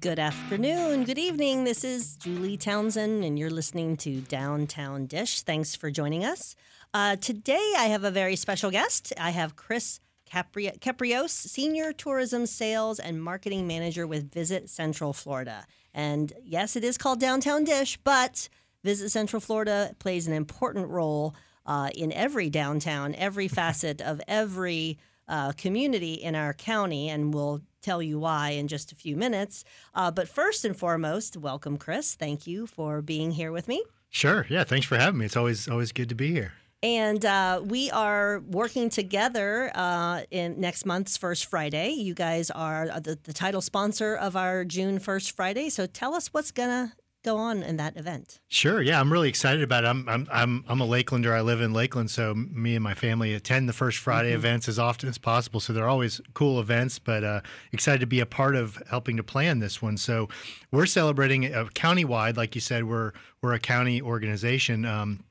Good 0.00 0.20
afternoon, 0.20 1.04
good 1.04 1.18
evening. 1.18 1.64
This 1.64 1.82
is 1.82 2.14
Julie 2.16 2.56
Townsend, 2.56 3.24
and 3.24 3.36
you're 3.36 3.50
listening 3.50 3.96
to 3.98 4.20
Downtown 4.20 5.06
Dish. 5.06 5.42
Thanks 5.42 5.74
for 5.74 5.90
joining 5.90 6.24
us. 6.24 6.54
Uh, 6.94 7.16
today, 7.16 7.72
I 7.76 7.86
have 7.86 8.04
a 8.04 8.10
very 8.10 8.36
special 8.36 8.70
guest. 8.70 9.12
I 9.18 9.30
have 9.30 9.56
Kris 9.56 9.98
Capri- 10.24 10.70
Caprios, 10.80 11.32
Senior 11.32 11.92
Tourism 11.92 12.46
Sales 12.46 13.00
and 13.00 13.20
Marketing 13.20 13.66
Manager 13.66 14.06
with 14.06 14.30
Visit 14.30 14.70
Central 14.70 15.12
Florida. 15.12 15.66
And 15.92 16.32
yes, 16.44 16.76
it 16.76 16.84
is 16.84 16.96
called 16.96 17.18
Downtown 17.18 17.64
Dish, 17.64 17.98
but 18.04 18.48
Visit 18.84 19.08
Central 19.08 19.40
Florida 19.40 19.96
plays 19.98 20.28
an 20.28 20.32
important 20.32 20.88
role 20.90 21.34
uh, 21.66 21.90
in 21.92 22.12
every 22.12 22.50
downtown, 22.50 23.16
every 23.16 23.48
facet 23.48 24.00
of 24.00 24.20
every 24.28 24.98
uh, 25.26 25.52
community 25.52 26.14
in 26.14 26.34
our 26.34 26.54
county, 26.54 27.08
and 27.08 27.34
we'll 27.34 27.62
tell 27.80 28.02
you 28.02 28.18
why 28.18 28.50
in 28.50 28.68
just 28.68 28.92
a 28.92 28.94
few 28.94 29.16
minutes. 29.16 29.64
Uh, 29.94 30.10
but 30.10 30.28
first 30.28 30.64
and 30.64 30.76
foremost, 30.76 31.36
welcome, 31.36 31.76
Kris. 31.76 32.14
Thank 32.14 32.46
you 32.46 32.66
for 32.66 33.02
being 33.02 33.32
here 33.32 33.52
with 33.52 33.68
me. 33.68 33.82
Sure. 34.10 34.46
Yeah. 34.48 34.64
Thanks 34.64 34.86
for 34.86 34.96
having 34.96 35.18
me. 35.18 35.26
It's 35.26 35.36
always 35.36 35.68
always 35.68 35.92
good 35.92 36.08
to 36.08 36.14
be 36.14 36.32
here. 36.32 36.52
And 36.82 37.24
uh, 37.24 37.60
we 37.64 37.90
are 37.90 38.40
working 38.46 38.88
together 38.88 39.72
uh, 39.74 40.22
in 40.30 40.60
next 40.60 40.86
month's 40.86 41.16
First 41.16 41.46
Friday. 41.46 41.90
You 41.90 42.14
guys 42.14 42.50
are 42.50 42.86
the, 43.00 43.18
the 43.20 43.32
title 43.32 43.60
sponsor 43.60 44.14
of 44.14 44.36
our 44.36 44.64
June 44.64 45.00
First 45.00 45.32
Friday. 45.32 45.70
So 45.70 45.86
tell 45.86 46.14
us 46.14 46.32
what's 46.32 46.52
gonna 46.52 46.92
go 47.24 47.36
on 47.36 47.62
in 47.62 47.76
that 47.76 47.96
event? 47.96 48.40
Sure. 48.48 48.80
Yeah, 48.80 49.00
I'm 49.00 49.12
really 49.12 49.28
excited 49.28 49.62
about 49.62 49.84
it. 49.84 49.88
I'm 49.88 50.08
I'm 50.08 50.28
I'm, 50.30 50.64
I'm 50.68 50.80
a 50.80 50.86
Lakelander. 50.86 51.32
I 51.32 51.40
live 51.40 51.60
in 51.60 51.72
Lakeland, 51.72 52.10
so 52.10 52.34
me 52.34 52.74
and 52.74 52.82
my 52.82 52.94
family 52.94 53.34
attend 53.34 53.68
the 53.68 53.72
First 53.72 53.98
Friday 53.98 54.30
mm-hmm. 54.30 54.38
events 54.38 54.68
as 54.68 54.78
often 54.78 55.08
as 55.08 55.18
possible. 55.18 55.60
So 55.60 55.72
they're 55.72 55.88
always 55.88 56.20
cool 56.34 56.60
events, 56.60 56.98
but 56.98 57.24
uh, 57.24 57.40
excited 57.72 58.00
to 58.00 58.06
be 58.06 58.20
a 58.20 58.26
part 58.26 58.56
of 58.56 58.82
helping 58.90 59.16
to 59.16 59.22
plan 59.22 59.58
this 59.58 59.82
one. 59.82 59.96
So 59.96 60.28
we're 60.70 60.86
celebrating 60.86 61.46
a 61.46 61.64
countywide, 61.66 62.36
like 62.36 62.54
you 62.54 62.60
said. 62.60 62.84
We're 62.84 63.12
we're 63.42 63.54
a 63.54 63.60
county 63.60 64.00
organization. 64.00 64.84
Um, 64.84 65.24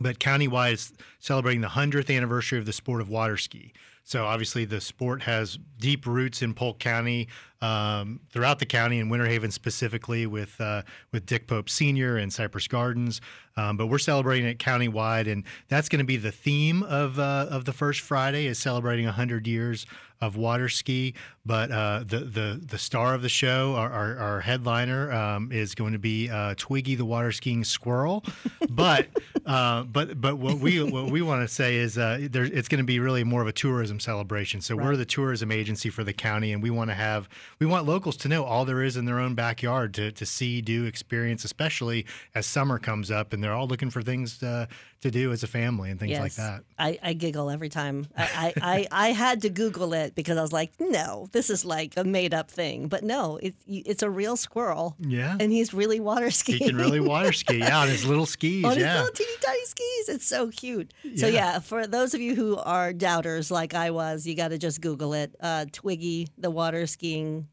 but 0.00 0.18
countywide 0.18 0.72
is 0.72 0.92
celebrating 1.18 1.60
the 1.60 1.68
100th 1.68 2.14
anniversary 2.14 2.58
of 2.58 2.64
the 2.64 2.72
sport 2.72 3.02
of 3.02 3.10
water 3.10 3.36
ski. 3.36 3.72
So 4.04 4.26
obviously, 4.26 4.64
the 4.64 4.80
sport 4.80 5.22
has 5.22 5.58
deep 5.78 6.06
roots 6.06 6.42
in 6.42 6.54
Polk 6.54 6.78
County, 6.78 7.28
um, 7.62 8.20
throughout 8.30 8.58
the 8.58 8.66
county, 8.66 8.98
in 8.98 9.08
Winter 9.08 9.26
Haven 9.26 9.50
specifically, 9.50 10.26
with 10.26 10.60
uh, 10.60 10.82
with 11.12 11.26
Dick 11.26 11.46
Pope 11.46 11.68
Senior 11.68 12.16
and 12.16 12.32
Cypress 12.32 12.66
Gardens. 12.66 13.20
Um, 13.56 13.76
but 13.76 13.88
we're 13.88 13.98
celebrating 13.98 14.46
it 14.46 14.58
countywide, 14.58 15.30
and 15.30 15.44
that's 15.68 15.88
going 15.88 15.98
to 15.98 16.04
be 16.04 16.16
the 16.16 16.32
theme 16.32 16.82
of 16.82 17.18
uh, 17.18 17.48
of 17.50 17.66
the 17.66 17.72
first 17.72 18.00
Friday 18.00 18.46
is 18.46 18.58
celebrating 18.58 19.04
100 19.04 19.46
years 19.46 19.86
of 20.20 20.36
water 20.36 20.68
ski. 20.68 21.14
But 21.44 21.70
uh, 21.70 22.04
the 22.06 22.20
the 22.20 22.60
the 22.64 22.78
star 22.78 23.14
of 23.14 23.22
the 23.22 23.28
show, 23.28 23.74
our, 23.74 23.90
our, 23.90 24.16
our 24.16 24.40
headliner, 24.40 25.12
um, 25.12 25.52
is 25.52 25.74
going 25.74 25.92
to 25.92 25.98
be 25.98 26.30
uh, 26.30 26.54
Twiggy 26.56 26.94
the 26.94 27.04
water 27.04 27.32
skiing 27.32 27.64
squirrel. 27.64 28.24
but 28.70 29.08
uh, 29.44 29.82
but 29.84 30.20
but 30.20 30.38
what 30.38 30.58
we 30.58 30.82
what 30.82 31.10
we 31.10 31.20
want 31.20 31.46
to 31.46 31.52
say 31.52 31.76
is 31.76 31.98
uh, 31.98 32.28
there, 32.30 32.44
it's 32.44 32.68
going 32.68 32.78
to 32.78 32.84
be 32.84 33.00
really 33.00 33.24
more 33.24 33.42
of 33.42 33.48
a 33.48 33.52
tourism 33.52 33.89
celebration. 33.98 34.60
So 34.60 34.76
right. 34.76 34.86
we're 34.86 34.96
the 34.96 35.04
tourism 35.04 35.50
agency 35.50 35.90
for 35.90 36.04
the 36.04 36.12
county, 36.12 36.52
and 36.52 36.62
we 36.62 36.70
want 36.70 36.90
to 36.90 36.94
have 36.94 37.28
we 37.58 37.66
want 37.66 37.86
locals 37.86 38.16
to 38.18 38.28
know 38.28 38.44
all 38.44 38.64
there 38.64 38.82
is 38.82 38.96
in 38.96 39.06
their 39.06 39.18
own 39.18 39.34
backyard 39.34 39.94
to 39.94 40.12
to 40.12 40.26
see, 40.26 40.60
do, 40.60 40.84
experience, 40.84 41.44
especially 41.44 42.06
as 42.34 42.46
summer 42.46 42.78
comes 42.78 43.10
up 43.10 43.32
and 43.32 43.42
they're 43.42 43.54
all 43.54 43.66
looking 43.66 43.90
for 43.90 44.02
things 44.02 44.38
to, 44.38 44.68
to 45.00 45.10
do 45.10 45.32
as 45.32 45.42
a 45.42 45.46
family 45.46 45.90
and 45.90 45.98
things 45.98 46.10
yes. 46.10 46.20
like 46.20 46.34
that. 46.34 46.62
I, 46.78 46.98
I 47.02 47.12
giggle 47.14 47.48
every 47.48 47.70
time. 47.70 48.06
I, 48.16 48.22
I, 48.22 48.54
I, 48.62 49.08
I, 49.08 49.12
had 49.12 49.42
to 49.42 49.50
Google 49.50 49.94
it 49.94 50.14
because 50.14 50.36
I 50.36 50.42
was 50.42 50.52
like, 50.52 50.72
no, 50.78 51.28
this 51.32 51.48
is 51.48 51.64
like 51.64 51.94
a 51.96 52.04
made 52.04 52.34
up 52.34 52.50
thing. 52.50 52.88
But 52.88 53.02
no, 53.02 53.38
it, 53.38 53.54
it's 53.66 54.02
a 54.02 54.10
real 54.10 54.36
squirrel. 54.36 54.96
Yeah. 55.00 55.36
And 55.40 55.50
he's 55.52 55.72
really 55.72 56.00
water 56.00 56.30
skiing. 56.30 56.58
He 56.58 56.66
can 56.66 56.76
really 56.76 57.00
water 57.00 57.32
ski. 57.32 57.58
Yeah, 57.58 57.80
on 57.80 57.88
his 57.88 58.04
little 58.04 58.26
skis. 58.26 58.64
on 58.64 58.78
yeah. 58.78 58.92
his 58.92 59.00
little 59.00 59.14
teeny 59.14 59.36
tiny 59.42 59.64
skis. 59.64 60.08
It's 60.08 60.26
so 60.26 60.48
cute. 60.48 60.92
Yeah. 61.02 61.16
So, 61.16 61.26
yeah, 61.28 61.58
for 61.60 61.86
those 61.86 62.12
of 62.12 62.20
you 62.20 62.34
who 62.34 62.56
are 62.58 62.92
doubters 62.92 63.50
like 63.50 63.74
I 63.80 63.90
was, 63.90 64.26
you 64.26 64.34
got 64.34 64.48
to 64.48 64.58
just 64.58 64.80
Google 64.80 65.14
it. 65.14 65.34
Uh, 65.40 65.66
Twiggy, 65.72 66.28
the 66.36 66.50
water 66.50 66.86
skiing 66.86 67.48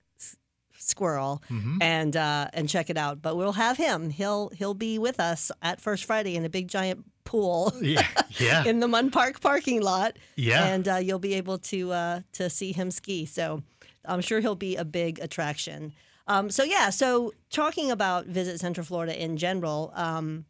squirrel 0.78 1.42
mm-hmm. 1.50 1.78
and 1.82 2.16
uh, 2.16 2.48
and 2.54 2.68
check 2.70 2.90
it 2.90 2.98
out. 2.98 3.22
But 3.22 3.36
we'll 3.36 3.54
have 3.54 3.78
him. 3.78 4.10
He'll 4.10 4.50
he'll 4.50 4.74
be 4.74 5.00
with 5.00 5.20
us 5.20 5.52
at 5.62 5.82
First 5.82 6.06
Friday 6.06 6.36
in 6.36 6.46
a 6.46 6.50
big 6.50 6.68
giant 6.68 7.06
pool. 7.24 7.74
Yeah, 7.82 8.08
yeah. 8.40 8.64
in 8.66 8.80
the 8.80 8.88
Munn 8.88 9.12
Park 9.12 9.42
parking 9.42 9.82
lot. 9.82 10.18
Yeah, 10.36 10.66
and 10.66 10.88
uh, 10.88 10.96
you'll 10.96 11.20
be 11.20 11.36
able 11.36 11.58
to 11.60 11.92
uh, 11.92 12.22
to 12.34 12.50
see 12.50 12.72
him 12.72 12.92
ski. 12.92 13.26
So 13.26 13.64
I'm 14.06 14.22
sure 14.22 14.40
he'll 14.40 14.56
be 14.56 14.76
a 14.76 14.86
big 14.86 15.20
attraction. 15.20 15.94
Um, 16.28 16.50
so 16.50 16.64
yeah, 16.64 16.90
so 16.90 17.34
talking 17.50 17.90
about 17.90 18.26
Visit 18.26 18.60
Central 18.60 18.86
Florida 18.86 19.22
in 19.22 19.38
general. 19.38 19.94
Um, 19.96 20.46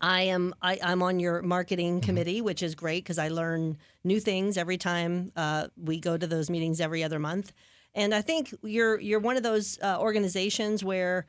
I 0.00 0.22
am 0.22 0.54
I, 0.62 0.78
am 0.80 1.02
on 1.02 1.20
your 1.20 1.42
marketing 1.42 1.96
mm-hmm. 1.96 2.06
committee, 2.06 2.40
which 2.40 2.62
is 2.62 2.74
great 2.74 3.04
because 3.04 3.18
I 3.18 3.28
learn 3.28 3.78
new 4.04 4.20
things 4.20 4.56
every 4.56 4.78
time 4.78 5.32
uh, 5.36 5.68
we 5.76 5.98
go 5.98 6.16
to 6.16 6.26
those 6.26 6.50
meetings 6.50 6.80
every 6.80 7.02
other 7.02 7.18
month. 7.18 7.52
And 7.94 8.14
I 8.14 8.22
think 8.22 8.54
you're 8.62 9.00
you're 9.00 9.20
one 9.20 9.36
of 9.36 9.42
those 9.42 9.78
uh, 9.82 9.98
organizations 9.98 10.84
where 10.84 11.26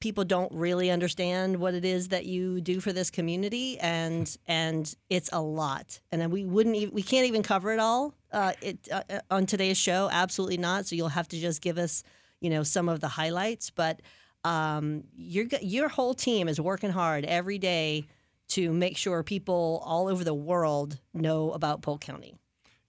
people 0.00 0.24
don't 0.24 0.52
really 0.52 0.90
understand 0.90 1.58
what 1.58 1.74
it 1.74 1.84
is 1.84 2.08
that 2.08 2.24
you 2.24 2.60
do 2.60 2.80
for 2.80 2.92
this 2.92 3.10
community, 3.10 3.78
and 3.80 4.36
and 4.46 4.94
it's 5.08 5.30
a 5.32 5.40
lot. 5.40 6.00
And 6.12 6.30
we 6.32 6.44
wouldn't 6.44 6.76
even, 6.76 6.94
we 6.94 7.02
can't 7.02 7.26
even 7.26 7.42
cover 7.42 7.72
it 7.72 7.80
all 7.80 8.14
uh, 8.32 8.52
it, 8.62 8.88
uh, 8.90 9.02
uh, 9.10 9.20
on 9.30 9.46
today's 9.46 9.78
show. 9.78 10.08
Absolutely 10.10 10.58
not. 10.58 10.86
So 10.86 10.96
you'll 10.96 11.08
have 11.08 11.28
to 11.28 11.38
just 11.38 11.60
give 11.60 11.76
us 11.78 12.02
you 12.40 12.50
know 12.50 12.62
some 12.62 12.88
of 12.88 13.00
the 13.00 13.08
highlights, 13.08 13.70
but. 13.70 14.00
Um, 14.44 15.04
your 15.16 15.46
your 15.60 15.88
whole 15.88 16.14
team 16.14 16.48
is 16.48 16.60
working 16.60 16.90
hard 16.90 17.24
every 17.24 17.58
day 17.58 18.06
to 18.48 18.72
make 18.72 18.96
sure 18.96 19.22
people 19.22 19.82
all 19.84 20.08
over 20.08 20.24
the 20.24 20.34
world 20.34 20.98
know 21.14 21.52
about 21.52 21.82
Polk 21.82 22.00
County. 22.00 22.34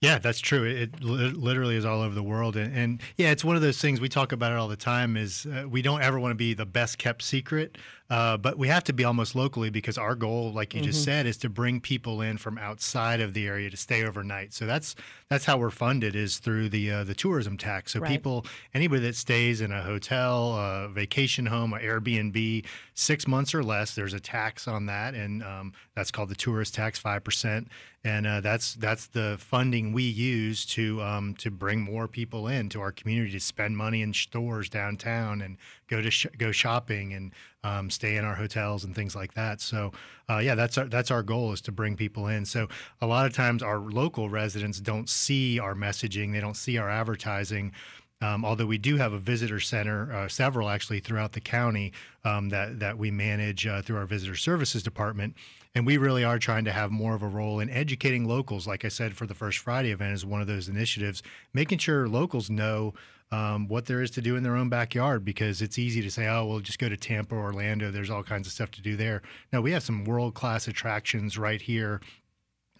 Yeah, 0.02 0.18
that's 0.18 0.40
true. 0.40 0.64
It, 0.64 1.00
literally 1.00 1.76
is 1.76 1.84
all 1.84 2.00
over 2.00 2.12
the 2.12 2.24
world, 2.24 2.56
and, 2.56 2.76
and, 2.76 3.00
yeah, 3.16 3.30
it's 3.30 3.44
one 3.44 3.54
of 3.54 3.62
those 3.62 3.78
things 3.78 4.00
we 4.00 4.08
talk 4.08 4.32
about 4.32 4.50
it 4.50 4.58
all 4.58 4.66
the 4.66 4.74
time. 4.74 5.16
Is 5.16 5.46
uh, 5.46 5.68
we 5.68 5.80
don't 5.80 6.02
ever 6.02 6.18
want 6.18 6.32
to 6.32 6.36
be 6.36 6.54
the 6.54 6.66
best 6.66 6.98
kept 6.98 7.22
secret, 7.22 7.78
uh, 8.12 8.36
but 8.36 8.58
we 8.58 8.68
have 8.68 8.84
to 8.84 8.92
be 8.92 9.04
almost 9.04 9.34
locally 9.34 9.70
because 9.70 9.96
our 9.96 10.14
goal, 10.14 10.52
like 10.52 10.74
you 10.74 10.80
mm-hmm. 10.80 10.90
just 10.90 11.02
said, 11.02 11.24
is 11.24 11.38
to 11.38 11.48
bring 11.48 11.80
people 11.80 12.20
in 12.20 12.36
from 12.36 12.58
outside 12.58 13.22
of 13.22 13.32
the 13.32 13.46
area 13.46 13.70
to 13.70 13.76
stay 13.78 14.04
overnight. 14.04 14.52
So 14.52 14.66
that's 14.66 14.94
that's 15.30 15.46
how 15.46 15.56
we're 15.56 15.70
funded 15.70 16.14
is 16.14 16.36
through 16.36 16.68
the 16.68 16.90
uh, 16.90 17.04
the 17.04 17.14
tourism 17.14 17.56
tax. 17.56 17.92
So 17.92 18.00
right. 18.00 18.10
people, 18.10 18.44
anybody 18.74 19.00
that 19.04 19.16
stays 19.16 19.62
in 19.62 19.72
a 19.72 19.80
hotel, 19.80 20.52
a 20.56 20.88
vacation 20.90 21.46
home, 21.46 21.72
or 21.72 21.80
Airbnb, 21.80 22.66
six 22.92 23.26
months 23.26 23.54
or 23.54 23.62
less, 23.62 23.94
there's 23.94 24.12
a 24.12 24.20
tax 24.20 24.68
on 24.68 24.84
that, 24.86 25.14
and 25.14 25.42
um, 25.42 25.72
that's 25.96 26.10
called 26.10 26.28
the 26.28 26.34
tourist 26.34 26.74
tax, 26.74 26.98
five 26.98 27.24
percent 27.24 27.68
and 28.04 28.26
uh, 28.26 28.40
that's 28.40 28.74
that's 28.74 29.06
the 29.06 29.36
funding 29.38 29.92
we 29.92 30.02
use 30.02 30.66
to 30.66 31.00
um, 31.02 31.34
to 31.36 31.50
bring 31.50 31.80
more 31.80 32.08
people 32.08 32.48
into 32.48 32.80
our 32.80 32.90
community 32.90 33.32
to 33.32 33.40
spend 33.40 33.76
money 33.76 34.02
in 34.02 34.12
stores 34.12 34.68
downtown 34.68 35.40
and 35.40 35.56
go 35.88 36.00
to 36.00 36.10
sh- 36.10 36.26
go 36.36 36.50
shopping 36.50 37.12
and 37.12 37.32
um, 37.64 37.90
stay 37.90 38.16
in 38.16 38.24
our 38.24 38.34
hotels 38.34 38.84
and 38.84 38.94
things 38.94 39.14
like 39.14 39.34
that. 39.34 39.60
So 39.60 39.92
uh, 40.28 40.38
yeah, 40.38 40.54
that's 40.54 40.78
our 40.78 40.86
that's 40.86 41.10
our 41.10 41.22
goal 41.22 41.52
is 41.52 41.60
to 41.62 41.72
bring 41.72 41.96
people 41.96 42.26
in. 42.28 42.44
So 42.44 42.68
a 43.00 43.06
lot 43.06 43.26
of 43.26 43.32
times 43.32 43.62
our 43.62 43.78
local 43.78 44.28
residents 44.28 44.80
don't 44.80 45.08
see 45.08 45.58
our 45.58 45.74
messaging, 45.74 46.32
they 46.32 46.40
don't 46.40 46.56
see 46.56 46.78
our 46.78 46.90
advertising. 46.90 47.72
Um, 48.20 48.44
although 48.44 48.66
we 48.66 48.78
do 48.78 48.96
have 48.98 49.12
a 49.12 49.18
visitor 49.18 49.58
center, 49.58 50.12
uh, 50.12 50.28
several 50.28 50.68
actually 50.68 51.00
throughout 51.00 51.32
the 51.32 51.40
county 51.40 51.92
um, 52.24 52.50
that 52.50 52.78
that 52.78 52.96
we 52.96 53.10
manage 53.10 53.66
uh, 53.66 53.82
through 53.82 53.96
our 53.96 54.06
visitor 54.06 54.36
services 54.36 54.82
department, 54.82 55.34
and 55.74 55.84
we 55.84 55.96
really 55.96 56.22
are 56.22 56.38
trying 56.38 56.64
to 56.64 56.72
have 56.72 56.92
more 56.92 57.14
of 57.14 57.22
a 57.22 57.28
role 57.28 57.58
in 57.58 57.68
educating 57.68 58.24
locals. 58.26 58.66
Like 58.66 58.84
I 58.84 58.88
said, 58.88 59.16
for 59.16 59.26
the 59.26 59.34
First 59.34 59.58
Friday 59.58 59.90
event 59.90 60.14
is 60.14 60.24
one 60.24 60.40
of 60.40 60.46
those 60.46 60.68
initiatives, 60.68 61.22
making 61.52 61.78
sure 61.78 62.08
locals 62.08 62.48
know 62.48 62.94
um, 63.32 63.66
what 63.66 63.86
there 63.86 64.00
is 64.00 64.10
to 64.12 64.20
do 64.20 64.36
in 64.36 64.44
their 64.44 64.54
own 64.54 64.68
backyard 64.68 65.24
because 65.24 65.60
it's 65.60 65.78
easy 65.78 66.02
to 66.02 66.10
say, 66.10 66.28
oh, 66.28 66.44
well, 66.44 66.60
just 66.60 66.78
go 66.78 66.88
to 66.88 66.96
Tampa, 66.96 67.34
or 67.34 67.44
Orlando. 67.44 67.90
There's 67.90 68.10
all 68.10 68.22
kinds 68.22 68.46
of 68.46 68.52
stuff 68.52 68.70
to 68.72 68.82
do 68.82 68.94
there. 68.94 69.22
No, 69.52 69.60
we 69.60 69.72
have 69.72 69.82
some 69.82 70.04
world 70.04 70.34
class 70.34 70.68
attractions 70.68 71.36
right 71.36 71.60
here 71.60 72.00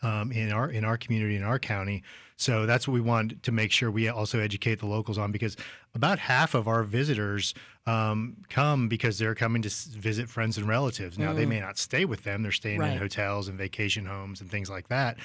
um, 0.02 0.30
in 0.30 0.52
our 0.52 0.70
in 0.70 0.84
our 0.84 0.96
community 0.96 1.36
in 1.36 1.42
our 1.42 1.58
county 1.58 2.02
so 2.42 2.66
that's 2.66 2.88
what 2.88 2.94
we 2.94 3.00
want 3.00 3.44
to 3.44 3.52
make 3.52 3.70
sure 3.70 3.88
we 3.88 4.08
also 4.08 4.40
educate 4.40 4.80
the 4.80 4.86
locals 4.86 5.16
on 5.16 5.30
because 5.30 5.56
about 5.94 6.18
half 6.18 6.56
of 6.56 6.66
our 6.66 6.82
visitors 6.82 7.54
um, 7.86 8.36
come 8.48 8.88
because 8.88 9.16
they're 9.16 9.36
coming 9.36 9.62
to 9.62 9.70
visit 9.96 10.28
friends 10.28 10.58
and 10.58 10.66
relatives. 10.66 11.20
Now, 11.20 11.32
mm. 11.32 11.36
they 11.36 11.46
may 11.46 11.60
not 11.60 11.78
stay 11.78 12.04
with 12.04 12.24
them, 12.24 12.42
they're 12.42 12.50
staying 12.50 12.80
right. 12.80 12.94
in 12.94 12.98
hotels 12.98 13.46
and 13.46 13.56
vacation 13.56 14.06
homes 14.06 14.40
and 14.40 14.50
things 14.50 14.68
like 14.68 14.88
that. 14.88 15.18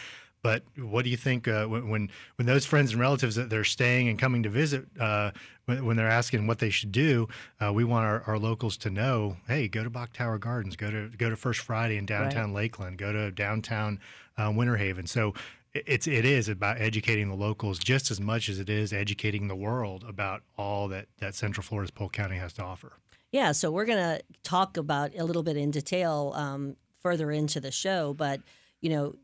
But 0.48 0.64
what 0.78 1.04
do 1.04 1.10
you 1.10 1.18
think 1.18 1.46
uh, 1.46 1.66
when, 1.66 1.90
when, 1.90 2.10
when 2.38 2.46
those 2.46 2.66
friends 2.66 2.94
and 2.94 3.02
relatives 3.02 3.36
that 3.36 3.50
they're 3.50 3.66
staying 3.66 4.08
and 4.08 4.18
coming 4.18 4.44
to 4.44 4.50
visit, 4.50 4.86
uh, 4.98 5.32
when, 5.66 5.84
when, 5.84 5.98
they're 5.98 6.08
asking 6.08 6.48
what 6.48 6.60
they 6.60 6.70
should 6.70 6.94
do, 6.94 7.28
uh, 7.60 7.74
we 7.74 7.84
want 7.84 8.06
our, 8.06 8.24
our, 8.28 8.40
locals 8.40 8.78
to 8.78 8.90
know, 8.90 9.36
hey, 9.50 9.68
go 9.68 9.84
to 9.84 9.90
Bok 9.90 10.14
Tower 10.14 10.38
Gardens, 10.38 10.78
go 10.78 10.90
to 10.90 11.10
go 11.18 11.30
to 11.30 11.36
First 11.36 11.60
Friday 11.60 11.98
in 11.98 12.06
downtown 12.06 12.54
right. 12.54 12.62
Lakeland, 12.62 12.98
go 12.98 13.12
to 13.12 13.30
downtown 13.30 14.00
uh, 14.38 14.50
Winter 14.56 14.78
Haven. 14.78 15.06
So 15.06 15.34
it's 15.74 16.08
it 16.08 16.24
is 16.24 16.48
about 16.48 16.80
educating 16.80 17.28
the 17.28 17.36
locals 17.36 17.78
just 17.78 18.10
as 18.10 18.22
much 18.22 18.48
as 18.48 18.58
it 18.58 18.70
is 18.70 18.94
educating 18.94 19.50
the 19.50 19.56
world 19.56 20.06
about 20.08 20.44
all 20.58 20.88
that 20.88 21.08
that 21.18 21.36
Central 21.36 21.62
Florida's 21.62 21.92
Polk 21.92 22.14
County 22.14 22.38
has 22.38 22.54
to 22.54 22.64
offer. 22.64 22.94
Yeah, 23.34 23.52
so 23.52 23.70
we're 23.70 23.84
going 23.84 23.98
to 23.98 24.24
talk 24.44 24.78
about 24.78 25.12
a 25.18 25.26
little 25.26 25.44
bit 25.44 25.58
in 25.58 25.72
detail 25.72 26.32
um, 26.38 26.78
further 27.02 27.32
into 27.34 27.60
the 27.60 27.72
show, 27.72 28.14
but 28.14 28.40
you 28.80 28.90
know, 28.90 29.16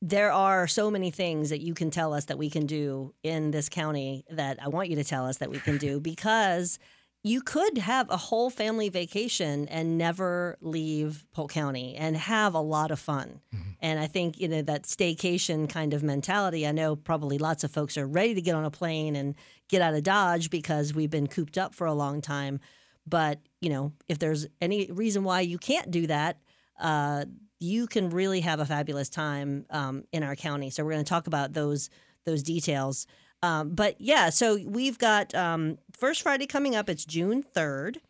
there 0.00 0.30
are 0.32 0.68
so 0.68 0.90
many 0.90 1.10
things 1.10 1.50
that 1.50 1.60
you 1.60 1.74
can 1.74 1.90
tell 1.90 2.14
us 2.14 2.26
that 2.26 2.38
we 2.38 2.50
can 2.50 2.66
do 2.66 3.14
in 3.22 3.50
this 3.50 3.68
county 3.68 4.24
that 4.30 4.62
I 4.62 4.68
want 4.68 4.90
you 4.90 4.96
to 4.96 5.04
tell 5.04 5.26
us 5.26 5.38
that 5.38 5.50
we 5.50 5.58
can 5.58 5.76
do 5.78 6.00
because 6.12 6.78
you 7.24 7.42
could 7.42 7.78
have 7.78 8.08
a 8.10 8.16
whole 8.16 8.48
family 8.48 8.88
vacation 8.88 9.66
and 9.68 9.98
never 9.98 10.56
leave 10.60 11.26
Polk 11.32 11.50
County 11.50 11.96
and 11.96 12.16
have 12.16 12.54
a 12.54 12.60
lot 12.60 12.92
of 12.92 13.00
fun. 13.00 13.40
Mm-hmm. 13.54 13.70
And 13.80 13.98
I 13.98 14.06
think, 14.06 14.38
you 14.38 14.46
know, 14.46 14.62
that 14.62 14.84
staycation 14.84 15.68
kind 15.68 15.94
of 15.94 16.04
mentality, 16.04 16.66
I 16.66 16.72
know 16.72 16.94
probably 16.94 17.38
lots 17.38 17.64
of 17.64 17.72
folks 17.72 17.98
are 17.98 18.06
ready 18.06 18.34
to 18.34 18.40
get 18.40 18.54
on 18.54 18.64
a 18.64 18.70
plane 18.70 19.16
and 19.16 19.34
get 19.68 19.82
out 19.82 19.94
of 19.94 20.04
Dodge 20.04 20.48
because 20.48 20.94
we've 20.94 21.10
been 21.10 21.26
cooped 21.26 21.58
up 21.58 21.74
for 21.74 21.86
a 21.88 21.92
long 21.92 22.20
time. 22.20 22.60
But, 23.04 23.40
you 23.60 23.70
know, 23.70 23.92
if 24.08 24.18
there's 24.18 24.46
any 24.60 24.86
reason 24.90 25.24
why 25.24 25.40
you 25.40 25.58
can't 25.58 25.90
do 25.90 26.06
that, 26.06 26.38
uh, 26.78 27.24
you 27.60 27.86
can 27.86 28.10
really 28.10 28.40
have 28.40 28.60
a 28.60 28.66
fabulous 28.66 29.08
time 29.08 29.66
um, 29.70 30.04
in 30.12 30.22
our 30.22 30.36
county. 30.36 30.70
So 30.70 30.84
we're 30.84 30.92
going 30.92 31.04
to 31.04 31.08
talk 31.08 31.26
about 31.26 31.52
those 31.52 31.90
those 32.24 32.42
details. 32.42 33.06
Um, 33.42 33.70
but 33.70 34.00
yeah, 34.00 34.30
so 34.30 34.58
we've 34.64 34.98
got 34.98 35.34
um, 35.34 35.78
first 35.92 36.22
Friday 36.22 36.46
coming 36.46 36.74
up. 36.74 36.88
It's 36.88 37.04
June 37.04 37.42
third, 37.42 38.00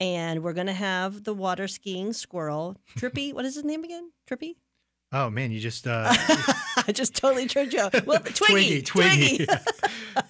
and 0.00 0.42
we're 0.42 0.54
going 0.54 0.66
to 0.66 0.72
have 0.72 1.24
the 1.24 1.34
water 1.34 1.68
skiing 1.68 2.12
squirrel 2.12 2.76
Trippy. 2.96 3.32
what 3.34 3.44
is 3.44 3.54
his 3.54 3.64
name 3.64 3.84
again? 3.84 4.10
Trippy. 4.28 4.56
Oh 5.12 5.28
man, 5.28 5.50
you 5.50 5.58
just 5.58 5.88
uh, 5.88 6.06
I 6.86 6.92
just 6.92 7.16
totally 7.16 7.46
tripped 7.46 7.72
you. 7.72 7.88
Well, 8.06 8.20
Twiggy, 8.24 8.80
Twiggy, 8.80 8.82
Twiggy. 8.82 9.46
Twiggy. 9.46 9.60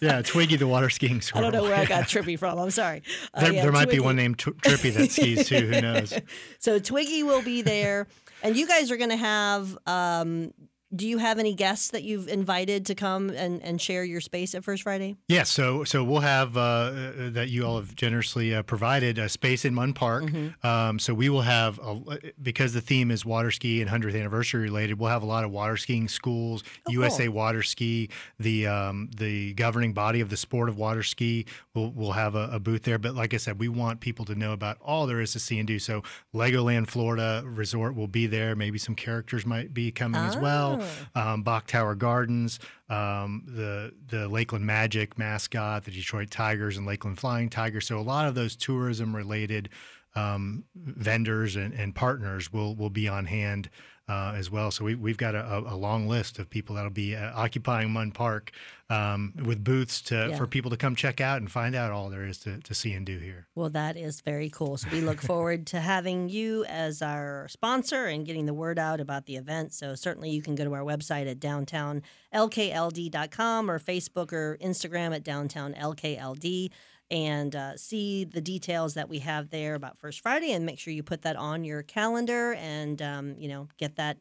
yeah, 0.01 0.23
Twiggy, 0.23 0.57
the 0.57 0.67
water 0.67 0.89
skiing 0.89 1.21
squirrel. 1.21 1.49
I 1.49 1.51
don't 1.51 1.63
know 1.63 1.69
where 1.69 1.79
I 1.79 1.85
got 1.85 2.05
Trippy 2.05 2.39
from. 2.39 2.59
I'm 2.59 2.71
sorry. 2.71 3.03
Uh, 3.35 3.43
there, 3.43 3.53
yeah, 3.53 3.63
there 3.63 3.73
might 3.73 3.91
be 3.91 4.01
one 4.01 4.17
named 4.17 4.39
Trippy 4.39 4.95
that 4.95 5.11
skis 5.11 5.47
too. 5.47 5.67
Who 5.67 5.81
knows? 5.83 6.15
so 6.61 6.79
Twiggy 6.79 7.23
will 7.23 7.43
be 7.43 7.61
there. 7.61 8.09
And 8.43 8.57
you 8.57 8.67
guys 8.67 8.91
are 8.91 8.97
going 8.97 9.11
to 9.11 9.17
have 9.17 9.77
um, 9.87 10.53
do 10.95 11.07
you 11.07 11.19
have 11.19 11.39
any 11.39 11.55
guests 11.55 11.91
that 11.91 12.03
you've 12.03 12.27
invited 12.27 12.87
to 12.87 12.97
come 12.97 13.31
and, 13.31 13.63
and 13.63 13.81
share 13.81 14.03
your 14.03 14.21
space 14.21 14.55
at 14.57 14.65
First 14.65 14.83
Friday? 14.83 15.17
Yes, 15.29 15.39
yeah, 15.39 15.43
so 15.45 15.85
so 15.85 16.03
we'll 16.03 16.21
have 16.21 16.57
uh, 16.57 16.61
uh, 16.61 17.13
that 17.31 17.49
you 17.49 17.65
all 17.65 17.77
have 17.77 17.95
generously 17.95 18.55
uh, 18.55 18.63
provided 18.65 19.19
a 19.19 19.29
space 19.29 19.65
in 19.65 19.73
Munn 19.73 19.93
Park. 19.93 20.25
Mm-hmm. 20.25 20.67
Um, 20.67 20.99
so 20.99 21.15
we 21.15 21.29
will 21.29 21.43
have 21.43 21.79
a, 21.79 22.19
because 22.43 22.73
the 22.73 22.81
theme 22.81 23.13
is 23.13 23.25
water 23.25 23.53
ski 23.53 23.81
and 23.81 23.91
100th 23.91 24.19
anniversary 24.19 24.63
related. 24.63 24.99
We'll 24.99 25.11
have 25.11 25.23
a 25.23 25.27
lot 25.27 25.45
of 25.45 25.53
water 25.53 25.77
skiing 25.77 26.09
schools, 26.09 26.65
oh, 26.89 26.93
USA 26.93 27.27
cool. 27.27 27.35
Water 27.35 27.63
Ski, 27.63 28.11
the 28.41 28.67
um, 28.67 29.11
the 29.17 29.55
governing 29.55 29.93
body 29.93 30.21
of 30.21 30.29
the 30.29 30.37
sport 30.37 30.69
of 30.69 30.77
water 30.77 31.05
ski. 31.05 31.47
We'll 31.75 31.93
we'll 31.93 32.13
have 32.13 32.35
a, 32.35 32.51
a, 32.53 32.59
booth 32.59 32.83
there. 32.83 32.99
But 32.99 33.15
like 33.15 33.33
I 33.33 33.37
said, 33.37 33.61
we 33.61 33.69
want 33.69 34.01
people 34.01 34.25
to 34.25 34.35
know 34.35 34.53
about 34.53 34.79
all 34.81 35.07
there 35.07 35.21
is 35.21 35.33
to 35.33 35.39
see 35.39 35.59
and 35.59 35.69
do. 35.69 35.79
So 35.79 36.03
Legoland 36.35 36.89
Florida 36.89 37.43
Resort 37.47 37.95
will 37.95 38.09
be 38.09 38.27
there. 38.27 38.57
Maybe 38.57 38.79
some 38.79 38.97
characters 38.97 39.47
might 39.47 39.73
be 39.73 39.93
coming 39.93 40.21
oh. 40.21 40.25
as 40.25 40.37
well. 40.37 40.80
Um, 41.15 41.43
Bok 41.43 41.67
Tower 41.67 41.95
Gardens, 41.95 42.61
um, 42.89 43.45
the 43.47 43.93
the 44.09 44.29
Lakeland 44.29 44.67
Magic 44.67 45.19
mascot, 45.19 45.85
the 45.85 45.91
Detroit 45.91 46.31
Tigers, 46.31 46.77
and 46.77 46.87
Lakeland 46.87 47.19
Flying 47.19 47.49
Tigers. 47.49 47.87
So 47.87 47.99
a 47.99 48.01
lot 48.01 48.27
of 48.27 48.35
those 48.35 48.57
tourism 48.57 49.15
related 49.15 49.69
um, 50.15 50.65
vendors 50.75 51.57
and, 51.57 51.73
and, 51.73 51.95
partners 51.95 52.53
will 52.53 52.75
will 52.75 52.91
be 52.91 53.09
on 53.09 53.27
hand 53.27 53.71
uh, 54.11 54.33
as 54.35 54.51
well. 54.51 54.73
So 54.73 54.85
we, 54.85 54.97
we've 54.97 55.17
got 55.17 55.37
a, 55.37 55.59
a, 55.59 55.77
long 55.77 56.09
list 56.09 56.41
of 56.41 56.51
people 56.51 56.75
that'll 56.75 56.91
be 56.91 57.15
uh, 57.15 57.31
occupying 57.33 57.93
Munn 57.93 58.11
Park 58.11 58.51
um, 58.89 59.33
with 59.45 59.63
booths 59.63 60.03
to 60.03 60.31
yeah. 60.31 60.37
for 60.37 60.49
people 60.49 60.69
to 60.73 60.77
come 60.77 60.97
check 60.97 61.21
out 61.21 61.39
and 61.39 61.49
find 61.49 61.77
out 61.77 61.93
all 61.93 62.11
there 62.11 62.27
is 62.27 62.39
to, 62.39 62.59
to 62.59 62.75
see 62.75 62.93
and 62.93 63.07
do 63.07 63.19
here. 63.19 63.47
Well, 63.55 63.71
that 63.71 63.97
is 63.97 64.21
very 64.21 64.51
cool. 64.51 64.77
So 64.79 64.89
we 64.91 65.01
look 65.01 65.21
forward 65.23 65.65
to 65.69 65.79
having 65.79 66.29
you 66.29 66.65
as 66.65 67.03
our 67.03 67.47
sponsor 67.49 68.07
and 68.07 68.27
getting 68.27 68.47
the 68.47 68.55
word 68.55 68.81
out 68.81 69.01
about 69.01 69.27
the 69.27 69.37
event. 69.37 69.73
So 69.73 69.95
certainly 69.95 70.31
you 70.31 70.43
can 70.43 70.57
go 70.57 70.65
to 70.65 70.75
our 70.75 70.83
website 70.83 71.31
at 71.31 71.39
downtownlkld.com 71.39 73.71
or 73.71 73.79
Facebook 73.79 74.33
or 74.33 74.59
Instagram 74.61 75.15
at 75.15 75.23
downtownlkld 75.23 76.71
and 77.11 77.57
uh, 77.57 77.77
see 77.77 78.25
the 78.25 78.41
details 78.41 78.95
that 78.95 79.09
we 79.09 79.19
have 79.21 79.51
there 79.51 79.75
about 79.75 79.99
First 79.99 80.21
Friday, 80.21 80.53
and 80.53 80.65
make 80.65 80.79
sure 80.79 80.93
you 80.93 81.03
put 81.03 81.23
that 81.23 81.37
on 81.37 81.65
your 81.65 81.83
calendar, 81.83 82.55
and 82.55 83.01
um, 83.03 83.35
you 83.39 83.49
know 83.49 83.69
get 83.79 83.97
that 83.97 84.19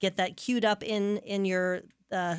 get 0.00 0.16
that 0.16 0.36
queued 0.36 0.64
up 0.64 0.82
in 0.82 1.18
in 1.18 1.44
your 1.44 1.82
uh, 2.12 2.36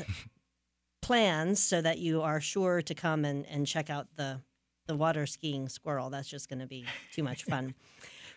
plans 1.01 1.62
so 1.62 1.81
that 1.81 2.00
you 2.00 2.22
are 2.22 2.42
sure 2.42 2.81
to 2.81 2.94
come 2.94 3.24
and, 3.25 3.45
and 3.48 3.66
check 3.66 3.89
out 3.89 4.07
the 4.16 4.42
the 4.88 4.95
water 4.95 5.25
skiing 5.25 5.69
squirrel. 5.69 6.10
That's 6.10 6.30
just 6.30 6.50
going 6.50 6.60
to 6.60 6.68
be 6.68 6.86
too 7.13 7.24
much 7.24 7.44
fun. 7.44 7.75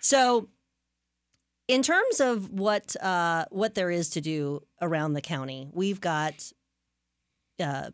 so, 0.01 0.49
in 1.69 1.83
terms 1.83 2.21
of 2.21 2.51
what 2.51 2.97
uh, 3.03 3.47
what 3.51 3.75
there 3.75 3.91
is 3.91 4.11
to 4.11 4.21
do 4.21 4.63
around 4.81 5.15
the 5.15 5.21
county, 5.21 5.69
we've 5.73 6.01
got 6.01 6.53
uh, 7.61 7.91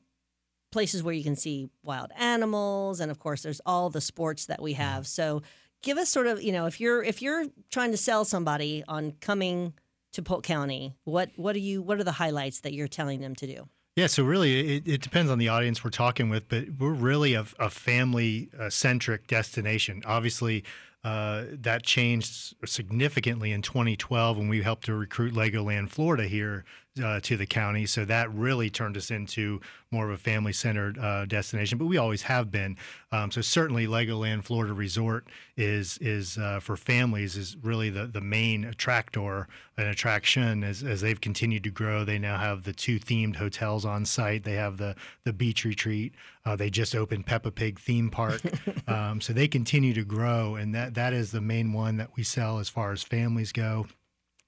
places 0.77 1.03
where 1.03 1.15
you 1.15 1.25
can 1.25 1.37
see 1.37 1.71
wild 1.83 2.11
animals 2.19 3.01
and 3.01 3.11
of 3.11 3.19
course 3.19 3.41
there's 3.41 3.63
all 3.65 3.89
the 3.89 4.01
sports 4.03 4.45
that 4.45 4.61
we 4.61 4.75
have. 4.75 5.07
So 5.07 5.41
give 5.81 5.97
us 5.97 6.11
sort 6.11 6.27
of 6.27 6.43
you 6.43 6.53
know 6.53 6.67
if 6.67 6.83
you're 6.83 7.03
if 7.03 7.23
you're 7.23 7.47
trying 7.71 7.93
to 7.93 7.97
sell 7.97 8.27
somebody 8.27 8.85
on 8.87 9.13
coming 9.23 9.73
to 10.13 10.21
polk 10.21 10.43
county 10.43 10.95
what 11.05 11.31
what 11.37 11.57
are 11.57 11.61
you 11.61 11.81
what 11.81 11.99
are 11.99 12.05
the 12.05 12.13
highlights 12.13 12.61
that 12.61 12.75
you're 12.75 12.89
telling 12.89 13.23
them 13.23 13.35
to 13.37 13.47
do? 13.47 13.69
Yeah, 13.97 14.09
so 14.09 14.23
really, 14.23 14.77
it, 14.77 14.87
it, 14.87 15.01
depends 15.01 15.31
on 15.31 15.39
the 15.39 15.49
audience 15.49 15.83
we're 15.83 15.89
talking 15.89 16.29
with, 16.29 16.51
but 16.51 16.65
we're 16.79 16.91
really 16.91 17.33
a, 17.33 17.47
a 17.59 17.71
family 17.71 18.51
centric 18.69 19.27
destination. 19.27 20.03
Obviously, 20.05 20.65
uh, 21.03 21.45
that 21.53 21.85
changed 21.85 22.55
significantly 22.67 23.53
in 23.53 23.63
2012 23.63 24.37
when 24.37 24.49
we 24.49 24.61
helped 24.61 24.85
to 24.85 24.95
recruit 24.95 25.33
Legoland 25.33 25.89
Florida 25.89 26.25
here 26.25 26.67
uh, 27.03 27.21
to 27.21 27.37
the 27.37 27.47
county. 27.47 27.87
So 27.87 28.05
that 28.05 28.33
really 28.33 28.71
turned 28.71 28.97
us 28.97 29.11
into 29.11 29.61
more 29.91 30.07
of 30.07 30.15
a 30.15 30.19
family 30.19 30.53
centered 30.53 30.99
uh, 30.99 31.27
destination, 31.27 31.79
but 31.79 31.87
we 31.87 31.97
always 31.97 32.23
have 32.23 32.51
been. 32.51 32.77
Um, 33.13 33.31
so 33.31 33.41
certainly 33.41 33.87
Legoland 33.87 34.45
Florida 34.45 34.73
Resort 34.73 35.29
is 35.57 35.97
is 35.99 36.39
uh, 36.39 36.61
for 36.61 36.77
families 36.77 37.37
is 37.37 37.57
really 37.63 37.89
the, 37.91 38.07
the 38.07 38.21
main 38.21 38.65
attractor 38.65 39.49
and 39.77 39.89
attraction 39.89 40.65
as, 40.65 40.83
as 40.83 41.01
they've 41.01 41.21
continued 41.21 41.63
to 41.65 41.71
grow. 41.71 42.05
They 42.05 42.19
now 42.19 42.39
have 42.39 42.65
the 42.65 42.73
two 42.73 42.99
themed 42.99 43.37
hotels 43.37 43.85
on 43.85 44.05
site. 44.05 44.45
They 44.45 44.55
have 44.55 44.77
the 44.77 44.97
the 45.25 45.33
beach 45.33 45.65
retreat. 45.65 46.15
Uh, 46.45 46.57
they 46.57 46.71
just 46.71 46.95
opened 46.95 47.27
Peppa 47.27 47.51
Pig 47.51 47.79
theme 47.79 48.11
park. 48.11 48.41
um, 48.89 49.21
so 49.21 49.33
they 49.33 49.49
continue 49.49 49.95
to 49.95 50.05
grow, 50.05 50.57
and 50.57 50.75
that 50.75 50.95
that 50.95 51.13
is 51.13 51.31
the 51.31 51.41
main 51.41 51.73
one 51.73 51.97
that 51.97 52.17
we 52.17 52.23
sell 52.23 52.59
as 52.59 52.69
far 52.69 52.93
as 52.93 53.03
families 53.03 53.53
go. 53.53 53.87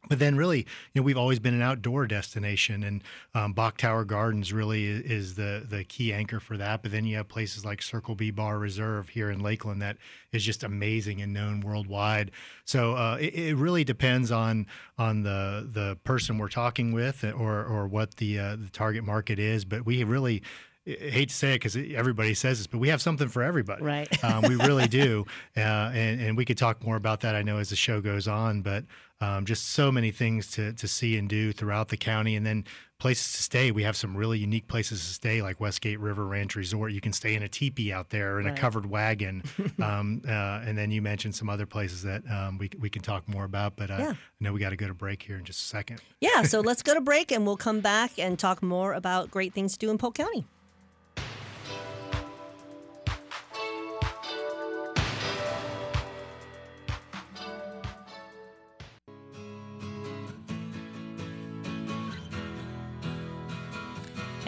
But 0.09 0.19
then, 0.19 0.37
really, 0.37 0.59
you 0.59 1.01
know, 1.01 1.03
we've 1.03 1.17
always 1.17 1.39
been 1.39 1.55
an 1.55 1.63
outdoor 1.63 2.07
destination, 2.07 2.83
and 2.83 3.05
um, 3.35 3.53
Bok 3.53 3.77
Tower 3.77 4.05
Gardens 4.05 4.53
really 4.53 4.87
is 4.87 5.35
the 5.35 5.65
the 5.69 5.85
key 5.85 6.13
anchor 6.13 6.41
for 6.41 6.57
that. 6.57 6.83
But 6.83 6.93
then 6.93 7.05
you 7.05 7.17
have 7.17 7.29
places 7.29 7.65
like 7.65 7.83
Circle 7.83 8.15
B 8.15 8.31
Bar 8.31 8.59
Reserve 8.59 9.11
here 9.11 9.31
in 9.31 9.41
Lakeland 9.41 9.83
that 9.83 9.97
is 10.33 10.45
just 10.45 10.63
amazing 10.63 11.21
and 11.21 11.33
known 11.33 11.61
worldwide. 11.61 12.31
So 12.65 12.95
uh, 12.95 13.19
it, 13.21 13.35
it, 13.35 13.57
really 13.57 13.85
depends 13.85 14.31
on 14.31 14.67
on 14.99 15.23
the 15.23 15.69
the 15.71 15.99
person 16.05 16.39
we're 16.39 16.49
talking 16.49 16.93
with, 16.93 17.25
or 17.25 17.65
or 17.65 17.87
what 17.87 18.17
the 18.17 18.39
uh, 18.39 18.57
the 18.57 18.71
target 18.71 19.05
market 19.05 19.39
is. 19.39 19.65
But 19.65 19.85
we 19.87 20.05
really 20.05 20.43
I 20.89 21.11
hate 21.11 21.29
to 21.29 21.35
say 21.35 21.53
it 21.53 21.57
because 21.57 21.77
everybody 21.77 22.33
says 22.33 22.59
this, 22.59 22.67
but 22.67 22.79
we 22.79 22.89
have 22.89 23.03
something 23.03 23.29
for 23.29 23.43
everybody. 23.43 23.83
Right. 23.83 24.25
um, 24.25 24.43
we 24.43 24.57
really 24.57 24.89
do. 24.89 25.27
Uh, 25.57 25.61
and, 25.61 26.21
and 26.21 26.37
we 26.37 26.45
could 26.45 26.57
talk 26.57 26.83
more 26.83 26.97
about 26.97 27.21
that, 27.21 27.35
I 27.35 27.43
know, 27.43 27.59
as 27.59 27.71
the 27.71 27.77
show 27.77 28.01
goes 28.01 28.27
on. 28.27 28.63
But 28.63 28.85
um, 29.21 29.45
just 29.45 29.71
so 29.71 29.91
many 29.91 30.11
things 30.11 30.51
to, 30.53 30.73
to 30.73 30.89
see 30.89 31.17
and 31.19 31.29
do 31.29 31.53
throughout 31.53 31.89
the 31.89 31.97
county. 31.97 32.37
And 32.37 32.47
then 32.47 32.65
places 32.99 33.33
to 33.33 33.43
stay. 33.43 33.71
We 33.71 33.85
have 33.85 33.97
some 33.97 34.17
really 34.17 34.39
unique 34.39 34.67
places 34.67 35.01
to 35.01 35.13
stay, 35.13 35.41
like 35.41 35.61
Westgate 35.61 36.01
River 36.01 36.27
Ranch 36.27 36.57
Resort. 36.57 36.93
You 36.93 37.01
can 37.01 37.13
stay 37.13 37.35
in 37.35 37.43
a 37.43 37.49
teepee 37.49 37.93
out 37.93 38.11
there 38.11 38.41
in 38.41 38.47
right. 38.47 38.59
a 38.59 38.61
covered 38.61 38.87
wagon. 38.87 39.43
um, 39.83 40.23
uh, 40.27 40.63
and 40.65 40.77
then 40.77 40.91
you 40.91 41.01
mentioned 41.01 41.35
some 41.35 41.49
other 41.49 41.67
places 41.67 42.03
that 42.03 42.23
um, 42.31 42.59
we, 42.59 42.71
we 42.79 42.91
can 42.91 43.03
talk 43.03 43.29
more 43.29 43.45
about. 43.45 43.77
But 43.77 43.91
uh, 43.91 43.97
yeah. 43.99 44.11
I 44.11 44.17
know 44.41 44.53
we 44.53 44.61
got 44.61 44.71
to 44.71 44.77
go 44.77 44.89
to 44.89 44.95
break 44.95 45.23
here 45.23 45.37
in 45.37 45.45
just 45.45 45.61
a 45.61 45.65
second. 45.65 46.01
Yeah, 46.21 46.43
so 46.43 46.61
let's 46.69 46.83
go 46.83 46.95
to 46.95 47.01
break 47.01 47.31
and 47.31 47.47
we'll 47.47 47.57
come 47.57 47.81
back 47.81 48.19
and 48.19 48.39
talk 48.39 48.63
more 48.63 48.93
about 48.95 49.31
great 49.31 49.55
things 49.55 49.73
to 49.75 49.79
do 49.79 49.91
in 49.91 49.99
Polk 49.99 50.15
County. 50.15 50.45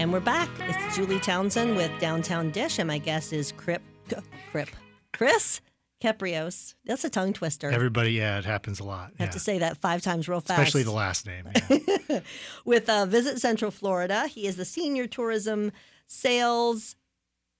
And 0.00 0.14
we're 0.14 0.21
back. 0.21 0.49
It's 0.61 0.97
Julie 0.97 1.21
Townsend 1.21 1.76
with 1.76 1.90
Downtown 2.00 2.50
Dish, 2.52 2.78
and 2.78 2.88
my 2.88 2.97
guest 2.97 3.35
is 3.35 3.52
Crip, 3.52 3.83
Crip, 4.50 4.71
Kris 5.12 5.61
Keprios. 6.02 6.73
That's 6.87 7.04
a 7.04 7.11
tongue 7.11 7.35
twister. 7.35 7.71
Everybody, 7.71 8.12
yeah, 8.12 8.38
it 8.38 8.47
happens 8.47 8.80
a 8.80 8.85
lot. 8.85 9.12
I 9.19 9.25
have 9.25 9.28
yeah. 9.28 9.33
to 9.33 9.38
say 9.38 9.59
that 9.59 9.76
five 9.76 10.00
times 10.00 10.26
real 10.26 10.40
fast. 10.40 10.59
Especially 10.59 10.85
the 10.85 10.92
last 10.92 11.26
name. 11.26 11.50
Yeah. 12.09 12.21
With 12.64 12.88
uh, 12.88 13.04
Visit 13.04 13.40
Central 13.40 13.71
Florida, 13.71 14.26
he 14.26 14.47
is 14.47 14.57
the 14.57 14.64
senior 14.64 15.07
tourism 15.07 15.71
sales 16.07 16.97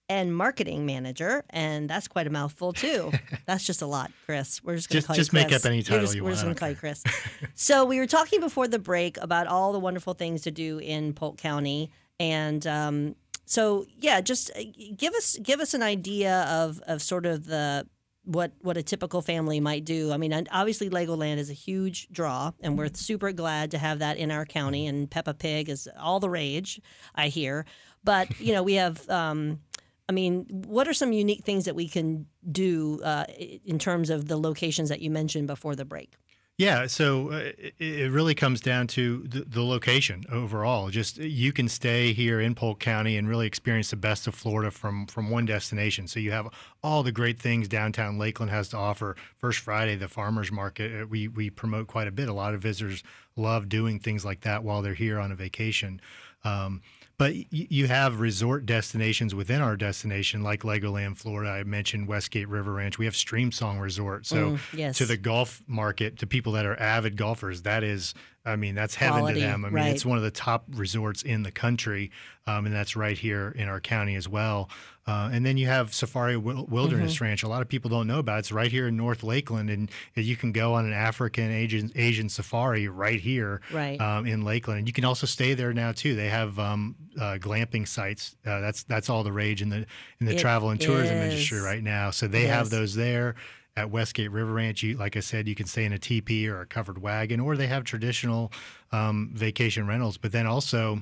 and 0.09 0.35
marketing 0.35 0.87
manager, 0.87 1.45
and 1.51 1.91
that's 1.91 2.09
quite 2.09 2.27
a 2.27 2.31
mouthful 2.31 2.73
too. 2.73 3.13
that's 3.47 3.67
just 3.67 3.83
a 3.83 3.87
lot, 3.87 4.13
Kris. 4.25 4.65
We're 4.65 4.77
just 4.77 4.89
going 4.89 4.95
to 4.95 4.97
Just- 5.01 5.07
call 5.09 5.17
just 5.17 5.33
you 5.35 5.39
make 5.39 5.53
up 5.53 5.67
any 5.67 5.83
title 5.83 6.05
just- 6.05 6.15
you 6.15 6.25
We're 6.25 6.31
just 6.31 6.47
want, 6.47 6.59
going 6.59 6.71
I 6.71 6.75
to 6.75 6.81
don't 6.81 6.91
call 6.91 6.91
you 6.91 6.95
Kris. 7.35 7.51
so 7.55 7.85
we 7.85 7.99
were 7.99 8.07
talking 8.07 8.41
before 8.41 8.67
the 8.67 8.79
break 8.79 9.19
about 9.19 9.47
all 9.47 9.75
the 9.75 9.79
wonderful 9.79 10.15
things 10.15 10.41
to 10.45 10.51
do 10.51 10.79
in 10.79 11.13
Polk 11.13 11.37
County, 11.37 11.91
and 12.21 12.65
um, 12.67 13.17
so 13.47 13.87
yeah, 13.99 14.21
just 14.21 14.51
uh, 14.55 14.63
give 14.97 15.15
us 15.15 15.37
give 15.43 15.59
us 15.59 15.75
an 15.75 15.83
idea 15.83 16.43
of 16.43 16.81
of 16.87 17.03
sort 17.03 17.27
of 17.27 17.47
the 17.47 17.87
what 18.25 18.53
what 18.61 18.77
a 18.77 18.83
typical 18.83 19.23
family 19.23 19.59
might 19.59 19.85
do. 19.85 20.13
I 20.13 20.19
mean, 20.19 20.47
obviously 20.53 20.91
Legoland 20.91 21.39
is 21.39 21.51
a 21.51 21.55
huge 21.55 22.09
draw, 22.13 22.53
and 22.61 22.79
we're 22.79 22.91
super 22.93 23.33
glad 23.33 23.71
to 23.73 23.79
have 23.79 23.99
that 24.01 24.19
in 24.19 24.31
our 24.31 24.45
county. 24.45 24.87
And 24.87 25.11
Peppa 25.11 25.35
Pig 25.35 25.69
is 25.69 25.89
all 25.99 26.21
the 26.21 26.31
rage, 26.31 26.81
I 27.15 27.29
hear. 27.29 27.65
But 28.05 28.39
you 28.39 28.53
know, 28.53 28.63
we 28.63 28.75
have. 28.75 29.09
Um, 29.11 29.61
I 30.09 30.13
mean, 30.13 30.45
what 30.67 30.89
are 30.89 30.93
some 30.93 31.13
unique 31.13 31.45
things 31.45 31.67
that 31.67 31.77
we 31.77 31.89
can 31.89 32.27
do 32.51 33.01
uh, 33.05 33.27
in 33.65 33.79
terms 33.79 34.11
of 34.11 34.27
the 34.27 34.37
locations 34.37 34.89
that 34.89 35.01
you 35.01 35.09
mentioned 35.09 35.47
before 35.47 35.77
the 35.77 35.85
break? 35.85 36.17
Yeah, 36.61 36.89
so 36.89 37.31
uh, 37.31 37.53
it, 37.79 38.13
really 38.13 38.35
comes 38.35 38.61
down 38.61 38.87
to 38.89 39.23
the, 39.27 39.63
location 39.63 40.27
overall. 40.31 40.91
Just 40.91 41.17
you 41.17 41.55
can 41.55 41.71
stay 41.71 42.13
here 42.13 42.39
in 42.39 42.55
Polk 42.55 42.79
County 42.79 43.17
and 43.17 43.27
really 43.27 43.47
experience 43.47 43.89
the 43.89 43.97
best 43.97 44.27
of 44.27 44.35
Florida 44.35 44.71
from 44.71 45.07
from 45.07 45.31
one 45.31 45.47
destination. 45.47 46.07
So 46.07 46.21
you 46.21 46.33
have 46.33 46.49
all 46.83 47.03
the 47.03 47.13
great 47.13 47.41
things 47.41 47.67
downtown 47.67 48.19
Lakeland 48.19 48.51
has 48.51 48.69
to 48.69 48.77
offer. 48.77 49.17
First 49.39 49.61
Friday, 49.61 49.97
the 49.97 50.07
farmers 50.07 50.53
market, 50.53 51.01
uh, 51.01 51.07
we 51.07 51.29
we 51.29 51.49
promote 51.49 51.87
quite 51.87 52.09
a 52.09 52.13
bit. 52.13 52.29
A 52.29 52.35
lot 52.35 52.53
of 52.53 52.61
visitors 52.61 53.03
love 53.37 53.71
doing 53.71 53.99
things 53.99 54.27
like 54.27 54.43
that 54.43 54.63
while 54.63 54.83
they're 54.83 54.93
here 54.93 55.19
on 55.19 55.33
a 55.33 55.37
vacation. 55.37 55.99
Um, 56.45 56.83
but 57.21 57.35
you 57.53 57.87
have 57.87 58.19
resort 58.19 58.65
destinations 58.65 59.35
within 59.35 59.61
our 59.61 59.77
destination, 59.77 60.43
like 60.43 60.63
Legoland, 60.63 61.19
Florida. 61.19 61.51
I 61.51 61.65
mentioned 61.65 62.09
Westgate 62.09 62.49
River 62.49 62.73
Ranch. 62.73 62.97
We 62.97 63.05
have 63.05 63.13
Streamsong 63.13 63.79
Resort. 63.79 64.25
So 64.25 64.53
Mm, 64.53 64.59
yes. 64.73 64.97
to 64.97 65.05
the 65.05 65.19
golf 65.19 65.63
market, 65.67 66.17
to 66.21 66.27
people 66.27 66.53
that 66.53 66.65
are 66.65 66.81
avid 66.81 67.19
golfers, 67.19 67.61
that 67.63 67.85
is, 67.85 68.15
I 68.45 68.57
mean, 68.57 68.75
that's 68.75 68.95
heaven 68.95 69.19
Quality, 69.21 69.41
to 69.41 69.47
them. 69.47 69.65
I 69.65 69.69
mean, 69.69 69.75
right. 69.75 69.91
it's 69.95 70.07
one 70.07 70.17
of 70.17 70.25
the 70.25 70.31
top 70.31 70.65
resorts 70.71 71.23
in 71.23 71.43
the 71.43 71.51
country, 71.51 72.11
um, 72.47 72.65
and 72.65 72.75
that's 72.75 72.97
right 72.97 73.19
here 73.19 73.55
in 73.57 73.69
our 73.69 73.81
county 73.81 74.15
as 74.17 74.29
well. 74.29 74.71
Uh, 75.07 75.29
and 75.33 75.45
then 75.45 75.59
you 75.59 75.67
have 75.67 75.93
Safari 75.93 76.37
Wil- 76.39 76.65
Wilderness 76.67 77.17
Mm-hmm. 77.17 77.25
Ranch. 77.25 77.43
A 77.43 77.49
lot 77.49 77.61
of 77.61 77.69
people 77.69 77.91
don't 77.91 78.07
know 78.07 78.19
about. 78.21 78.37
it. 78.37 78.39
It's 78.41 78.53
right 78.53 78.71
here 78.71 78.87
in 78.89 78.97
North 78.97 79.23
Lakeland, 79.23 79.69
and 79.69 79.91
you 80.15 80.37
can 80.37 80.53
go 80.53 80.73
on 80.75 80.87
an 80.87 80.93
African 80.95 81.51
Asian 81.51 81.93
Asian 81.95 82.29
safari 82.31 82.89
right 82.89 83.21
here 83.21 83.61
Right. 83.73 84.01
um, 84.01 84.27
in 84.27 84.43
Lakeland. 84.45 84.79
And 84.81 84.89
you 84.89 84.93
can 84.95 85.05
also 85.05 85.27
stay 85.27 85.53
there 85.55 85.75
now 85.75 85.93
too. 85.93 86.15
They 86.15 86.29
have 86.29 86.59
um, 86.59 86.95
uh, 87.21 87.37
glamping 87.41 87.87
sites. 87.87 88.37
Uh, 88.47 88.61
that's 88.61 88.85
that's 88.85 89.11
all 89.11 89.23
the 89.23 89.33
rage 89.33 89.61
in 89.61 89.69
the 89.69 89.85
in 90.21 90.27
the 90.27 90.35
It 90.37 90.39
travel 90.39 90.71
and 90.71 90.81
tourism 90.81 91.17
industry 91.17 91.61
right 91.61 91.83
now. 91.83 92.11
So 92.11 92.27
they 92.27 92.43
Yes. 92.45 92.55
have 92.57 92.71
those 92.71 92.95
there 92.95 93.35
at 93.77 93.91
Westgate 93.91 94.31
River 94.31 94.53
Ranch. 94.53 94.83
You, 94.83 94.97
like 94.97 95.17
I 95.17 95.21
said, 95.21 95.49
you 95.49 95.55
can 95.55 95.67
stay 95.67 95.85
in 95.85 95.93
a 95.93 95.99
teepee 95.99 96.49
or 96.49 96.61
a 96.61 96.67
covered 96.67 96.99
wagon, 96.99 97.41
or 97.41 97.57
they 97.57 97.67
have 97.67 97.85
traditional 97.85 98.53
um, 98.93 99.31
vacation 99.35 99.87
rentals. 99.87 100.17
But 100.17 100.33
then 100.33 100.47
also. 100.47 101.01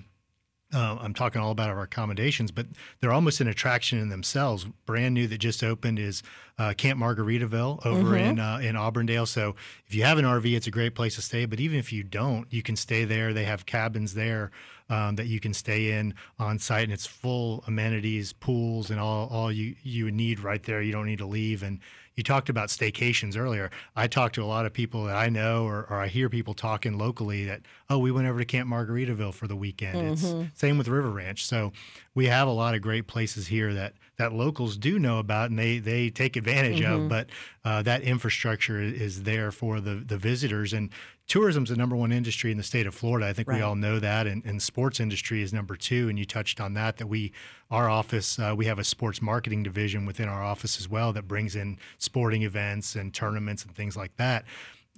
Uh, 0.71 0.99
I'm 1.01 1.15
talking 1.15 1.41
all 1.41 1.51
about 1.51 1.71
our 1.71 1.81
accommodations, 1.81 2.51
but 2.51 2.67
they're 3.01 3.11
almost 3.11 3.41
an 3.41 3.49
attraction 3.49 3.99
in 3.99 4.11
themselves. 4.11 4.67
Brand 4.85 5.15
new 5.15 5.27
that 5.29 5.39
just 5.39 5.65
opened 5.65 5.99
is 5.99 6.23
uh, 6.59 6.75
Camp 6.75 6.99
Margaritaville 6.99 7.85
over 7.87 8.17
in 8.17 8.39
uh, 8.41 8.59
in 8.59 8.77
Auburndale. 8.77 9.27
So 9.27 9.55
if 9.87 9.95
you 9.95 10.03
have 10.05 10.19
an 10.19 10.25
RV, 10.25 10.57
it's 10.57 10.67
a 10.67 10.73
great 10.73 10.95
place 10.95 11.15
to 11.15 11.23
stay. 11.23 11.45
But 11.47 11.61
even 11.61 11.79
if 11.79 11.93
you 11.93 12.03
don't, 12.03 12.47
you 12.53 12.63
can 12.63 12.77
stay 12.77 13.05
there. 13.05 13.33
They 13.33 13.45
have 13.45 13.65
cabins 13.67 14.15
there 14.15 14.51
um, 14.91 15.17
that 15.17 15.27
you 15.27 15.41
can 15.41 15.55
stay 15.55 15.93
in 15.93 16.15
on 16.39 16.59
site, 16.59 16.85
and 16.85 16.93
it's 16.93 17.07
full 17.07 17.63
amenities, 17.67 18.33
pools, 18.33 18.91
and 18.91 18.99
all 18.99 19.29
all 19.29 19.53
you 19.53 19.77
you 19.83 20.07
would 20.07 20.15
need 20.15 20.41
right 20.41 20.63
there. 20.63 20.83
You 20.83 20.93
don't 20.93 21.07
need 21.07 21.19
to 21.19 21.27
leave. 21.27 21.63
And 21.63 21.79
you 22.17 22.25
talked 22.25 22.49
about 22.49 22.69
staycations 22.69 23.39
earlier. 23.39 23.71
I 23.95 24.09
talk 24.09 24.33
to 24.33 24.43
a 24.43 24.45
lot 24.45 24.67
of 24.67 24.73
people 24.73 25.05
that 25.05 25.15
I 25.15 25.29
know, 25.29 25.65
or, 25.67 25.87
or 25.89 26.01
I 26.01 26.09
hear 26.09 26.29
people 26.29 26.53
talking 26.53 26.99
locally 26.99 27.45
that, 27.45 27.61
oh, 27.89 27.99
we 27.99 28.11
went 28.11 28.27
over 28.27 28.41
to 28.41 28.45
Camp 28.45 28.69
Margaritaville 28.69 29.33
for 29.33 29.47
the 29.47 29.55
weekend. 29.55 29.97
It's 30.15 30.35
same 30.59 30.79
with 30.79 30.89
River 30.89 31.11
Ranch. 31.11 31.47
So 31.47 31.73
we 32.17 32.27
have 32.27 32.49
a 32.49 32.53
lot 32.53 32.75
of 32.75 32.83
great 32.83 33.07
places 33.07 33.47
here 33.47 33.73
that 33.75 33.95
that 34.19 34.33
locals 34.33 34.77
do 34.77 34.99
know 34.99 35.19
about 35.19 35.51
and 35.51 35.59
they 35.59 35.79
they 35.79 36.11
take 36.11 36.37
advantage 36.37 36.83
of. 36.83 37.09
But 37.09 37.29
uh, 37.65 37.83
that 37.83 38.03
infrastructure 38.03 38.81
is, 38.83 39.01
is 39.01 39.23
there 39.23 39.51
for 39.51 39.81
the 39.81 39.95
the 39.95 40.19
visitors 40.19 40.73
and. 40.73 40.91
Tourism's 41.29 41.69
the 41.69 41.77
number 41.77 41.95
one 41.95 42.11
industry 42.11 42.51
in 42.51 42.57
the 42.57 42.63
state 42.63 42.87
of 42.87 42.95
Florida. 42.95 43.27
I 43.27 43.35
think 43.35 43.49
Right. 43.49 43.57
we 43.57 43.63
all 43.63 43.75
know 43.75 43.99
that, 43.99 44.27
and, 44.27 44.43
and 44.47 44.63
sports 44.63 44.99
industry 44.99 45.43
is 45.43 45.53
number 45.53 45.77
two. 45.77 46.09
And 46.09 46.19
you 46.19 46.25
touched 46.25 46.59
on 46.59 46.73
that. 46.73 46.97
That 46.97 47.07
we, 47.09 47.33
our 47.71 47.87
office, 47.91 48.39
uh, 48.39 48.55
we 48.57 48.65
have 48.65 48.79
a 48.79 48.85
sports 48.85 49.21
marketing 49.21 49.63
division 49.63 50.07
within 50.07 50.27
our 50.27 50.43
office 50.43 50.81
as 50.81 50.89
well 50.89 51.13
that 51.13 51.29
brings 51.29 51.55
in 51.55 51.77
sporting 51.99 52.45
events 52.45 52.95
and 52.97 53.13
tournaments 53.13 53.63
and 53.63 53.75
things 53.77 53.95
like 53.95 54.17
that. 54.17 54.47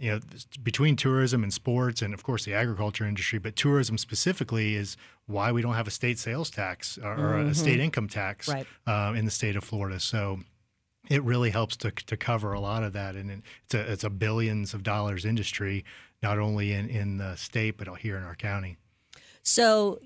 You 0.00 0.12
know, 0.12 0.20
between 0.62 0.96
tourism 0.96 1.42
and 1.42 1.52
sports, 1.52 2.00
and 2.00 2.14
of 2.14 2.22
course 2.22 2.46
the 2.46 2.54
agriculture 2.54 3.04
industry, 3.06 3.38
but 3.38 3.54
tourism 3.54 3.98
specifically 3.98 4.74
is 4.74 4.96
why 5.26 5.52
we 5.52 5.60
don't 5.60 5.74
have 5.74 5.86
a 5.86 5.90
state 5.90 6.18
sales 6.18 6.50
tax 6.50 6.98
or, 6.98 7.12
or 7.12 7.38
a 7.38 7.54
state 7.54 7.80
income 7.80 8.08
tax 8.08 8.48
Right. 8.48 8.66
uh, 8.86 9.12
in 9.14 9.26
the 9.26 9.30
state 9.30 9.56
of 9.56 9.62
Florida. 9.64 10.00
So 10.00 10.40
it 11.10 11.22
really 11.22 11.50
helps 11.50 11.76
to, 11.78 11.90
to 11.90 12.16
cover 12.16 12.54
a 12.54 12.60
lot 12.60 12.82
of 12.82 12.94
that. 12.94 13.14
And 13.14 13.42
it's 13.64 13.74
a, 13.74 13.92
it's 13.92 14.04
a 14.04 14.10
billions 14.10 14.72
of 14.72 14.82
dollars 14.82 15.26
industry, 15.26 15.84
not 16.22 16.38
only 16.38 16.72
in, 16.72 16.88
in 16.88 17.18
the 17.18 17.36
state, 17.36 17.76
but 17.76 17.86
here 17.98 18.16
in 18.16 18.22
our 18.22 18.36
county. 18.36 18.78
So 19.42 20.00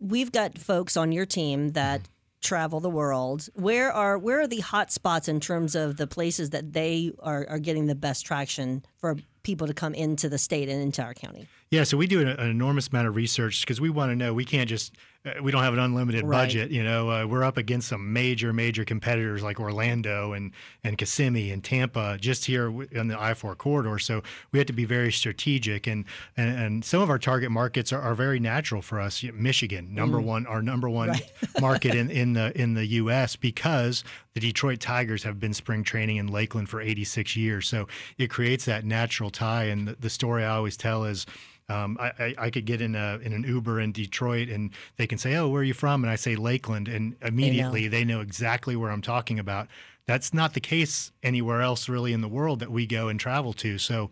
we've 0.00 0.32
got 0.32 0.58
folks 0.58 0.96
on 0.96 1.12
your 1.12 1.26
team 1.26 1.70
that 1.70 2.02
travel 2.46 2.80
the 2.80 2.88
world. 2.88 3.48
Where 3.54 3.92
are 3.92 4.16
where 4.16 4.40
are 4.40 4.46
the 4.46 4.60
hot 4.60 4.92
spots 4.92 5.28
in 5.28 5.40
terms 5.40 5.74
of 5.74 5.96
the 5.96 6.06
places 6.06 6.50
that 6.50 6.72
they 6.72 7.12
are, 7.18 7.44
are 7.48 7.58
getting 7.58 7.86
the 7.86 7.94
best 7.94 8.24
traction 8.24 8.84
for 8.98 9.16
people 9.42 9.66
to 9.66 9.74
come 9.74 9.94
into 9.94 10.28
the 10.28 10.38
state 10.38 10.68
and 10.68 10.80
into 10.80 11.02
our 11.02 11.14
county? 11.14 11.48
Yeah, 11.70 11.82
so 11.82 11.96
we 11.96 12.06
do 12.06 12.20
an, 12.20 12.28
an 12.28 12.48
enormous 12.48 12.88
amount 12.88 13.08
of 13.08 13.16
research 13.16 13.62
because 13.62 13.80
we 13.80 13.90
want 13.90 14.10
to 14.12 14.16
know. 14.16 14.32
We 14.32 14.44
can't 14.44 14.68
just 14.68 14.94
uh, 15.24 15.42
we 15.42 15.50
don't 15.50 15.64
have 15.64 15.72
an 15.72 15.80
unlimited 15.80 16.24
Right. 16.24 16.44
budget. 16.44 16.70
You 16.70 16.84
know, 16.84 17.10
uh, 17.10 17.26
we're 17.26 17.42
up 17.42 17.56
against 17.56 17.88
some 17.88 18.12
major 18.12 18.52
major 18.52 18.84
competitors 18.84 19.42
like 19.42 19.58
Orlando 19.58 20.32
and 20.32 20.52
and 20.84 20.96
Kissimmee 20.96 21.50
and 21.50 21.64
Tampa 21.64 22.18
just 22.20 22.44
here 22.44 22.68
in 22.92 23.08
the 23.08 23.20
I 23.20 23.34
four 23.34 23.56
corridor. 23.56 23.98
So 23.98 24.22
we 24.52 24.60
have 24.60 24.66
to 24.66 24.72
be 24.72 24.84
very 24.84 25.10
strategic 25.10 25.88
and 25.88 26.04
and, 26.36 26.56
and 26.56 26.84
some 26.84 27.02
of 27.02 27.10
our 27.10 27.18
target 27.18 27.50
markets 27.50 27.92
are, 27.92 28.00
are 28.00 28.14
very 28.14 28.38
natural 28.38 28.80
for 28.80 29.00
us. 29.00 29.24
Michigan, 29.34 29.92
number 29.92 30.20
one, 30.20 30.46
our 30.46 30.62
number 30.62 30.88
one 30.88 31.14
market 31.60 31.96
in, 31.96 32.10
in 32.10 32.34
the 32.34 32.56
in 32.56 32.74
the 32.74 32.86
U.S. 32.86 33.34
because 33.34 34.04
the 34.34 34.40
Detroit 34.40 34.78
Tigers 34.78 35.24
have 35.24 35.40
been 35.40 35.52
spring 35.52 35.82
training 35.82 36.18
in 36.18 36.28
Lakeland 36.28 36.68
for 36.68 36.80
86 36.80 37.34
years. 37.34 37.66
So 37.66 37.88
it 38.18 38.30
creates 38.30 38.66
that 38.66 38.84
natural 38.84 39.30
tie. 39.30 39.64
And 39.64 39.88
the, 39.88 39.96
the 39.98 40.10
story 40.10 40.44
I 40.44 40.54
always 40.54 40.76
tell 40.76 41.04
is. 41.04 41.26
Um, 41.68 41.96
I, 42.00 42.12
I, 42.18 42.34
I 42.38 42.50
could 42.50 42.64
get 42.64 42.80
in 42.80 42.94
a 42.94 43.18
in 43.22 43.32
an 43.32 43.42
Uber 43.42 43.80
in 43.80 43.92
Detroit 43.92 44.48
and 44.48 44.70
they 44.96 45.06
can 45.06 45.18
say, 45.18 45.34
"Oh, 45.34 45.48
where 45.48 45.62
are 45.62 45.64
you 45.64 45.74
from?" 45.74 46.04
and 46.04 46.10
I 46.10 46.16
say 46.16 46.36
Lakeland, 46.36 46.88
and 46.88 47.16
immediately 47.22 47.88
they 47.88 48.04
know 48.04 48.20
exactly 48.20 48.76
where 48.76 48.90
I'm 48.90 49.02
talking 49.02 49.38
about. 49.38 49.66
That's 50.06 50.32
not 50.32 50.54
the 50.54 50.60
case 50.60 51.10
anywhere 51.24 51.62
else 51.62 51.88
really 51.88 52.12
in 52.12 52.20
the 52.20 52.28
world 52.28 52.60
that 52.60 52.70
we 52.70 52.86
go 52.86 53.08
and 53.08 53.18
travel 53.18 53.52
to. 53.54 53.78
So 53.78 54.10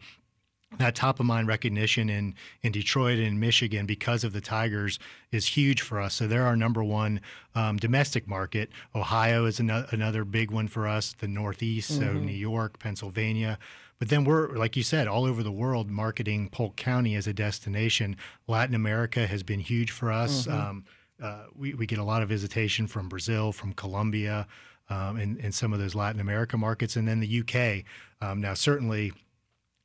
that 0.78 0.96
top 0.96 1.20
of 1.20 1.26
mind 1.26 1.46
recognition 1.46 2.08
in 2.11 2.34
in 2.62 2.73
Detroit 2.73 3.20
and 3.20 3.38
Michigan 3.38 3.87
because 3.87 4.25
of 4.25 4.32
the 4.32 4.40
Tigers 4.40 4.99
is 5.30 5.46
huge 5.46 5.80
for 5.80 6.00
us. 6.00 6.14
So 6.14 6.26
they're 6.26 6.46
our 6.46 6.56
number 6.56 6.82
one 6.82 7.20
um, 7.54 7.76
domestic 7.76 8.26
market. 8.26 8.70
Ohio 8.96 9.44
is 9.44 9.61
ano- 9.61 9.87
another 9.92 10.25
big 10.25 10.50
one 10.50 10.66
for 10.66 10.88
us. 10.88 11.14
The 11.16 11.28
Northeast, 11.28 11.90
so 11.96 12.12
New 12.14 12.32
York, 12.32 12.80
Pennsylvania. 12.80 13.61
But 13.99 14.09
then 14.09 14.25
we're, 14.25 14.49
like 14.57 14.77
you 14.77 14.83
said, 14.83 15.07
all 15.09 15.25
over 15.25 15.43
the 15.43 15.53
world 15.53 15.91
marketing 15.91 16.49
Polk 16.51 16.77
County 16.77 17.15
as 17.15 17.27
a 17.27 17.33
destination. 17.33 18.17
Latin 18.49 18.75
America 18.75 19.27
has 19.27 19.43
been 19.43 19.61
huge 19.61 19.91
for 19.91 20.11
us. 20.13 20.47
Um, 20.49 20.85
uh, 21.23 21.45
we, 21.55 21.75
we 21.75 21.87
get 21.87 21.99
a 21.99 22.05
lot 22.05 22.23
of 22.23 22.29
visitation 22.29 22.87
from 22.87 23.09
Brazil, 23.09 23.53
from 23.53 23.73
Colombia, 23.73 24.47
um, 24.91 25.17
and, 25.17 25.39
and 25.39 25.55
some 25.55 25.73
of 25.73 25.79
those 25.79 25.95
Latin 25.95 26.21
America 26.21 26.59
markets, 26.59 26.97
and 26.97 27.07
then 27.07 27.21
the 27.21 27.41
UK. 27.41 27.85
Um, 28.21 28.41
now, 28.41 28.55
certainly, 28.55 29.13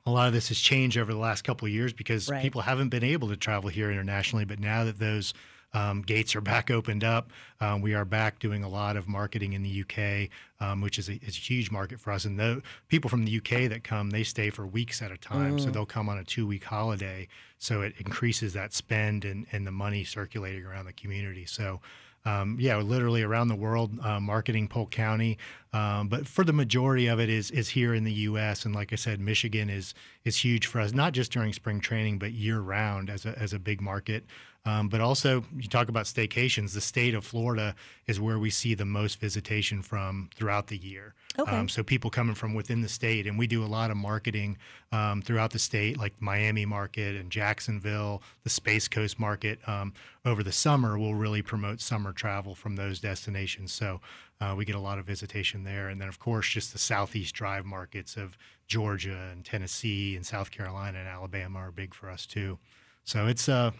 a 0.06 0.12
lot 0.12 0.28
of 0.28 0.34
this 0.34 0.48
has 0.48 0.60
changed 0.60 0.98
over 0.98 1.14
the 1.14 1.20
last 1.20 1.44
couple 1.44 1.68
of 1.68 1.72
years 1.72 1.94
because 1.94 2.30
Right. 2.30 2.42
people 2.42 2.62
haven't 2.62 2.90
been 2.90 3.04
able 3.04 3.30
to 3.30 3.38
travel 3.38 3.70
here 3.70 3.92
internationally. 3.92 4.44
But 4.44 4.60
now 4.60 4.84
that 4.86 4.98
those 4.98 5.34
um, 5.74 6.02
gates 6.02 6.36
are 6.36 6.42
back 6.42 6.72
opened 6.72 7.04
up, 7.04 7.30
um, 7.62 7.82
we 7.82 7.94
are 7.94 8.06
back 8.06 8.40
doing 8.40 8.64
a 8.64 8.70
lot 8.70 8.98
of 8.98 9.08
marketing 9.08 9.54
in 9.54 9.64
the 9.64 9.84
UK, 9.84 10.30
um, 10.60 10.82
which 10.82 10.98
is 10.98 11.10
a, 11.10 11.14
is 11.14 11.36
a 11.38 11.40
huge 11.40 11.72
market 11.72 12.00
for 12.00 12.12
us. 12.12 12.26
And 12.26 12.40
the 12.40 12.62
people 12.88 13.10
from 13.10 13.26
the 13.26 13.38
UK 13.38 13.70
that 13.70 13.84
come, 13.84 14.10
they 14.10 14.24
stay 14.24 14.50
for 14.50 14.66
weeks 14.66 15.02
at 15.02 15.12
a 15.12 15.18
time. 15.18 15.60
So 15.60 15.70
they'll 15.70 15.86
come 15.86 16.10
on 16.10 16.18
a 16.18 16.24
two 16.24 16.48
week 16.48 16.64
holiday. 16.64 17.28
So 17.58 17.82
it 17.82 17.94
increases 17.98 18.54
that 18.54 18.74
spend 18.74 19.26
and, 19.26 19.46
and 19.52 19.68
the 19.68 19.72
money 19.72 20.04
circulating 20.04 20.66
around 20.66 20.86
the 20.86 20.94
community. 20.94 21.46
So 21.46 21.82
um, 22.26 22.58
yeah, 22.60 22.78
literally 22.78 23.24
around 23.24 23.48
the 23.48 23.56
world, 23.56 23.98
uh, 24.02 24.20
marketing 24.20 24.68
Polk 24.68 24.92
County. 24.92 25.38
Um, 25.72 26.08
but 26.08 26.26
for 26.26 26.44
the 26.44 26.54
majority 26.54 27.08
of 27.08 27.20
it 27.20 27.30
is 27.30 27.52
is 27.52 27.70
here 27.70 27.94
in 27.94 28.04
the 28.04 28.12
U.S. 28.12 28.66
and 28.66 28.74
like 28.74 28.92
I 28.92 28.96
said, 28.96 29.20
Michigan 29.20 29.70
is 29.70 29.94
is 30.24 30.38
huge 30.38 30.66
for 30.66 30.82
us, 30.82 30.94
not 30.94 31.14
just 31.14 31.32
during 31.32 31.54
spring 31.54 31.80
training, 31.80 32.18
but 32.18 32.32
year 32.32 32.60
round 32.60 33.10
as 33.10 33.26
a 33.26 33.38
as 33.38 33.54
a 33.54 33.60
big 33.60 33.80
market. 33.80 34.26
Um, 34.66 34.90
but 34.90 35.00
also, 35.00 35.46
you 35.56 35.70
talk 35.70 35.88
about 35.88 36.06
staycations. 36.06 36.74
The 36.74 36.82
state 36.82 37.14
of 37.14 37.24
Florida 37.24 37.76
is 38.08 38.20
where 38.20 38.38
we 38.38 38.50
see 38.50 38.74
the 38.74 38.86
most 38.86 39.20
visitation 39.20 39.82
from 39.82 40.30
throughout 40.36 40.68
the 40.68 40.78
year. 40.78 41.14
Okay. 41.38 41.56
Um, 41.56 41.70
so 41.70 41.82
people 41.82 42.10
coming 42.10 42.36
from 42.36 42.54
within 42.54 42.82
the 42.82 42.90
state, 42.90 43.26
and 43.26 43.40
we 43.40 43.48
do 43.48 43.64
a 43.64 43.68
lot 43.68 43.90
of 43.90 43.98
marketing 43.98 44.58
um, 44.92 45.22
throughout 45.22 45.52
the 45.52 45.60
state, 45.60 45.98
like 45.98 46.14
Miami 46.20 46.66
market 46.66 47.16
and 47.16 47.32
Jacksonville, 47.32 48.22
the 48.44 48.50
Space 48.50 48.88
Coast 48.88 49.18
market. 49.18 49.60
Um, 49.68 49.94
over 50.26 50.44
the 50.44 50.52
summer, 50.52 51.00
we'll 51.00 51.16
really 51.16 51.42
promote 51.42 51.80
summer 51.80 52.12
travel 52.12 52.54
from 52.54 52.76
those 52.76 53.00
destinations. 53.00 53.72
So 53.72 54.02
uh, 54.42 54.54
we 54.56 54.66
get 54.66 54.76
a 54.76 54.80
lot 54.80 55.00
of 55.00 55.06
visitation 55.06 55.64
there, 55.64 55.90
and 55.90 56.00
then 56.00 56.08
of 56.08 56.20
course 56.20 56.48
just 56.48 56.72
the 56.74 56.80
Southeast 56.80 57.36
Drive 57.36 57.66
markets 57.66 58.16
of 58.16 58.38
Georgia 58.68 59.30
and 59.32 59.44
Tennessee 59.44 60.16
and 60.16 60.26
South 60.26 60.52
Carolina 60.52 61.00
and 61.00 61.08
Alabama 61.08 61.60
are 61.60 61.72
big 61.72 61.94
for 61.94 62.10
us 62.10 62.26
too. 62.26 62.58
So 63.04 63.28
it's 63.28 63.50
uh, 63.50 63.72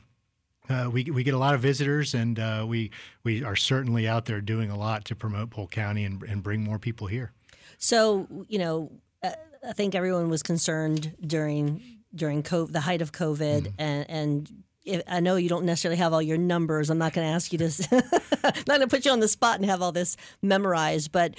uh, 0.70 0.90
we, 0.92 1.04
we 1.06 1.24
get 1.24 1.34
a 1.34 1.38
lot 1.38 1.56
of 1.56 1.62
visitors, 1.62 2.14
and 2.14 2.40
uh, 2.40 2.66
we 2.68 2.92
we 3.24 3.44
are 3.44 3.56
certainly 3.56 4.08
out 4.08 4.26
there 4.26 4.42
doing 4.42 4.70
a 4.70 4.78
lot 4.78 5.06
to 5.06 5.16
promote 5.16 5.50
Polk 5.50 5.72
County 5.72 6.04
and, 6.04 6.22
and 6.24 6.44
bring 6.44 6.64
more 6.64 6.80
people 6.80 7.08
here. 7.08 7.32
So 7.78 8.28
you 8.48 8.60
know, 8.60 8.92
uh, 9.24 9.32
I 9.68 9.74
think 9.74 9.96
everyone 9.96 10.30
was 10.30 10.44
concerned 10.44 11.16
during 11.26 11.82
during 12.14 12.44
COVID, 12.44 12.72
the 12.72 12.82
height 12.82 13.02
of 13.02 13.12
COVID, 13.12 13.62
mm-hmm. 13.62 13.82
and 13.82 14.10
and 14.10 14.64
I 15.08 15.20
know 15.20 15.36
you 15.36 15.50
don't 15.50 15.66
necessarily 15.66 15.98
have 15.98 16.14
all 16.14 16.22
your 16.22 16.38
numbers. 16.38 16.90
I'm 16.90 16.98
not 16.98 17.14
going 17.14 17.28
to 17.28 17.34
ask 17.34 17.52
you 17.52 17.60
to, 17.60 17.66
not 18.44 18.68
going 18.68 18.82
to 18.82 18.88
put 18.88 19.06
you 19.06 19.12
on 19.12 19.20
the 19.20 19.28
spot 19.28 19.58
and 19.58 19.66
have 19.66 19.82
all 19.82 19.92
this 19.92 20.18
memorized, 20.42 21.12
but 21.12 21.36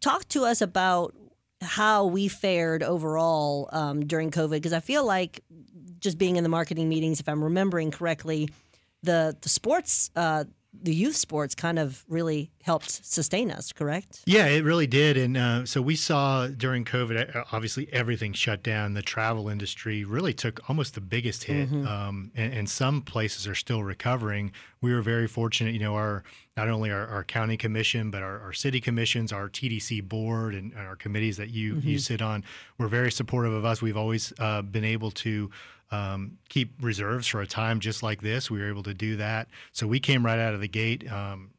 talk 0.00 0.26
to 0.28 0.44
us 0.44 0.60
about 0.60 1.14
how 1.60 2.06
we 2.06 2.28
fared 2.28 2.82
overall 2.82 3.68
um, 3.72 4.06
during 4.06 4.30
COVID 4.30 4.50
because 4.50 4.72
I 4.72 4.80
feel 4.80 5.04
like 5.04 5.42
just 6.00 6.18
being 6.18 6.36
in 6.36 6.42
the 6.42 6.48
marketing 6.48 6.88
meetings, 6.88 7.20
if 7.20 7.28
I'm 7.28 7.42
remembering 7.42 7.90
correctly, 7.90 8.50
the 9.02 9.36
the 9.40 9.48
sports. 9.48 10.10
Uh, 10.16 10.44
the 10.72 10.94
youth 10.94 11.16
sports 11.16 11.54
kind 11.54 11.78
of 11.78 12.04
really 12.08 12.50
helped 12.62 12.90
sustain 12.90 13.50
us, 13.50 13.72
correct? 13.72 14.22
Yeah, 14.24 14.46
it 14.46 14.64
really 14.64 14.86
did. 14.86 15.16
And 15.16 15.36
uh, 15.36 15.66
so 15.66 15.82
we 15.82 15.96
saw 15.96 16.46
during 16.46 16.84
COVID, 16.84 17.46
obviously 17.52 17.92
everything 17.92 18.32
shut 18.32 18.62
down. 18.62 18.94
The 18.94 19.02
travel 19.02 19.48
industry 19.48 20.04
really 20.04 20.32
took 20.32 20.60
almost 20.68 20.94
the 20.94 21.00
biggest 21.00 21.44
hit, 21.44 21.68
mm-hmm. 21.68 21.86
um, 21.86 22.30
and, 22.34 22.54
and, 22.54 22.70
some 22.72 23.02
places 23.02 23.46
are 23.46 23.54
still 23.54 23.82
recovering. 23.82 24.52
We 24.80 24.94
were 24.94 25.02
very 25.02 25.26
fortunate. 25.28 25.74
You 25.74 25.80
know, 25.80 25.94
our 25.94 26.24
not 26.56 26.68
only 26.68 26.90
our, 26.90 27.06
our 27.06 27.24
county 27.24 27.56
commission, 27.56 28.10
but 28.10 28.22
our, 28.22 28.40
our, 28.40 28.52
city 28.52 28.80
commissions, 28.80 29.32
our 29.32 29.48
TDC 29.48 30.08
board, 30.08 30.54
and, 30.54 30.72
and 30.72 30.86
our 30.86 30.96
committees 30.96 31.36
that 31.36 31.50
you 31.50 31.74
mm-hmm. 31.74 31.88
you 31.88 31.98
sit 31.98 32.22
on 32.22 32.44
were 32.78 32.88
very 32.88 33.12
supportive 33.12 33.52
of 33.52 33.64
us. 33.64 33.82
We've 33.82 33.96
always 33.96 34.32
uh, 34.38 34.62
been 34.62 34.84
able 34.84 35.10
to 35.10 35.50
um, 35.92 36.38
keep 36.48 36.72
reserves 36.80 37.28
for 37.28 37.40
a 37.40 37.46
time 37.46 37.78
just 37.78 38.02
like 38.02 38.22
this. 38.22 38.50
We 38.50 38.60
were 38.60 38.68
able 38.68 38.82
to 38.84 38.94
do 38.94 39.16
that. 39.16 39.48
So 39.72 39.86
we 39.86 40.00
came 40.00 40.24
right 40.24 40.38
out 40.38 40.54
of 40.54 40.60
the 40.60 40.68
gate. 40.68 41.10
Um, 41.10 41.50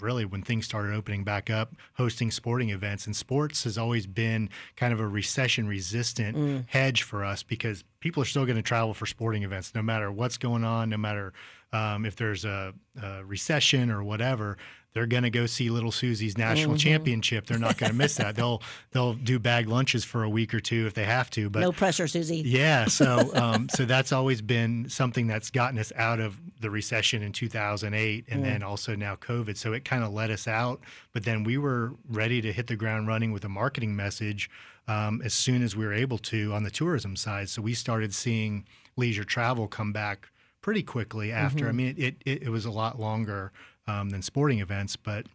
really 0.00 0.24
when 0.24 0.42
things 0.42 0.64
started 0.64 0.94
opening 0.94 1.24
back 1.24 1.50
up, 1.50 1.74
hosting 1.94 2.30
sporting 2.30 2.70
events. 2.70 3.06
And 3.06 3.14
sports 3.14 3.64
has 3.64 3.76
always 3.76 4.06
been 4.06 4.48
kind 4.76 4.92
of 4.92 5.00
a 5.00 5.06
recession 5.06 5.68
resistant 5.68 6.36
mm. 6.36 6.64
hedge 6.68 7.02
for 7.02 7.24
us 7.24 7.42
because 7.42 7.84
people 8.00 8.22
are 8.22 8.26
still 8.26 8.46
going 8.46 8.56
to 8.56 8.62
travel 8.62 8.94
for 8.94 9.06
sporting 9.06 9.42
events 9.42 9.74
no 9.74 9.82
matter 9.82 10.10
what's 10.10 10.38
going 10.38 10.64
on, 10.64 10.88
no 10.88 10.96
matter 10.96 11.32
um, 11.72 12.04
if 12.04 12.16
there's 12.16 12.44
a, 12.44 12.74
a, 13.02 13.24
recession 13.24 13.90
or 13.90 14.02
whatever 14.02 14.56
they're 14.92 15.06
going 15.06 15.22
to 15.22 15.30
go 15.30 15.46
see 15.46 15.70
Little 15.70 15.92
Susie's 15.92 16.36
national 16.36 16.74
mm-hmm. 16.74 16.88
championship. 16.88 17.46
They're 17.46 17.58
not 17.58 17.78
going 17.78 17.92
to 17.92 17.96
miss 17.96 18.16
that. 18.16 18.34
They'll 18.40 18.62
they'll 18.92 19.14
do 19.14 19.38
bag 19.38 19.68
lunches 19.68 20.04
for 20.04 20.24
a 20.24 20.28
week 20.28 20.54
or 20.54 20.60
two 20.60 20.86
if 20.86 20.94
they 20.94 21.04
have 21.04 21.30
to. 21.30 21.50
But 21.50 21.60
no 21.60 21.72
pressure, 21.72 22.08
Susie. 22.08 22.42
Yeah. 22.44 22.86
So 22.86 23.30
um, 23.34 23.68
so 23.68 23.84
that's 23.84 24.12
always 24.12 24.42
been 24.42 24.88
something 24.88 25.26
that's 25.26 25.50
gotten 25.50 25.78
us 25.78 25.92
out 25.96 26.20
of 26.20 26.38
the 26.60 26.70
recession 26.70 27.22
in 27.22 27.32
2008, 27.32 28.24
and 28.28 28.40
mm. 28.40 28.44
then 28.44 28.62
also 28.62 28.96
now 28.96 29.16
COVID. 29.16 29.56
So 29.56 29.72
it 29.72 29.84
kind 29.84 30.02
of 30.02 30.12
let 30.12 30.30
us 30.30 30.48
out. 30.48 30.80
But 31.12 31.24
then 31.24 31.44
we 31.44 31.58
were 31.58 31.94
ready 32.08 32.40
to 32.40 32.52
hit 32.52 32.66
the 32.66 32.76
ground 32.76 33.06
running 33.08 33.32
with 33.32 33.44
a 33.44 33.48
marketing 33.48 33.94
message 33.94 34.50
um, 34.88 35.20
as 35.24 35.34
soon 35.34 35.62
as 35.62 35.76
we 35.76 35.84
were 35.84 35.94
able 35.94 36.18
to 36.18 36.52
on 36.52 36.64
the 36.64 36.70
tourism 36.70 37.14
side. 37.14 37.48
So 37.48 37.62
we 37.62 37.74
started 37.74 38.14
seeing 38.14 38.64
leisure 38.96 39.24
travel 39.24 39.68
come 39.68 39.92
back 39.92 40.29
pretty 40.60 40.82
quickly 40.82 41.32
after. 41.32 41.64
Mm-hmm. 41.64 41.68
I 41.68 41.72
mean, 41.72 41.94
it, 41.98 42.16
it, 42.24 42.42
it 42.44 42.48
was 42.48 42.64
a 42.64 42.70
lot 42.70 43.00
longer 43.00 43.52
um, 43.86 44.10
than 44.10 44.22
sporting 44.22 44.60
events. 44.60 44.96
But 44.96 45.26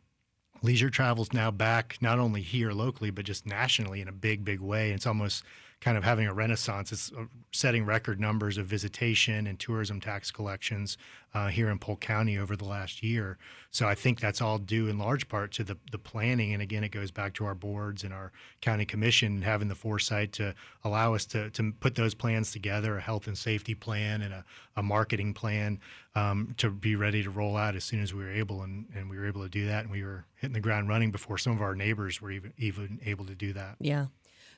leisure 0.61 0.89
travel 0.89 1.23
is 1.23 1.33
now 1.33 1.51
back, 1.51 1.97
not 2.01 2.19
only 2.19 2.41
here 2.41 2.71
locally, 2.71 3.09
but 3.09 3.25
just 3.25 3.45
nationally 3.45 4.01
in 4.01 4.07
a 4.07 4.13
big, 4.13 4.45
big 4.45 4.59
way. 4.59 4.91
It's 4.91 5.07
almost 5.07 5.43
kind 5.85 5.99
of 5.99 6.03
having 6.03 6.25
a 6.25 6.33
renaissance. 6.33 6.91
It's 6.91 7.11
uh, 7.11 7.25
setting 7.51 7.85
record 7.85 8.19
numbers 8.19 8.57
of 8.57 8.65
visitation 8.65 9.45
and 9.45 9.59
tourism 9.59 10.01
tax 10.01 10.31
collections 10.31 10.97
uh, 11.35 11.49
here 11.49 11.69
in 11.69 11.77
Polk 11.77 12.01
County 12.01 12.39
over 12.39 12.55
the 12.55 12.65
last 12.65 13.03
year. 13.03 13.37
So 13.69 13.87
I 13.87 13.93
think 13.93 14.19
that's 14.19 14.41
all 14.41 14.57
due 14.57 14.87
in 14.87 14.97
large 14.97 15.29
part 15.29 15.51
to 15.53 15.63
the, 15.63 15.77
the 15.91 15.99
planning. 15.99 16.53
And 16.53 16.61
again, 16.63 16.83
it 16.83 16.89
goes 16.89 17.11
back 17.11 17.35
to 17.35 17.45
our 17.45 17.53
boards 17.53 18.03
and 18.03 18.11
our 18.11 18.31
county 18.61 18.83
commission 18.83 19.43
having 19.43 19.67
the 19.67 19.75
foresight 19.75 20.31
to 20.33 20.55
allow 20.83 21.13
us 21.13 21.23
to, 21.27 21.51
to 21.51 21.71
put 21.79 21.93
those 21.93 22.15
plans 22.15 22.51
together, 22.51 22.97
a 22.97 23.01
health 23.01 23.27
and 23.27 23.37
safety 23.37 23.75
plan 23.75 24.23
and 24.23 24.33
a, 24.33 24.43
a 24.75 24.81
marketing 24.81 25.35
plan 25.35 25.79
um, 26.15 26.55
to 26.57 26.71
be 26.71 26.95
ready 26.95 27.21
to 27.21 27.29
roll 27.29 27.55
out 27.55 27.75
as 27.75 27.83
soon 27.83 28.01
as 28.01 28.11
we 28.11 28.23
were 28.23 28.31
able. 28.31 28.63
And, 28.63 28.87
and 28.95 29.07
we 29.07 29.19
were 29.19 29.27
able 29.27 29.43
to 29.43 29.49
do 29.49 29.67
that. 29.67 29.83
And 29.83 29.91
we 29.91 30.03
were 30.03 30.25
hitting 30.33 30.55
the 30.55 30.59
ground 30.61 30.89
running 30.89 31.11
before 31.11 31.37
some 31.37 31.53
of 31.53 31.61
our 31.61 31.75
neighbors 31.75 32.23
were 32.23 32.31
even, 32.31 32.53
even 32.57 32.99
able 33.05 33.27
to 33.27 33.35
do 33.35 33.53
that. 33.53 33.75
Yeah. 33.79 34.07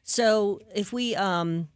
So 0.07 0.61
if 0.73 0.93
we 0.93 1.15
um, 1.15 1.67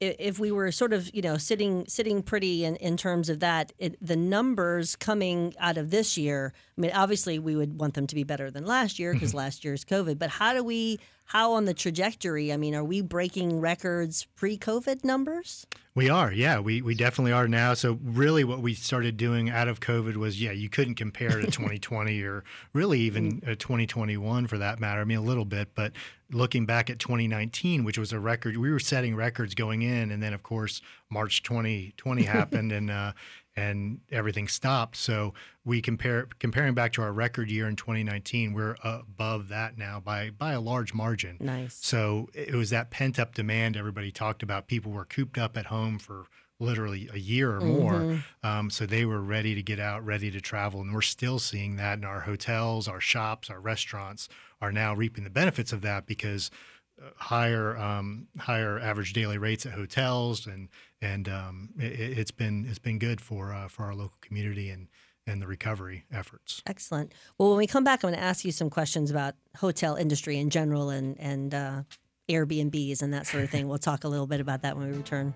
if 0.00 0.38
we 0.38 0.50
were 0.50 0.72
sort 0.72 0.92
of 0.92 1.14
you 1.14 1.22
know 1.22 1.36
sitting 1.36 1.84
sitting 1.86 2.22
pretty 2.22 2.64
in, 2.64 2.76
in 2.76 2.96
terms 2.96 3.28
of 3.28 3.40
that, 3.40 3.72
it, 3.78 3.96
the 4.04 4.16
numbers 4.16 4.96
coming 4.96 5.54
out 5.60 5.76
of 5.76 5.90
this 5.90 6.18
year. 6.18 6.54
I 6.76 6.80
mean, 6.80 6.92
obviously 6.92 7.38
we 7.38 7.54
would 7.54 7.78
want 7.78 7.94
them 7.94 8.06
to 8.06 8.14
be 8.14 8.24
better 8.24 8.50
than 8.50 8.64
last 8.64 8.98
year 8.98 9.12
because 9.12 9.34
last 9.34 9.64
year's 9.64 9.84
COVID. 9.84 10.18
But 10.18 10.30
how 10.30 10.54
do 10.54 10.64
we 10.64 10.98
how 11.26 11.52
on 11.52 11.64
the 11.64 11.74
trajectory? 11.74 12.52
I 12.52 12.56
mean, 12.56 12.74
are 12.74 12.84
we 12.84 13.00
breaking 13.00 13.60
records 13.60 14.26
pre-COVID 14.36 15.04
numbers? 15.04 15.66
We 15.94 16.08
are, 16.08 16.32
yeah, 16.32 16.58
we 16.58 16.80
we 16.80 16.94
definitely 16.94 17.32
are 17.32 17.46
now. 17.46 17.74
So 17.74 17.98
really, 18.02 18.44
what 18.44 18.60
we 18.60 18.74
started 18.74 19.16
doing 19.18 19.50
out 19.50 19.68
of 19.68 19.80
COVID 19.80 20.16
was, 20.16 20.40
yeah, 20.40 20.52
you 20.52 20.70
couldn't 20.70 20.94
compare 20.94 21.40
to 21.40 21.46
2020 21.50 22.22
or 22.22 22.44
really 22.72 23.00
even 23.00 23.40
mm. 23.40 23.58
2021 23.58 24.46
for 24.46 24.58
that 24.58 24.80
matter. 24.80 25.02
I 25.02 25.04
mean, 25.04 25.18
a 25.18 25.22
little 25.22 25.44
bit, 25.44 25.74
but 25.74 25.92
looking 26.30 26.64
back 26.64 26.88
at 26.88 26.98
2019, 26.98 27.84
which 27.84 27.98
was 27.98 28.12
a 28.12 28.18
record, 28.18 28.56
we 28.56 28.70
were 28.70 28.78
setting 28.78 29.14
records 29.14 29.54
going 29.54 29.82
in, 29.82 30.10
and 30.10 30.22
then 30.22 30.32
of 30.32 30.42
course 30.42 30.80
March 31.10 31.42
2020 31.42 32.22
happened, 32.24 32.72
and 32.72 32.90
uh, 32.90 33.12
and 33.56 34.00
everything 34.10 34.48
stopped. 34.48 34.96
So 34.96 35.34
we 35.64 35.82
compare 35.82 36.28
comparing 36.38 36.74
back 36.74 36.92
to 36.94 37.02
our 37.02 37.12
record 37.12 37.50
year 37.50 37.68
in 37.68 37.76
2019, 37.76 38.52
we're 38.52 38.76
above 38.82 39.48
that 39.48 39.76
now 39.76 40.00
by 40.00 40.30
by 40.30 40.52
a 40.52 40.60
large 40.60 40.94
margin. 40.94 41.36
Nice. 41.40 41.78
So 41.80 42.28
it 42.34 42.54
was 42.54 42.70
that 42.70 42.90
pent 42.90 43.18
up 43.18 43.34
demand 43.34 43.76
everybody 43.76 44.10
talked 44.10 44.42
about. 44.42 44.66
People 44.66 44.92
were 44.92 45.04
cooped 45.04 45.38
up 45.38 45.56
at 45.56 45.66
home 45.66 45.98
for 45.98 46.26
literally 46.58 47.10
a 47.12 47.18
year 47.18 47.56
or 47.56 47.60
more. 47.60 47.92
Mm-hmm. 47.92 48.46
Um, 48.46 48.70
so 48.70 48.86
they 48.86 49.04
were 49.04 49.20
ready 49.20 49.54
to 49.54 49.62
get 49.62 49.80
out, 49.80 50.04
ready 50.04 50.30
to 50.30 50.40
travel, 50.40 50.80
and 50.80 50.94
we're 50.94 51.02
still 51.02 51.38
seeing 51.38 51.76
that 51.76 51.98
in 51.98 52.04
our 52.04 52.20
hotels, 52.20 52.86
our 52.86 53.00
shops, 53.00 53.50
our 53.50 53.60
restaurants 53.60 54.28
are 54.60 54.72
now 54.72 54.94
reaping 54.94 55.24
the 55.24 55.30
benefits 55.30 55.72
of 55.72 55.82
that 55.82 56.06
because 56.06 56.50
higher 57.16 57.76
um, 57.76 58.28
higher 58.38 58.78
average 58.78 59.12
daily 59.12 59.38
rates 59.38 59.66
at 59.66 59.72
hotels, 59.72 60.46
and 60.46 60.68
and 61.02 61.28
um, 61.28 61.70
it, 61.78 62.16
has 62.16 62.30
been 62.30 62.64
it's 62.66 62.78
been 62.78 62.98
good 62.98 63.20
for 63.20 63.52
uh, 63.52 63.68
for 63.68 63.84
our 63.84 63.94
local 63.94 64.16
community 64.20 64.70
and 64.70 64.88
and 65.26 65.42
the 65.42 65.46
recovery 65.46 66.04
efforts. 66.12 66.62
Excellent. 66.66 67.12
Well, 67.38 67.50
when 67.50 67.58
we 67.58 67.66
come 67.66 67.84
back, 67.84 68.02
I'm 68.02 68.10
going 68.10 68.18
to 68.18 68.24
ask 68.24 68.44
you 68.44 68.52
some 68.52 68.70
questions 68.70 69.10
about 69.10 69.34
hotel 69.56 69.96
industry 69.96 70.38
in 70.38 70.48
general 70.48 70.88
and 70.88 71.18
and 71.20 71.54
uh, 71.54 71.82
Airbnbs 72.28 73.02
and 73.02 73.12
that 73.12 73.26
sort 73.26 73.44
of 73.44 73.50
thing. 73.50 73.68
we'll 73.68 73.78
talk 73.78 74.04
a 74.04 74.08
little 74.08 74.26
bit 74.26 74.40
about 74.40 74.62
that 74.62 74.76
when 74.76 74.90
we 74.90 74.96
return. 74.96 75.34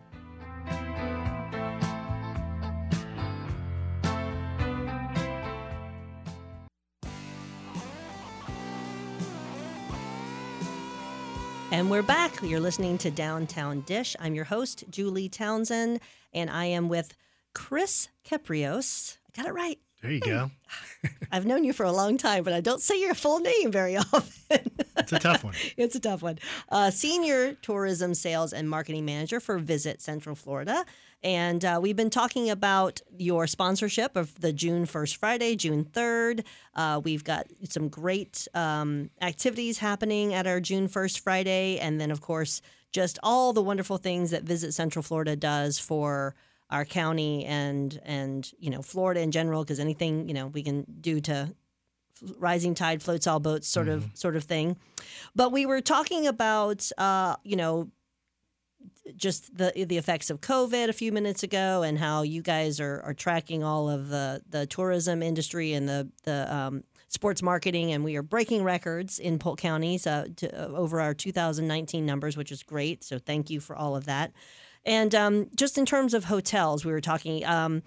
And 11.73 11.91
we're 11.91 12.03
back. 12.03 12.41
You're 12.43 12.61
listening 12.61 12.97
to 12.99 13.11
Downtown 13.11 13.81
Dish. 13.83 14.15
I'm 14.21 14.35
your 14.35 14.45
host, 14.45 14.85
Julie 14.89 15.29
Townsend, 15.29 16.01
and 16.33 16.49
I 16.49 16.67
am 16.67 16.89
with 16.89 17.15
Kris 17.55 18.09
Keprios. 18.25 19.17
I 19.29 19.43
got 19.43 19.49
it 19.49 19.53
right. 19.53 19.79
There 20.01 20.13
you 20.13 20.21
go. 20.21 20.51
I've 21.33 21.45
known 21.45 21.65
you 21.65 21.73
for 21.73 21.85
a 21.85 21.93
long 21.93 22.19
time, 22.19 22.45
but 22.45 22.53
I 22.53 22.61
don't 22.61 22.81
say 22.81 23.01
your 23.01 23.15
full 23.15 23.41
name 23.41 23.73
very 23.73 23.97
often. 24.13 24.71
It's 25.13 25.25
a 25.25 25.29
tough 25.29 25.45
one. 25.45 25.55
it's 25.77 25.95
a 25.95 26.01
tough 26.01 26.23
one. 26.23 26.39
Uh, 26.69 26.91
senior 26.91 27.55
tourism 27.55 28.15
sales 28.15 28.53
and 28.53 28.69
marketing 28.69 29.05
manager 29.05 29.41
for 29.41 29.59
Visit 29.59 30.01
Central 30.01 30.35
Florida. 30.35 30.85
And 31.23 31.65
uh, 31.65 31.79
we've 31.83 31.97
been 31.97 32.11
talking 32.11 32.51
about 32.51 33.01
your 33.17 33.47
sponsorship 33.47 34.17
of 34.17 34.39
the 34.41 34.53
June 34.53 34.87
1st 34.87 35.17
Friday, 35.17 35.57
June 35.57 35.85
3rd. 35.85 36.45
Uh, 36.75 37.01
we've 37.03 37.25
got 37.25 37.47
some 37.69 37.89
great 37.89 38.47
um, 38.55 39.11
activities 39.23 39.79
happening 39.79 40.35
at 40.35 40.47
our 40.47 40.61
June 40.61 40.89
1st 40.89 41.21
Friday. 41.21 41.79
And 41.79 42.01
then, 42.01 42.11
of 42.11 42.21
course, 42.21 42.61
just 42.93 43.19
all 43.23 43.53
the 43.53 43.63
wonderful 43.63 43.97
things 43.97 44.31
that 44.31 44.43
Visit 44.43 44.73
Central 44.73 45.03
Florida 45.03 45.37
does 45.37 45.79
for 45.79 46.35
our 46.71 46.85
county 46.85 47.45
and 47.45 48.01
and 48.05 48.51
you 48.59 48.71
know 48.71 48.83
Florida 48.83 49.21
in 49.21 49.31
general 49.31 49.63
because 49.63 49.79
anything 49.79 50.29
you 50.29 50.35
know 50.35 50.49
we 50.49 50.63
can 50.63 50.85
do 51.01 51.21
to 51.21 51.55
rising 52.39 52.75
tide 52.75 53.03
floats 53.03 53.27
all 53.27 53.41
boats 53.41 53.69
sort 53.69 53.89
of 53.89 54.09
sort 54.15 54.37
of 54.37 54.45
thing 54.45 54.77
but 55.35 55.53
we 55.53 55.67
were 55.67 55.81
talking 55.81 56.27
about 56.27 56.91
uh, 56.99 57.37
you 57.45 57.57
know 57.57 57.91
just 59.17 59.57
the 59.57 59.73
the 59.87 59.99
effects 59.99 60.31
of 60.31 60.41
COVID 60.41 60.89
a 60.89 60.93
few 60.93 61.13
minutes 61.13 61.43
ago, 61.43 61.83
and 61.83 61.99
how 61.99 62.23
you 62.23 62.43
guys 62.43 62.81
are, 62.81 63.01
are 63.03 63.15
tracking 63.15 63.63
all 63.63 63.89
of 63.89 64.09
the, 64.09 64.43
the 64.49 64.67
tourism 64.67 65.23
industry 65.23 65.73
and 65.73 65.89
the 65.89 66.11
the 66.25 66.55
um, 66.55 66.85
sports 67.09 67.43
marketing, 67.43 67.93
and 67.93 68.05
we 68.05 68.17
are 68.17 68.23
breaking 68.23 68.65
records 68.65 69.19
in 69.19 69.39
Polk 69.39 69.59
counties 69.61 70.07
uh, 70.07 70.27
to, 70.37 70.51
uh, 70.51 70.69
over 70.69 71.01
our 71.01 71.15
2019 71.15 72.05
numbers, 72.05 72.37
which 72.37 72.51
is 72.51 72.63
great. 72.63 73.05
So 73.05 73.19
thank 73.19 73.51
you 73.51 73.61
for 73.61 73.77
all 73.77 73.97
of 73.97 74.07
that. 74.07 74.33
And 74.85 75.15
um, 75.15 75.49
just 75.57 75.79
in 75.79 75.87
terms 75.87 76.15
of 76.15 76.25
hotels, 76.25 76.85
we 76.85 76.93
were 76.93 77.01
talking. 77.01 77.45
Um, 77.45 77.83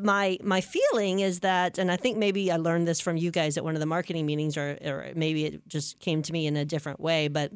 my 0.00 0.38
my 0.42 0.60
feeling 0.60 1.20
is 1.20 1.40
that, 1.40 1.78
and 1.78 1.90
I 1.90 1.96
think 1.96 2.18
maybe 2.18 2.50
I 2.50 2.56
learned 2.56 2.88
this 2.88 3.00
from 3.00 3.16
you 3.16 3.30
guys 3.30 3.56
at 3.56 3.64
one 3.64 3.74
of 3.74 3.80
the 3.80 3.86
marketing 3.86 4.26
meetings, 4.26 4.56
or, 4.56 4.78
or 4.84 5.12
maybe 5.14 5.46
it 5.46 5.68
just 5.68 5.98
came 6.00 6.22
to 6.22 6.32
me 6.32 6.46
in 6.46 6.56
a 6.56 6.64
different 6.64 7.00
way, 7.00 7.28
but 7.28 7.52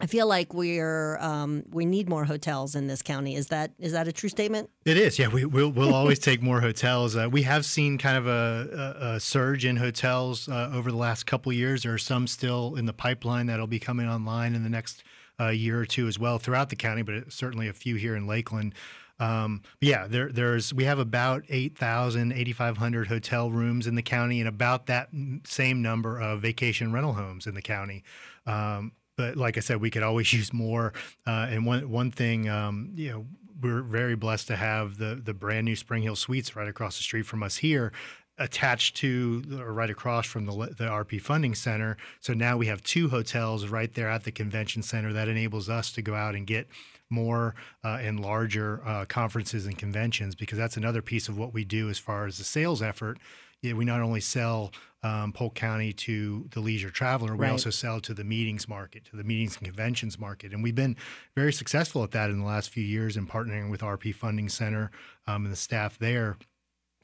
I 0.00 0.06
feel 0.06 0.26
like 0.26 0.54
we're 0.54 1.18
um, 1.18 1.62
we 1.70 1.84
need 1.84 2.08
more 2.08 2.24
hotels 2.24 2.74
in 2.74 2.86
this 2.86 3.02
county. 3.02 3.36
Is 3.36 3.48
that 3.48 3.72
is 3.78 3.92
that 3.92 4.08
a 4.08 4.12
true 4.12 4.30
statement? 4.30 4.70
It 4.86 4.96
is. 4.96 5.18
Yeah, 5.18 5.28
we, 5.28 5.44
will 5.44 5.70
we'll 5.70 5.94
always 5.94 6.18
take 6.18 6.40
more 6.42 6.60
hotels. 6.60 7.16
Uh, 7.16 7.28
we 7.30 7.42
have 7.42 7.66
seen 7.66 7.98
kind 7.98 8.16
of 8.16 8.26
a, 8.26 8.96
a, 9.00 9.06
a 9.16 9.20
surge 9.20 9.66
in 9.66 9.76
hotels 9.76 10.48
uh, 10.48 10.70
over 10.72 10.90
the 10.90 10.96
last 10.96 11.26
couple 11.26 11.52
years. 11.52 11.82
There 11.82 11.92
are 11.92 11.98
some 11.98 12.26
still 12.26 12.76
in 12.76 12.86
the 12.86 12.94
pipeline 12.94 13.46
that'll 13.46 13.66
be 13.66 13.78
coming 13.78 14.08
online 14.08 14.54
in 14.54 14.62
the 14.62 14.70
next 14.70 15.04
uh, 15.38 15.48
year 15.48 15.80
or 15.80 15.86
two 15.86 16.08
as 16.08 16.18
well 16.18 16.38
throughout 16.38 16.70
the 16.70 16.76
county, 16.76 17.02
but 17.02 17.30
certainly 17.30 17.68
a 17.68 17.72
few 17.74 17.96
here 17.96 18.16
in 18.16 18.26
Lakeland. 18.26 18.74
Um, 19.20 19.62
yeah, 19.80 20.06
there, 20.08 20.32
there's 20.32 20.74
we 20.74 20.84
have 20.84 20.98
about 20.98 21.44
8,000, 21.48 22.32
8,500 22.32 23.06
hotel 23.06 23.50
rooms 23.50 23.86
in 23.86 23.94
the 23.94 24.02
county, 24.02 24.40
and 24.40 24.48
about 24.48 24.86
that 24.86 25.10
same 25.44 25.82
number 25.82 26.18
of 26.18 26.40
vacation 26.40 26.92
rental 26.92 27.12
homes 27.12 27.46
in 27.46 27.54
the 27.54 27.62
county. 27.62 28.02
Um, 28.46 28.92
but 29.16 29.36
like 29.36 29.58
I 29.58 29.60
said, 29.60 29.80
we 29.80 29.90
could 29.90 30.02
always 30.02 30.32
use 30.40 30.52
more. 30.52 30.92
Uh, 31.26 31.46
and 31.50 31.66
one 31.66 31.88
one 31.90 32.10
thing, 32.10 32.48
um, 32.48 32.92
you 32.94 33.10
know, 33.10 33.26
we're 33.62 33.82
very 33.82 34.16
blessed 34.16 34.48
to 34.48 34.56
have 34.56 34.96
the 34.96 35.20
the 35.22 35.34
brand 35.34 35.66
new 35.66 35.76
Spring 35.76 36.02
Hill 36.02 36.16
Suites 36.16 36.56
right 36.56 36.68
across 36.68 36.96
the 36.96 37.02
street 37.02 37.26
from 37.26 37.42
us 37.42 37.58
here 37.58 37.92
attached 38.38 38.96
to 38.96 39.42
or 39.60 39.72
right 39.72 39.90
across 39.90 40.26
from 40.26 40.46
the, 40.46 40.52
the 40.52 40.86
RP 40.86 41.20
Funding 41.20 41.54
Center. 41.54 41.98
So 42.20 42.32
now 42.32 42.56
we 42.56 42.66
have 42.66 42.82
two 42.82 43.10
hotels 43.10 43.66
right 43.66 43.92
there 43.92 44.08
at 44.08 44.24
the 44.24 44.32
convention 44.32 44.82
center 44.82 45.12
that 45.12 45.28
enables 45.28 45.68
us 45.68 45.92
to 45.92 46.02
go 46.02 46.14
out 46.14 46.34
and 46.34 46.46
get 46.46 46.66
more 47.10 47.54
uh, 47.84 47.98
and 48.00 48.20
larger 48.20 48.80
uh, 48.86 49.04
conferences 49.04 49.66
and 49.66 49.76
conventions 49.76 50.34
because 50.34 50.58
that's 50.58 50.76
another 50.76 51.02
piece 51.02 51.28
of 51.28 51.36
what 51.36 51.52
we 51.52 51.64
do 51.64 51.90
as 51.90 51.98
far 51.98 52.26
as 52.26 52.38
the 52.38 52.44
sales 52.44 52.80
effort. 52.80 53.18
Yeah, 53.62 53.74
we 53.74 53.84
not 53.84 54.00
only 54.00 54.20
sell 54.20 54.72
um, 55.02 55.32
Polk 55.32 55.54
County 55.54 55.92
to 55.92 56.46
the 56.50 56.60
leisure 56.60 56.90
traveler. 56.90 57.34
We 57.34 57.44
right. 57.44 57.52
also 57.52 57.70
sell 57.70 58.00
to 58.00 58.14
the 58.14 58.24
meetings 58.24 58.68
market, 58.68 59.04
to 59.06 59.16
the 59.16 59.24
meetings 59.24 59.56
and 59.56 59.64
conventions 59.66 60.18
market. 60.18 60.52
And 60.52 60.62
we've 60.62 60.74
been 60.74 60.96
very 61.34 61.52
successful 61.52 62.02
at 62.04 62.10
that 62.12 62.30
in 62.30 62.38
the 62.38 62.44
last 62.44 62.70
few 62.70 62.84
years 62.84 63.16
in 63.16 63.26
partnering 63.26 63.70
with 63.70 63.80
RP 63.80 64.14
Funding 64.14 64.48
Center 64.48 64.90
um, 65.26 65.44
and 65.44 65.52
the 65.52 65.56
staff 65.56 65.98
there. 65.98 66.36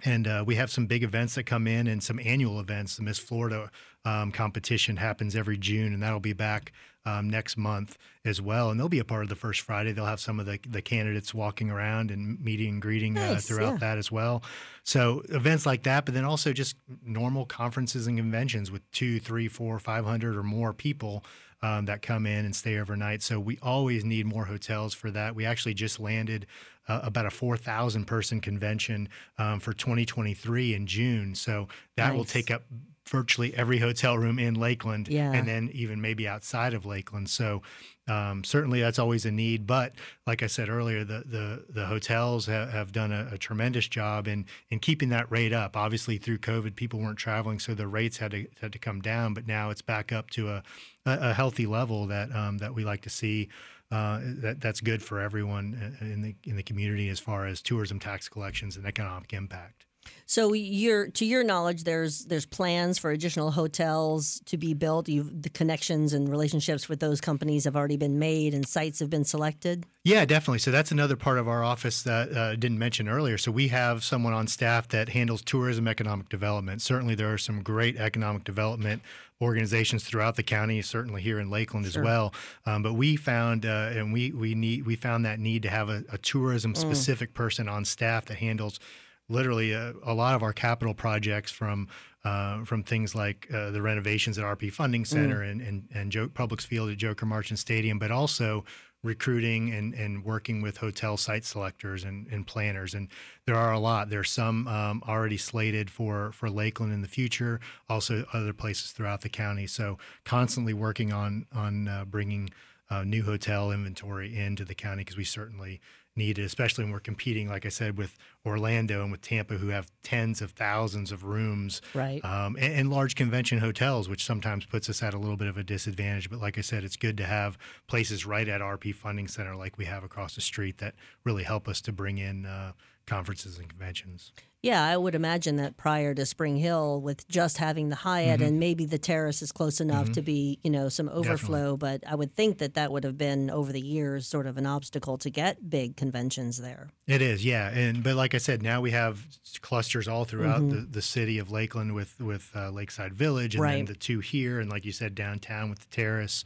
And 0.05 0.27
uh, 0.27 0.45
we 0.47 0.57
have 0.57 0.71
some 0.71 0.87
big 0.87 1.03
events 1.03 1.37
that 1.37 1.45
come 1.45 1.67
in 1.67 1.87
and 1.87 2.03
some 2.03 2.21
annual 2.23 2.61
events. 2.61 2.97
The 2.97 3.03
Miss 3.03 3.19
Florida 3.19 3.71
um, 4.05 4.31
competition 4.31 4.97
happens 4.97 5.35
every 5.35 5.57
June, 5.57 5.95
and 5.95 6.03
that'll 6.03 6.21
be 6.21 6.35
back 6.35 6.73
um, 7.07 7.31
next 7.31 7.57
month 7.57 7.97
as 8.25 8.41
well. 8.43 8.71
And 8.71 8.79
they'll 8.79 8.89
be 8.91 8.99
a 8.99 9.05
part 9.05 9.23
of 9.23 9.29
the 9.31 9.37
first 9.37 9.63
Friday. 9.63 9.93
They'll 9.93 10.05
have 10.05 10.21
some 10.21 10.39
of 10.39 10.45
the, 10.45 10.59
the 10.69 10.83
candidates 10.83 11.33
walking 11.33 11.71
around 11.71 12.11
and 12.11 12.39
meeting 12.41 12.75
and 12.75 12.83
greeting 12.83 13.17
uh, 13.17 13.33
nice, 13.33 13.51
uh, 13.51 13.55
throughout 13.55 13.73
yeah. 13.73 13.79
that 13.79 13.99
as 13.99 14.13
well. 14.13 14.43
So 14.83 15.23
events 15.31 15.65
like 15.65 15.85
that, 15.85 16.05
but 16.05 16.15
then 16.15 16.25
also 16.25 16.53
just 16.53 16.77
normal 17.03 17.47
conferences 17.47 18.07
and 18.07 18.19
conventions 18.19 18.71
with 18.71 18.89
two, 18.91 19.19
three, 19.19 19.49
four, 19.49 19.79
five 19.79 20.05
hundred 20.05 20.37
or 20.37 20.43
more 20.43 20.73
people 20.75 21.25
um, 21.63 21.87
that 21.87 22.03
come 22.03 22.27
in 22.27 22.45
and 22.45 22.55
stay 22.55 22.79
overnight. 22.79 23.23
So 23.23 23.41
we 23.41 23.59
always 23.63 24.05
need 24.05 24.27
more 24.27 24.45
hotels 24.45 24.93
for 24.93 25.11
that. 25.13 25.35
We 25.35 25.47
actually 25.47 25.75
just 25.75 25.99
landed 25.99 26.47
uh, 26.88 27.01
about 27.03 27.27
a 27.27 27.31
4,000 27.31 28.05
person 28.05 28.40
convention 28.40 29.09
um, 29.38 29.61
for 29.61 29.72
2023 29.72 30.75
in 30.75 30.87
June. 30.87 31.35
So 31.35 31.68
that 31.96 32.09
nice. 32.09 32.16
will 32.16 32.25
take 32.25 32.51
up 32.51 32.62
virtually 33.09 33.55
every 33.55 33.79
hotel 33.79 34.18
room 34.18 34.38
in 34.38 34.55
Lakeland 34.55 35.09
yeah. 35.09 35.33
and 35.33 35.46
then 35.46 35.70
even 35.72 36.01
maybe 36.01 36.27
outside 36.27 36.75
of 36.75 36.85
Lakeland. 36.85 37.31
So 37.31 37.62
um, 38.09 38.44
certainly 38.44 38.81
that's 38.81 38.99
always 38.99 39.25
a 39.27 39.31
need. 39.31 39.66
But 39.66 39.94
like 40.27 40.42
I 40.42 40.46
said 40.46 40.68
earlier, 40.68 41.05
the 41.05 41.25
the, 41.27 41.64
the 41.68 41.87
hotels 41.87 42.46
have, 42.46 42.70
have 42.70 42.92
done 42.92 43.12
a, 43.12 43.31
a, 43.33 43.38
tremendous 43.38 43.88
job 43.88 44.29
in 44.29 44.46
in 44.70 44.79
keeping 44.79 45.09
that 45.11 45.31
rate 45.31 45.53
up. 45.53 45.77
Obviously 45.77 46.18
through 46.18 46.38
COVID, 46.38 46.77
people 46.77 47.01
weren't 47.01 47.18
traveling, 47.18 47.59
so 47.59 47.75
the 47.75 47.88
rates 47.88 48.18
had 48.18 48.31
to 48.33 48.46
had 48.61 48.72
to 48.72 48.79
come 48.79 49.01
down. 49.01 49.35
But 49.35 49.46
now 49.46 49.70
it's 49.70 49.83
back 49.83 50.12
up 50.12 50.31
to 50.31 50.51
a 50.51 50.62
a, 51.05 51.35
healthy 51.35 51.66
level 51.66 52.07
that 52.07 52.35
um, 52.35 52.59
that 52.59 52.75
we 52.75 52.85
like 52.85 53.03
to 53.03 53.11
see. 53.11 53.49
Uh, 53.90 54.20
that 54.22 54.61
that's 54.61 54.81
good 54.81 55.01
for 55.01 55.20
everyone 55.20 55.96
in 56.01 56.20
the 56.22 56.35
in 56.42 56.57
the 56.57 56.62
community 56.62 57.09
as 57.09 57.20
far 57.20 57.46
as 57.46 57.62
tourism 57.62 58.01
tax 58.01 58.29
collections 58.29 58.77
and 58.77 58.85
economic 58.85 59.33
impact. 59.33 59.87
So 60.27 60.53
your 60.53 61.09
to 61.09 61.25
your 61.25 61.45
knowledge, 61.45 61.85
there's 61.85 62.25
there's 62.25 62.47
plans 62.47 62.99
for 62.99 63.11
additional 63.11 63.53
hotels 63.53 64.40
to 64.47 64.57
be 64.57 64.75
built. 64.75 65.09
You've 65.09 65.42
the 65.42 65.51
connections 65.51 66.12
and 66.12 66.29
relationships 66.29 66.88
with 66.88 67.01
those 67.01 67.21
companies 67.21 67.64
have 67.64 67.77
already 67.77 67.97
been 67.97 68.19
made, 68.19 68.53
and 68.53 68.66
sites 68.66 68.99
have 68.99 69.11
been 69.11 69.25
selected. 69.25 69.87
Yeah, 70.05 70.25
definitely. 70.25 70.59
So 70.59 70.71
that's 70.71 70.90
another 70.90 71.16
part 71.16 71.38
of 71.38 71.49
our 71.49 71.62
office 71.62 72.03
that 72.03 72.37
uh, 72.37 72.40
I 72.40 72.57
didn't 72.57 72.79
mention 72.79 73.09
earlier. 73.09 73.38
So 73.38 73.51
we 73.51 73.69
have 73.69 74.03
someone 74.05 74.33
on 74.33 74.47
staff 74.47 74.88
that 74.88 75.11
handles 75.11 75.42
tourism 75.42 75.87
economic 75.87 76.29
development. 76.29 76.83
Certainly, 76.83 77.14
there 77.16 77.33
are 77.33 77.38
some 77.38 77.62
great 77.62 77.97
economic 77.97 78.45
development 78.45 79.03
organizations 79.40 80.05
throughout 80.05 80.37
the 80.37 80.42
county, 80.42 80.81
certainly 80.83 81.23
here 81.23 81.38
in 81.38 81.51
Lakeland 81.51 81.87
sure. 81.87 82.03
as 82.03 82.05
well. 82.05 82.35
Um, 82.64 82.83
but 82.83 82.95
we 82.95 83.16
found, 83.16 83.66
uh, 83.66 83.90
and 83.92 84.12
we 84.12 84.33
we 84.33 84.55
need 84.55 84.87
we 84.87 84.97
found 84.97 85.25
that 85.25 85.38
need 85.38 85.62
to 85.62 85.71
have 85.71 85.88
a, 85.88 86.05
a 86.11 86.19
tourism 86.19 86.75
specific 86.75 87.31
mm. 87.31 87.35
person 87.35 87.69
on 87.69 87.85
staff 87.85 88.25
that 88.27 88.38
handles 88.38 88.81
literally 89.29 89.73
a, 89.73 89.93
a, 90.05 90.15
lot 90.15 90.35
of 90.35 90.43
our 90.43 90.53
capital 90.53 90.95
projects 90.95 91.51
from 91.51 91.89
uh, 92.25 92.65
from 92.65 92.83
things 92.83 93.15
like 93.15 93.49
uh, 93.53 93.71
the 93.71 93.81
renovations 93.81 94.39
at 94.39 94.45
RP 94.45 94.73
Funding 94.73 95.05
mm. 95.05 95.07
Center 95.07 95.41
mm. 95.41 95.51
and 95.51 95.61
and, 95.61 95.89
and 95.95 96.12
Joe, 96.12 96.29
Publix 96.29 96.62
Field 96.62 96.91
at 96.91 96.97
Joker 96.97 97.27
Marchant 97.27 97.59
Stadium, 97.59 97.99
but 97.99 98.11
also 98.11 98.65
recruiting 99.03 99.73
and, 99.73 99.95
and 99.95 100.25
working 100.25 100.61
with 100.61 100.79
hotel 100.79 101.17
site 101.17 101.45
selectors 101.45 102.03
and, 102.05 102.27
and 102.27 102.47
planners. 102.47 102.95
And 102.95 103.09
there 103.47 103.55
are 103.55 103.73
a 103.73 103.79
lot. 103.79 104.11
There's 104.11 104.31
some 104.31 104.67
um, 104.67 105.03
already 105.07 105.37
slated 105.37 105.91
for 105.91 106.33
for 106.33 106.51
Lakeland 106.51 106.93
in 106.93 107.03
the 107.03 107.09
future, 107.09 107.61
also 107.89 108.27
other 108.33 108.53
places 108.53 108.91
throughout 108.91 109.23
the 109.23 109.29
county. 109.29 109.67
So 109.67 109.99
constantly 110.25 110.75
working 110.75 111.12
on 111.12 111.47
on 111.55 111.89
uh, 111.89 112.05
bringing 112.05 112.51
uh, 112.91 113.05
new 113.05 113.23
hotel 113.23 113.73
inventory 113.73 114.37
into 114.37 114.65
the 114.65 114.75
county 114.75 115.03
because 115.03 115.17
we 115.17 115.25
certainly 115.25 115.81
needed, 116.17 116.45
especially 116.45 116.85
when 116.85 116.93
we're 116.93 117.01
competing, 117.01 117.49
like 117.49 117.67
I 117.67 117.69
said, 117.69 117.99
with 117.99 118.17
Orlando 118.45 119.03
and 119.03 119.11
with 119.11 119.21
Tampa, 119.21 119.55
who 119.55 119.69
have 119.69 119.91
tens 120.03 120.41
of 120.41 120.53
thousands 120.53 121.13
of 121.13 121.25
rooms, 121.25 121.83
right, 121.95 122.25
um, 122.25 122.57
and, 122.59 122.73
and, 122.75 122.91
large 122.91 123.15
convention 123.15 123.59
hotels, 123.59 124.09
which 124.09 124.25
sometimes 124.25 124.65
puts 124.65 124.89
us 124.89 125.03
at 125.03 125.15
a 125.15 125.19
little 125.19 125.37
bit 125.37 125.49
of 125.49 125.57
a 125.57 125.63
disadvantage. 125.63 126.31
But 126.31 126.41
like 126.41 126.59
I 126.59 126.63
said, 126.63 126.85
it's 126.85 126.97
good 126.97 127.17
to 127.19 127.25
have 127.25 127.59
places 127.87 128.25
right 128.25 128.49
at 128.49 128.61
RP 128.61 128.95
Funding 128.95 129.29
Center, 129.29 129.55
like 129.55 129.77
we 129.79 129.85
have 129.85 130.05
across 130.05 130.35
the 130.35 130.41
street, 130.41 130.79
that 130.79 130.95
really 131.25 131.43
help 131.43 131.69
us 131.69 131.81
to 131.83 131.93
bring 131.93 132.19
in 132.19 132.47
uh, 132.47 132.73
conferences 133.07 133.59
and 133.59 133.69
conventions. 133.69 134.33
Yeah, 134.62 134.85
I 134.85 134.97
would 134.97 135.14
imagine 135.14 135.57
that 135.57 135.77
prior 135.77 136.12
to 136.14 136.27
Spring 136.27 136.57
Hill, 136.57 137.01
with 137.01 137.29
just 137.29 137.59
having 137.59 137.88
the 137.88 137.95
Hyatt 137.95 138.40
mm-hmm. 138.40 138.49
and 138.49 138.59
maybe 138.59 138.85
the 138.85 138.99
terrace 138.99 139.40
is 139.40 139.53
close 139.53 139.81
enough 139.81 140.07
mm-hmm. 140.07 140.12
to 140.14 140.23
be, 140.23 140.59
you 140.64 140.71
know, 140.71 140.88
some 140.88 141.09
overflow. 141.09 141.77
Definitely. 141.77 141.99
But 142.01 142.11
I 142.11 142.16
would 142.16 142.35
think 142.35 142.59
that 142.59 142.75
that 142.75 142.90
would 142.90 143.05
have 143.05 143.16
been 143.16 143.49
over 143.49 143.73
the 143.73 143.81
years 143.81 144.27
sort 144.27 144.49
of 144.49 144.57
an 144.59 144.66
obstacle 144.66 145.19
to 145.19 145.31
get 145.31 145.71
big 145.71 145.97
conventions 145.97 146.59
there. 146.59 146.88
It 147.07 147.23
is, 147.23 147.45
yeah. 147.45 147.69
And 147.69 148.03
but 148.03 148.16
like 148.16 148.35
I 148.35 148.38
said, 148.38 148.61
now 148.61 148.81
we 148.81 148.90
have 148.90 149.25
clusters 149.61 150.09
all 150.09 150.25
throughout 150.25 150.62
mm-hmm. 150.62 150.71
the, 150.71 150.87
the 150.87 151.03
city 151.03 151.38
of 151.38 151.51
Lakeland 151.51 151.95
with 151.95 152.21
with 152.21 152.51
uh, 152.57 152.71
Lakeside 152.71 153.14
Village, 153.14 153.55
and 153.55 153.62
right. 153.62 153.77
then 153.77 153.85
the 153.85 153.95
two 153.95 154.19
here, 154.19 154.59
and 154.59 154.69
like 154.69 154.85
you 154.85 154.92
said, 154.92 155.14
downtown 155.14 155.71
with 155.71 155.79
the 155.79 155.95
terrace. 155.95 156.42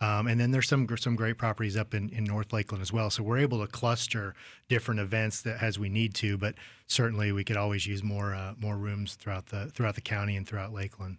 Um, 0.00 0.26
and 0.26 0.40
then 0.40 0.50
there's 0.50 0.68
some 0.68 0.86
some 0.96 1.16
great 1.16 1.38
properties 1.38 1.76
up 1.76 1.94
in, 1.94 2.10
in 2.10 2.24
North 2.24 2.52
Lakeland 2.52 2.82
as 2.82 2.92
well. 2.92 3.10
So 3.10 3.22
we're 3.22 3.38
able 3.38 3.60
to 3.60 3.70
cluster 3.70 4.34
different 4.68 5.00
events 5.00 5.42
that 5.42 5.62
as 5.62 5.78
we 5.78 5.88
need 5.88 6.14
to, 6.16 6.36
but 6.36 6.54
certainly 6.86 7.32
we 7.32 7.44
could 7.44 7.56
always 7.56 7.86
use 7.86 8.02
more 8.02 8.34
uh, 8.34 8.54
more 8.58 8.76
rooms 8.76 9.14
throughout 9.14 9.46
the 9.46 9.66
throughout 9.66 9.94
the 9.94 10.00
county 10.00 10.36
and 10.36 10.46
throughout 10.46 10.72
Lakeland. 10.72 11.18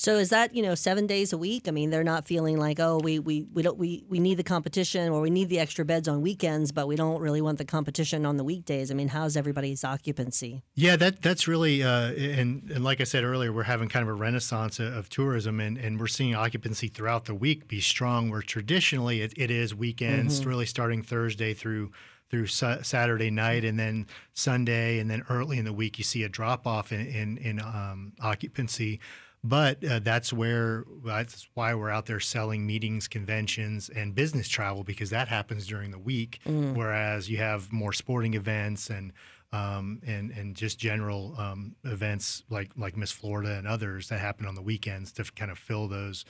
So 0.00 0.16
is 0.16 0.30
that 0.30 0.54
you 0.54 0.62
know 0.62 0.74
seven 0.74 1.06
days 1.06 1.30
a 1.34 1.36
week? 1.36 1.68
I 1.68 1.72
mean, 1.72 1.90
they're 1.90 2.02
not 2.02 2.24
feeling 2.24 2.56
like 2.56 2.80
oh 2.80 3.00
we 3.04 3.18
we 3.18 3.46
we 3.52 3.60
don't 3.60 3.76
we 3.76 4.02
we 4.08 4.18
need 4.18 4.38
the 4.38 4.42
competition 4.42 5.12
or 5.12 5.20
we 5.20 5.28
need 5.28 5.50
the 5.50 5.58
extra 5.58 5.84
beds 5.84 6.08
on 6.08 6.22
weekends, 6.22 6.72
but 6.72 6.88
we 6.88 6.96
don't 6.96 7.20
really 7.20 7.42
want 7.42 7.58
the 7.58 7.66
competition 7.66 8.24
on 8.24 8.38
the 8.38 8.42
weekdays. 8.42 8.90
I 8.90 8.94
mean, 8.94 9.08
how's 9.08 9.36
everybody's 9.36 9.84
occupancy? 9.84 10.62
Yeah, 10.74 10.96
that 10.96 11.20
that's 11.20 11.46
really 11.46 11.82
uh, 11.82 12.12
and 12.12 12.70
and 12.70 12.82
like 12.82 13.02
I 13.02 13.04
said 13.04 13.24
earlier, 13.24 13.52
we're 13.52 13.64
having 13.64 13.90
kind 13.90 14.02
of 14.02 14.08
a 14.08 14.14
renaissance 14.14 14.80
of, 14.80 14.90
of 14.94 15.10
tourism, 15.10 15.60
and, 15.60 15.76
and 15.76 16.00
we're 16.00 16.06
seeing 16.06 16.34
occupancy 16.34 16.88
throughout 16.88 17.26
the 17.26 17.34
week 17.34 17.68
be 17.68 17.82
strong. 17.82 18.30
Where 18.30 18.40
traditionally 18.40 19.20
it, 19.20 19.34
it 19.36 19.50
is 19.50 19.74
weekends, 19.74 20.40
mm-hmm. 20.40 20.48
really 20.48 20.66
starting 20.66 21.02
Thursday 21.02 21.52
through 21.52 21.92
through 22.30 22.46
Saturday 22.46 23.30
night, 23.30 23.66
and 23.66 23.78
then 23.78 24.06
Sunday, 24.32 24.98
and 24.98 25.10
then 25.10 25.24
early 25.28 25.58
in 25.58 25.66
the 25.66 25.74
week 25.74 25.98
you 25.98 26.04
see 26.04 26.22
a 26.22 26.28
drop 26.30 26.66
off 26.66 26.90
in 26.90 27.06
in, 27.06 27.36
in 27.36 27.60
um, 27.60 28.14
occupancy. 28.22 28.98
But 29.42 29.82
uh, 29.82 30.00
that's 30.00 30.32
where 30.32 30.84
that's 31.02 31.48
why 31.54 31.74
we're 31.74 31.88
out 31.88 32.04
there 32.06 32.20
selling 32.20 32.66
meetings, 32.66 33.08
conventions, 33.08 33.88
and 33.88 34.14
business 34.14 34.48
travel 34.48 34.84
because 34.84 35.10
that 35.10 35.28
happens 35.28 35.66
during 35.66 35.90
the 35.92 35.98
week. 35.98 36.40
Mm. 36.46 36.74
Whereas 36.74 37.30
you 37.30 37.38
have 37.38 37.72
more 37.72 37.94
sporting 37.94 38.34
events 38.34 38.90
and 38.90 39.12
um, 39.52 40.00
and 40.06 40.30
and 40.30 40.54
just 40.54 40.78
general 40.78 41.34
um, 41.38 41.74
events 41.84 42.44
like 42.50 42.70
like 42.76 42.96
Miss 42.96 43.12
Florida 43.12 43.56
and 43.56 43.66
others 43.66 44.08
that 44.08 44.20
happen 44.20 44.46
on 44.46 44.54
the 44.54 44.62
weekends 44.62 45.12
to 45.12 45.24
kind 45.24 45.50
of 45.50 45.58
fill 45.58 45.88
those 45.88 46.24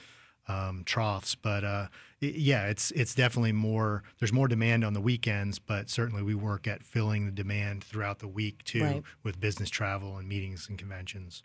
um, 0.49 0.83
troughs. 0.85 1.35
But 1.35 1.65
uh, 1.65 1.87
it, 2.21 2.37
yeah, 2.37 2.67
it's 2.67 2.91
it's 2.93 3.15
definitely 3.15 3.53
more. 3.53 4.03
There's 4.19 4.33
more 4.33 4.49
demand 4.49 4.85
on 4.85 4.93
the 4.93 5.01
weekends, 5.01 5.59
but 5.59 5.91
certainly 5.91 6.23
we 6.23 6.35
work 6.35 6.67
at 6.67 6.83
filling 6.83 7.27
the 7.27 7.33
demand 7.33 7.85
throughout 7.85 8.21
the 8.21 8.29
week 8.29 8.65
too 8.65 8.85
right. 8.85 9.03
with 9.23 9.41
business 9.41 9.69
travel 9.69 10.17
and 10.17 10.29
meetings 10.29 10.69
and 10.69 10.79
conventions. 10.79 11.43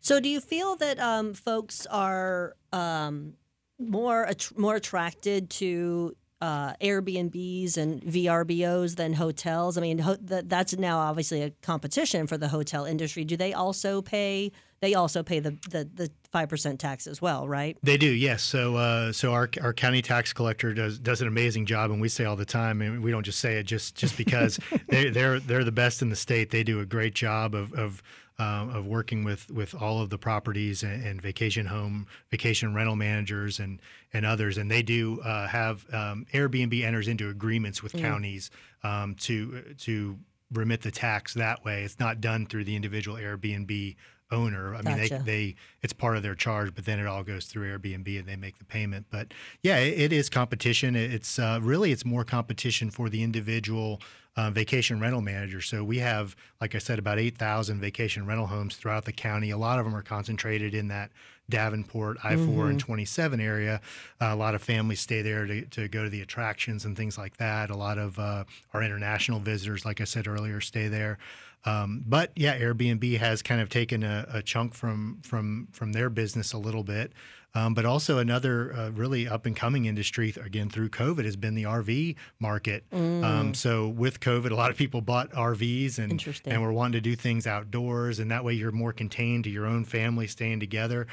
So, 0.00 0.20
do 0.20 0.28
you 0.28 0.40
feel 0.40 0.76
that 0.76 0.98
um, 1.00 1.34
folks 1.34 1.86
are 1.86 2.54
um, 2.72 3.34
more 3.78 4.30
more 4.56 4.76
attracted 4.76 5.50
to 5.50 6.16
uh, 6.40 6.74
Airbnbs 6.74 7.76
and 7.76 8.02
VRBOs 8.02 8.96
than 8.96 9.14
hotels? 9.14 9.76
I 9.78 9.80
mean, 9.80 9.98
ho- 9.98 10.16
th- 10.16 10.44
that's 10.46 10.76
now 10.76 10.98
obviously 10.98 11.42
a 11.42 11.50
competition 11.62 12.26
for 12.26 12.36
the 12.36 12.48
hotel 12.48 12.84
industry. 12.84 13.24
Do 13.24 13.36
they 13.36 13.52
also 13.52 14.02
pay? 14.02 14.52
They 14.80 14.94
also 14.94 15.22
pay 15.22 15.40
the 15.40 15.56
the 15.70 16.10
five 16.30 16.50
percent 16.50 16.78
tax 16.78 17.06
as 17.06 17.22
well, 17.22 17.48
right? 17.48 17.78
They 17.82 17.96
do, 17.96 18.12
yes. 18.12 18.42
So, 18.42 18.76
uh, 18.76 19.12
so 19.12 19.32
our 19.32 19.48
our 19.62 19.72
county 19.72 20.02
tax 20.02 20.32
collector 20.32 20.74
does 20.74 20.98
does 20.98 21.22
an 21.22 21.28
amazing 21.28 21.66
job, 21.66 21.90
and 21.90 22.00
we 22.00 22.08
say 22.08 22.26
all 22.26 22.36
the 22.36 22.44
time, 22.44 22.82
and 22.82 23.02
we 23.02 23.10
don't 23.10 23.24
just 23.24 23.38
say 23.38 23.56
it 23.56 23.64
just 23.64 23.96
just 23.96 24.16
because 24.18 24.60
they, 24.88 25.08
they're 25.08 25.40
they're 25.40 25.64
the 25.64 25.72
best 25.72 26.02
in 26.02 26.10
the 26.10 26.16
state. 26.16 26.50
They 26.50 26.62
do 26.62 26.80
a 26.80 26.86
great 26.86 27.14
job 27.14 27.54
of 27.54 27.72
of 27.72 28.02
um, 28.38 28.70
of 28.70 28.86
working 28.86 29.24
with 29.24 29.50
with 29.50 29.74
all 29.74 30.00
of 30.00 30.10
the 30.10 30.18
properties 30.18 30.82
and, 30.82 31.04
and, 31.04 31.22
vacation 31.22 31.66
home, 31.66 32.06
vacation 32.30 32.74
rental 32.74 32.96
managers, 32.96 33.58
and 33.58 33.80
and 34.12 34.26
others. 34.26 34.58
And 34.58 34.70
they 34.70 34.82
do 34.82 35.20
uh, 35.20 35.46
have 35.46 35.86
um, 35.92 36.26
Airbnb 36.32 36.82
enters 36.84 37.08
into 37.08 37.30
agreements 37.30 37.82
with 37.82 37.94
mm. 37.94 38.00
counties 38.00 38.50
um, 38.82 39.14
to 39.20 39.74
to 39.78 40.18
remit 40.52 40.82
the 40.82 40.90
tax 40.90 41.34
that 41.34 41.64
way. 41.64 41.82
It's 41.82 41.98
not 41.98 42.20
done 42.20 42.46
through 42.46 42.64
the 42.64 42.76
individual 42.76 43.16
Airbnb 43.16 43.96
owner. 44.30 44.74
I 44.74 44.82
mean, 44.82 44.96
gotcha. 44.96 45.22
they, 45.24 45.24
they 45.24 45.54
it's 45.82 45.92
part 45.92 46.16
of 46.16 46.22
their 46.22 46.34
charge, 46.34 46.74
but 46.74 46.84
then 46.84 46.98
it 46.98 47.06
all 47.06 47.22
goes 47.22 47.46
through 47.46 47.78
Airbnb 47.78 48.18
and 48.18 48.28
they 48.28 48.36
make 48.36 48.58
the 48.58 48.64
payment. 48.64 49.06
But 49.10 49.32
yeah, 49.62 49.78
it, 49.78 49.98
it 49.98 50.12
is 50.12 50.28
competition. 50.28 50.96
It's 50.96 51.38
uh, 51.38 51.60
really 51.62 51.92
it's 51.92 52.04
more 52.04 52.24
competition 52.24 52.90
for 52.90 53.08
the 53.08 53.22
individual 53.22 54.00
uh, 54.36 54.50
vacation 54.50 55.00
rental 55.00 55.20
manager. 55.20 55.60
So 55.60 55.82
we 55.82 55.98
have, 55.98 56.36
like 56.60 56.74
I 56.74 56.78
said, 56.78 56.98
about 56.98 57.18
8,000 57.18 57.80
vacation 57.80 58.26
rental 58.26 58.46
homes 58.46 58.76
throughout 58.76 59.04
the 59.04 59.12
county. 59.12 59.50
A 59.50 59.56
lot 59.58 59.78
of 59.78 59.84
them 59.84 59.94
are 59.94 60.02
concentrated 60.02 60.74
in 60.74 60.88
that 60.88 61.10
Davenport, 61.48 62.18
I 62.24 62.34
4 62.34 62.44
mm-hmm. 62.44 62.70
and 62.70 62.80
27 62.80 63.40
area. 63.40 63.80
Uh, 64.20 64.26
a 64.26 64.36
lot 64.36 64.54
of 64.54 64.62
families 64.62 65.00
stay 65.00 65.22
there 65.22 65.46
to, 65.46 65.62
to 65.66 65.88
go 65.88 66.02
to 66.04 66.10
the 66.10 66.20
attractions 66.20 66.84
and 66.84 66.96
things 66.96 67.16
like 67.16 67.36
that. 67.36 67.70
A 67.70 67.76
lot 67.76 67.98
of 67.98 68.18
uh, 68.18 68.44
our 68.74 68.82
international 68.82 69.38
visitors, 69.38 69.84
like 69.84 70.00
I 70.00 70.04
said 70.04 70.26
earlier, 70.26 70.60
stay 70.60 70.88
there. 70.88 71.18
Um, 71.64 72.04
but 72.06 72.30
yeah, 72.36 72.58
Airbnb 72.58 73.18
has 73.18 73.42
kind 73.42 73.60
of 73.60 73.68
taken 73.68 74.04
a, 74.04 74.26
a, 74.32 74.42
chunk 74.42 74.72
from 74.72 75.18
from 75.22 75.66
from 75.72 75.92
their 75.92 76.08
business 76.08 76.52
a 76.52 76.58
little 76.58 76.84
bit. 76.84 77.12
Um, 77.56 77.72
but 77.72 77.86
also 77.86 78.18
another 78.18 78.74
uh, 78.74 78.90
really 78.90 79.26
up 79.26 79.46
and 79.46 79.56
coming 79.56 79.86
industry 79.86 80.34
again 80.44 80.68
through 80.68 80.90
COVID 80.90 81.24
has 81.24 81.36
been 81.36 81.54
the 81.54 81.62
RV 81.62 82.14
market. 82.38 82.84
Mm. 82.90 83.24
Um, 83.24 83.54
so 83.54 83.88
with 83.88 84.20
COVID, 84.20 84.50
a 84.50 84.54
lot 84.54 84.70
of 84.70 84.76
people 84.76 85.00
bought 85.00 85.30
RVs 85.30 85.98
and 85.98 86.12
and 86.44 86.62
were 86.62 86.72
wanting 86.72 86.92
to 86.92 87.00
do 87.00 87.16
things 87.16 87.46
outdoors, 87.46 88.18
and 88.18 88.30
that 88.30 88.44
way 88.44 88.52
you're 88.52 88.72
more 88.72 88.92
contained 88.92 89.44
to 89.44 89.50
your 89.50 89.64
own 89.64 89.86
family, 89.86 90.26
staying 90.26 90.60
together. 90.60 91.06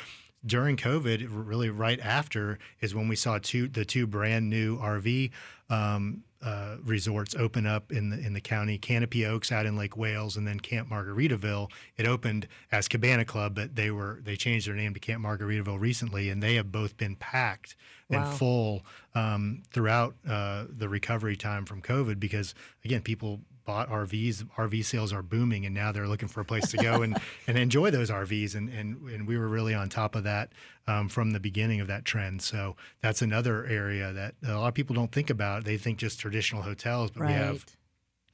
During 0.46 0.76
COVID, 0.76 1.26
really 1.30 1.70
right 1.70 2.02
after 2.02 2.60
is 2.82 2.94
when 2.94 3.08
we 3.08 3.16
saw 3.16 3.40
two 3.42 3.70
the 3.70 3.86
two 3.86 4.06
brand 4.06 4.50
new 4.50 4.78
RV 4.78 5.32
um, 5.70 6.24
uh, 6.44 6.76
resorts 6.84 7.36
open 7.36 7.66
up 7.66 7.92
in 7.92 8.10
the 8.10 8.20
in 8.20 8.34
the 8.34 8.42
county. 8.42 8.78
Canopy 8.78 9.26
Oaks 9.26 9.52
out 9.52 9.66
in 9.66 9.78
Lake 9.78 9.96
Wales, 9.96 10.36
and 10.36 10.46
then 10.46 10.60
Camp 10.60 10.90
Margaritaville. 10.90 11.72
It 11.98 12.06
opened 12.06 12.48
as 12.72 12.88
Cabana 12.88 13.24
Club, 13.26 13.56
but 13.56 13.76
they 13.76 13.92
were 13.92 14.20
they 14.24 14.36
changed 14.36 14.68
their 14.68 14.76
name 14.76 14.94
to 14.94 15.00
Camp 15.00 15.24
Margaritaville 15.24 15.80
recently, 15.80 16.30
and 16.30 16.44
they 16.44 16.56
have 16.56 16.72
both 16.72 16.98
been 16.98 17.16
packed 17.16 17.76
wow. 18.10 18.24
and 18.30 18.38
full 18.38 18.86
um, 19.16 19.64
throughout 19.72 20.16
uh, 20.28 20.66
the 20.70 20.90
recovery 20.90 21.38
time 21.38 21.66
from 21.66 21.82
COVID 21.82 22.20
because 22.20 22.54
again, 22.84 23.02
people 23.02 23.40
bought 23.66 23.90
RVs. 23.90 24.46
RV 24.58 24.86
sales 24.86 25.14
are 25.14 25.22
booming, 25.22 25.66
and 25.66 25.74
now 25.74 25.92
they're 25.92 26.08
looking 26.08 26.28
for 26.28 26.42
a 26.42 26.46
place 26.46 26.70
to 26.72 26.78
go 26.78 27.02
and, 27.04 27.18
and 27.48 27.58
enjoy 27.58 27.92
those 27.92 28.10
RVs. 28.10 28.56
And, 28.56 28.70
and 28.70 29.02
and 29.10 29.28
we 29.28 29.38
were 29.38 29.48
really 29.48 29.74
on 29.74 29.90
top 29.90 30.16
of 30.16 30.24
that 30.24 30.52
um, 30.88 31.10
from 31.10 31.32
the 31.32 31.40
beginning 31.40 31.82
of 31.82 31.88
that 31.88 32.06
trend. 32.06 32.42
So 32.42 32.76
that's 33.02 33.22
another 33.22 33.66
area 33.66 34.14
that 34.14 34.36
a 34.46 34.56
lot 34.56 34.68
of 34.68 34.74
people 34.74 34.96
don't 34.96 35.12
think 35.12 35.30
about. 35.30 35.64
They 35.64 35.78
think 35.78 35.98
just 35.98 36.20
traditional 36.20 36.62
hotels, 36.62 37.12
but 37.12 37.22
right. 37.22 37.30
we 37.30 37.34
have 37.34 37.66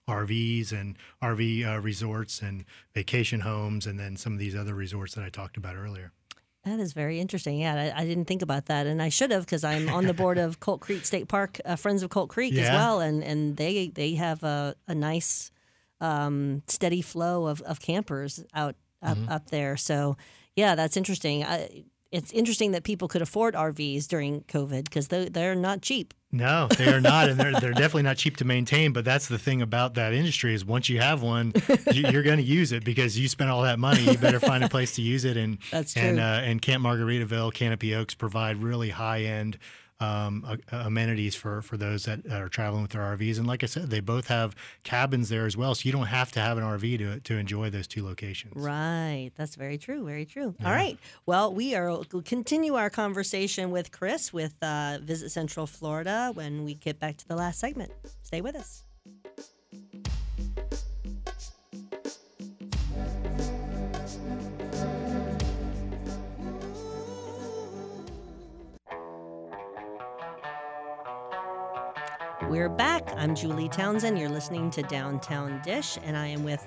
RVs 0.08 0.72
and 0.72 0.98
RV 1.22 1.68
uh, 1.68 1.80
resorts 1.80 2.42
and 2.42 2.66
vacation 2.94 3.42
homes, 3.42 3.86
and 3.86 4.00
then 4.00 4.18
some 4.18 4.34
of 4.34 4.40
these 4.40 4.56
other 4.56 4.74
resorts 4.74 5.16
that 5.16 5.24
I 5.24 5.30
talked 5.30 5.58
about 5.58 5.76
earlier. 5.76 6.12
That 6.70 6.80
is 6.80 6.94
very 6.94 7.20
interesting. 7.20 7.60
Yeah, 7.60 7.94
I, 7.96 8.02
I, 8.02 8.06
didn't 8.06 8.26
think 8.26 8.44
about 8.44 8.68
that, 8.68 8.86
and 8.86 9.02
I 9.02 9.10
should 9.10 9.32
have 9.32 9.44
because 9.44 9.64
I'm 9.64 9.90
on 9.90 10.06
the 10.06 10.14
board 10.14 10.38
of 10.38 10.60
Colt 10.66 10.82
Creek 10.82 11.04
State 11.04 11.28
Park, 11.28 11.60
uh, 11.66 11.76
Friends 11.76 12.04
of 12.04 12.12
Colt 12.12 12.30
Creek 12.30 12.54
yeah. 12.54 12.62
as 12.62 12.70
well, 12.70 13.00
and 13.00 13.24
and 13.24 13.58
they 13.58 13.88
they 13.88 14.14
have 14.14 14.44
a, 14.44 14.76
a 14.88 14.94
nice 14.94 15.52
um, 16.00 16.62
steady 16.68 17.02
flow 17.02 17.48
of, 17.48 17.62
of 17.62 17.80
campers 17.80 18.44
out 18.54 18.76
up, 19.02 19.18
mm-hmm. 19.18 19.30
up 19.30 19.50
there. 19.50 19.78
So 19.78 20.16
yeah, 20.56 20.76
that's 20.76 20.96
interesting. 20.96 21.44
I, 21.44 21.86
it's 22.12 22.32
interesting 22.32 22.72
that 22.72 22.84
people 22.84 23.08
could 23.08 23.22
afford 23.22 23.54
RVs 23.54 24.08
during 24.08 24.42
COVID 24.42 24.86
because 24.86 25.10
they, 25.10 25.30
they're 25.30 25.56
not 25.56 25.82
cheap. 25.82 26.14
No, 26.32 26.68
they 26.78 26.94
are 26.94 27.02
not, 27.02 27.28
and 27.28 27.40
they're 27.40 27.60
they're 27.60 27.72
definitely 27.72 28.04
not 28.04 28.18
cheap 28.18 28.38
to 28.38 28.46
maintain. 28.46 28.94
But 28.94 29.04
that's 29.04 29.28
the 29.28 29.40
thing 29.40 29.64
about 29.64 29.96
that 29.96 30.14
industry 30.14 30.54
is 30.54 30.64
once 30.64 30.88
you 30.88 31.00
have 31.00 31.24
one, 31.24 31.54
you're 31.92 32.22
going 32.22 32.38
to 32.38 32.44
use 32.44 32.72
it 32.72 32.86
because 32.86 33.18
you 33.18 33.28
spent 33.28 33.50
all 33.50 33.64
that 33.64 33.80
money. 33.80 34.02
You 34.02 34.18
better 34.18 34.40
find 34.40 34.64
a 34.64 34.70
place 34.70 34.94
to 34.96 35.02
use 35.02 35.26
it. 35.26 35.38
And 35.38 35.58
that's 35.72 35.94
true. 35.94 36.04
And 36.04 36.20
uh, 36.20 36.42
and 36.44 36.62
Camp 36.62 36.84
Margaritaville, 36.84 37.54
Canopy 37.54 37.96
Oaks 37.96 38.14
provide 38.14 38.58
really 38.58 38.92
high 38.92 39.22
end 39.22 39.58
um, 40.00 40.60
amenities 40.72 41.36
for, 41.36 41.62
for 41.62 41.78
those 41.78 42.06
that 42.06 42.26
are 42.32 42.48
traveling 42.50 42.82
with 42.84 42.92
their 42.92 43.02
RVs. 43.02 43.38
And 43.38 43.48
like 43.48 43.64
I 43.64 43.68
said, 43.68 43.90
they 43.90 44.00
both 44.00 44.28
have 44.28 44.56
cabins 44.84 45.30
there 45.30 45.46
as 45.46 45.58
well, 45.58 45.76
so 45.76 45.86
you 45.86 45.92
don't 45.92 46.08
have 46.08 46.32
to 46.34 46.40
have 46.40 46.58
an 46.58 46.64
RV 46.64 46.98
to, 47.00 47.20
to 47.20 47.38
enjoy 47.38 47.70
those 47.70 47.88
two 47.88 48.04
locations. 48.06 48.54
Right. 48.56 49.32
That's 49.36 49.56
very 49.56 49.78
true. 49.78 50.06
Very 50.06 50.26
true. 50.26 50.56
Yeah. 50.60 50.68
All 50.68 50.74
right. 50.74 50.98
Well, 51.26 51.54
we 51.54 51.76
are 51.76 51.90
we'll 51.90 52.22
continue 52.24 52.76
our 52.76 52.90
conversation 52.90 53.72
with 53.72 53.92
Kris 53.92 54.32
with 54.32 54.56
uh, 54.62 55.00
Visit 55.02 55.32
Central 55.32 55.68
Florida 55.68 56.32
when 56.34 56.64
we 56.64 56.76
get 56.76 57.00
back 57.00 57.18
to 57.18 57.28
the 57.28 57.36
last 57.36 57.60
segment. 57.60 57.92
Stay 58.24 58.42
with 58.42 58.56
us. 58.56 58.84
We're 72.50 72.70
back. 72.70 73.08
I'm 73.16 73.36
Julie 73.36 73.70
Townsend. 73.70 74.18
You're 74.18 74.30
listening 74.30 74.72
to 74.72 74.82
Downtown 74.84 75.62
Dish, 75.64 75.98
and 76.04 76.18
I 76.18 76.28
am 76.28 76.44
with 76.44 76.66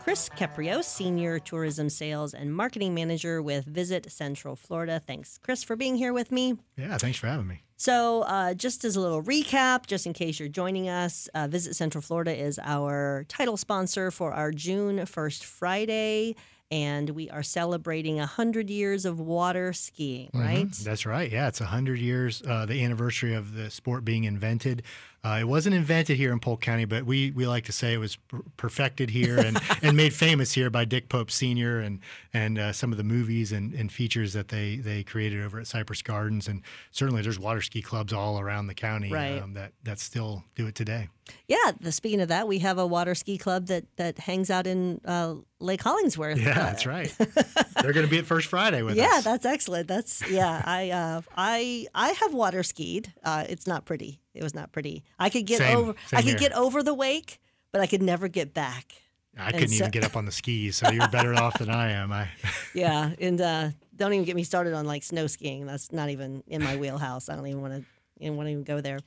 Kris 0.00 0.28
Caprio, 0.28 0.82
Senior 0.82 1.38
Tourism 1.40 1.90
Sales 1.90 2.34
and 2.34 2.54
Marketing 2.54 2.94
Manager 2.94 3.42
with 3.42 3.64
Visit 3.64 4.10
Central 4.12 4.54
Florida. 4.54 5.00
Thanks, 5.04 5.38
Kris, 5.42 5.64
for 5.64 5.74
being 5.76 5.96
here 5.96 6.12
with 6.12 6.30
me. 6.30 6.54
Yeah, 6.76 6.96
thanks 6.98 7.18
for 7.18 7.26
having 7.26 7.48
me. 7.48 7.62
So, 7.76 8.22
uh, 8.22 8.54
just 8.54 8.84
as 8.84 8.94
a 8.96 9.00
little 9.00 9.22
recap, 9.22 9.86
just 9.86 10.06
in 10.06 10.12
case 10.12 10.38
you're 10.38 10.48
joining 10.48 10.88
us, 10.88 11.28
uh, 11.34 11.48
Visit 11.48 11.74
Central 11.74 12.00
Florida 12.02 12.34
is 12.34 12.60
our 12.62 13.24
title 13.28 13.56
sponsor 13.56 14.10
for 14.12 14.32
our 14.32 14.52
June 14.52 14.98
1st 15.04 15.44
Friday 15.44 16.36
and 16.70 17.10
we 17.10 17.28
are 17.30 17.42
celebrating 17.42 18.16
100 18.16 18.70
years 18.70 19.04
of 19.04 19.20
water 19.20 19.72
skiing, 19.72 20.30
Mhm. 20.34 20.40
right? 20.40 20.72
That's 20.72 21.04
right. 21.06 21.30
Yeah, 21.30 21.46
it's 21.46 21.60
100 21.60 21.98
years, 22.00 22.42
uh, 22.48 22.64
the 22.66 22.82
anniversary 22.82 23.34
of 23.34 23.52
the 23.54 23.70
sport 23.70 24.04
being 24.04 24.24
invented. 24.24 24.82
Uh, 25.24 25.38
it 25.40 25.48
wasn't 25.48 25.74
invented 25.74 26.18
here 26.18 26.32
in 26.32 26.38
Polk 26.38 26.60
County, 26.60 26.84
but 26.84 27.06
we, 27.06 27.30
we 27.30 27.46
like 27.46 27.64
to 27.64 27.72
say 27.72 27.94
it 27.94 27.98
was 27.98 28.18
perfected 28.58 29.08
here 29.08 29.38
and, 29.38 29.58
and 29.82 29.96
made 29.96 30.12
famous 30.12 30.52
here 30.52 30.68
by 30.68 30.84
Dick 30.84 31.08
Pope 31.08 31.30
Sr. 31.30 31.80
and 31.80 32.00
and 32.34 32.58
uh, 32.58 32.72
some 32.72 32.92
of 32.92 32.98
the 32.98 33.04
movies 33.04 33.50
and, 33.52 33.72
and 33.74 33.90
features 33.90 34.32
that 34.34 34.48
they, 34.48 34.76
they 34.76 35.02
created 35.02 35.42
over 35.42 35.58
at 35.60 35.66
Cypress 35.66 36.02
Gardens. 36.02 36.46
And 36.48 36.60
certainly 36.90 37.22
there's 37.22 37.38
water 37.38 37.62
ski 37.62 37.80
clubs 37.80 38.12
all 38.12 38.38
around 38.38 38.66
the 38.66 38.74
county 38.74 39.10
Right. 39.10 39.40
um, 39.40 39.54
that, 39.54 39.72
that 39.84 39.98
still 39.98 40.44
do 40.56 40.66
it 40.66 40.74
today. 40.74 41.08
Yeah. 41.48 41.72
The, 41.80 41.90
speaking 41.92 42.20
of 42.20 42.28
that, 42.28 42.46
we 42.46 42.58
have 42.58 42.76
a 42.78 42.86
water 42.86 43.14
ski 43.14 43.38
club 43.38 43.68
that 43.68 43.84
that 43.96 44.18
hangs 44.18 44.50
out 44.50 44.66
in 44.66 45.00
uh, 45.06 45.36
Lake 45.58 45.80
Hollingsworth. 45.80 46.38
Yeah, 46.38 46.50
Uh, 46.50 46.54
that's 46.64 46.84
right. 46.86 47.14
They're 47.80 47.92
going 47.94 48.04
to 48.04 48.10
be 48.10 48.18
at 48.18 48.26
First 48.26 48.48
Friday 48.48 48.82
with 48.82 48.96
yeah, 48.96 49.04
us. 49.04 49.10
Yeah, 49.14 49.20
that's 49.22 49.46
excellent. 49.46 49.88
That's 49.88 50.28
yeah. 50.28 50.60
I 50.66 50.90
uh, 50.90 51.22
I 51.34 51.86
I 51.94 52.08
have 52.10 52.34
water 52.34 52.62
skied. 52.62 53.12
Uh, 53.24 53.44
it's 53.48 53.66
not 53.66 53.84
pretty. 53.86 54.20
It 54.34 54.42
was 54.42 54.54
not 54.54 54.72
pretty. 54.72 55.04
I 55.18 55.30
could 55.30 55.46
get 55.46 55.58
Same. 55.58 55.76
over. 55.76 55.94
Same 56.08 56.18
I 56.18 56.22
could 56.22 56.30
here. 56.30 56.38
get 56.38 56.52
over 56.52 56.82
the 56.82 56.94
wake, 56.94 57.40
but 57.72 57.80
I 57.80 57.86
could 57.86 58.02
never 58.02 58.28
get 58.28 58.52
back. 58.52 58.92
I 59.38 59.50
couldn't 59.52 59.68
so- 59.68 59.76
even 59.84 59.90
get 59.90 60.04
up 60.04 60.16
on 60.16 60.24
the 60.26 60.32
skis, 60.40 60.76
so 60.76 60.90
you're 60.90 61.08
better 61.08 61.34
off 61.34 61.58
than 61.58 61.70
I 61.70 61.90
am. 61.92 62.12
I 62.12 62.28
Yeah, 62.74 63.12
and 63.20 63.40
uh, 63.40 63.68
don't 63.96 64.12
even 64.12 64.24
get 64.24 64.36
me 64.36 64.44
started 64.44 64.74
on 64.74 64.86
like 64.86 65.02
snow 65.02 65.26
skiing. 65.26 65.66
That's 65.66 65.92
not 65.92 66.10
even 66.10 66.42
in 66.46 66.62
my 66.62 66.76
wheelhouse. 66.76 67.28
I 67.28 67.36
don't 67.36 67.46
even 67.46 67.62
want 67.62 67.74
to. 67.74 67.84
Even 68.20 68.36
want 68.36 68.46
to 68.46 68.52
even 68.52 68.62
go 68.62 68.80
there. 68.80 69.00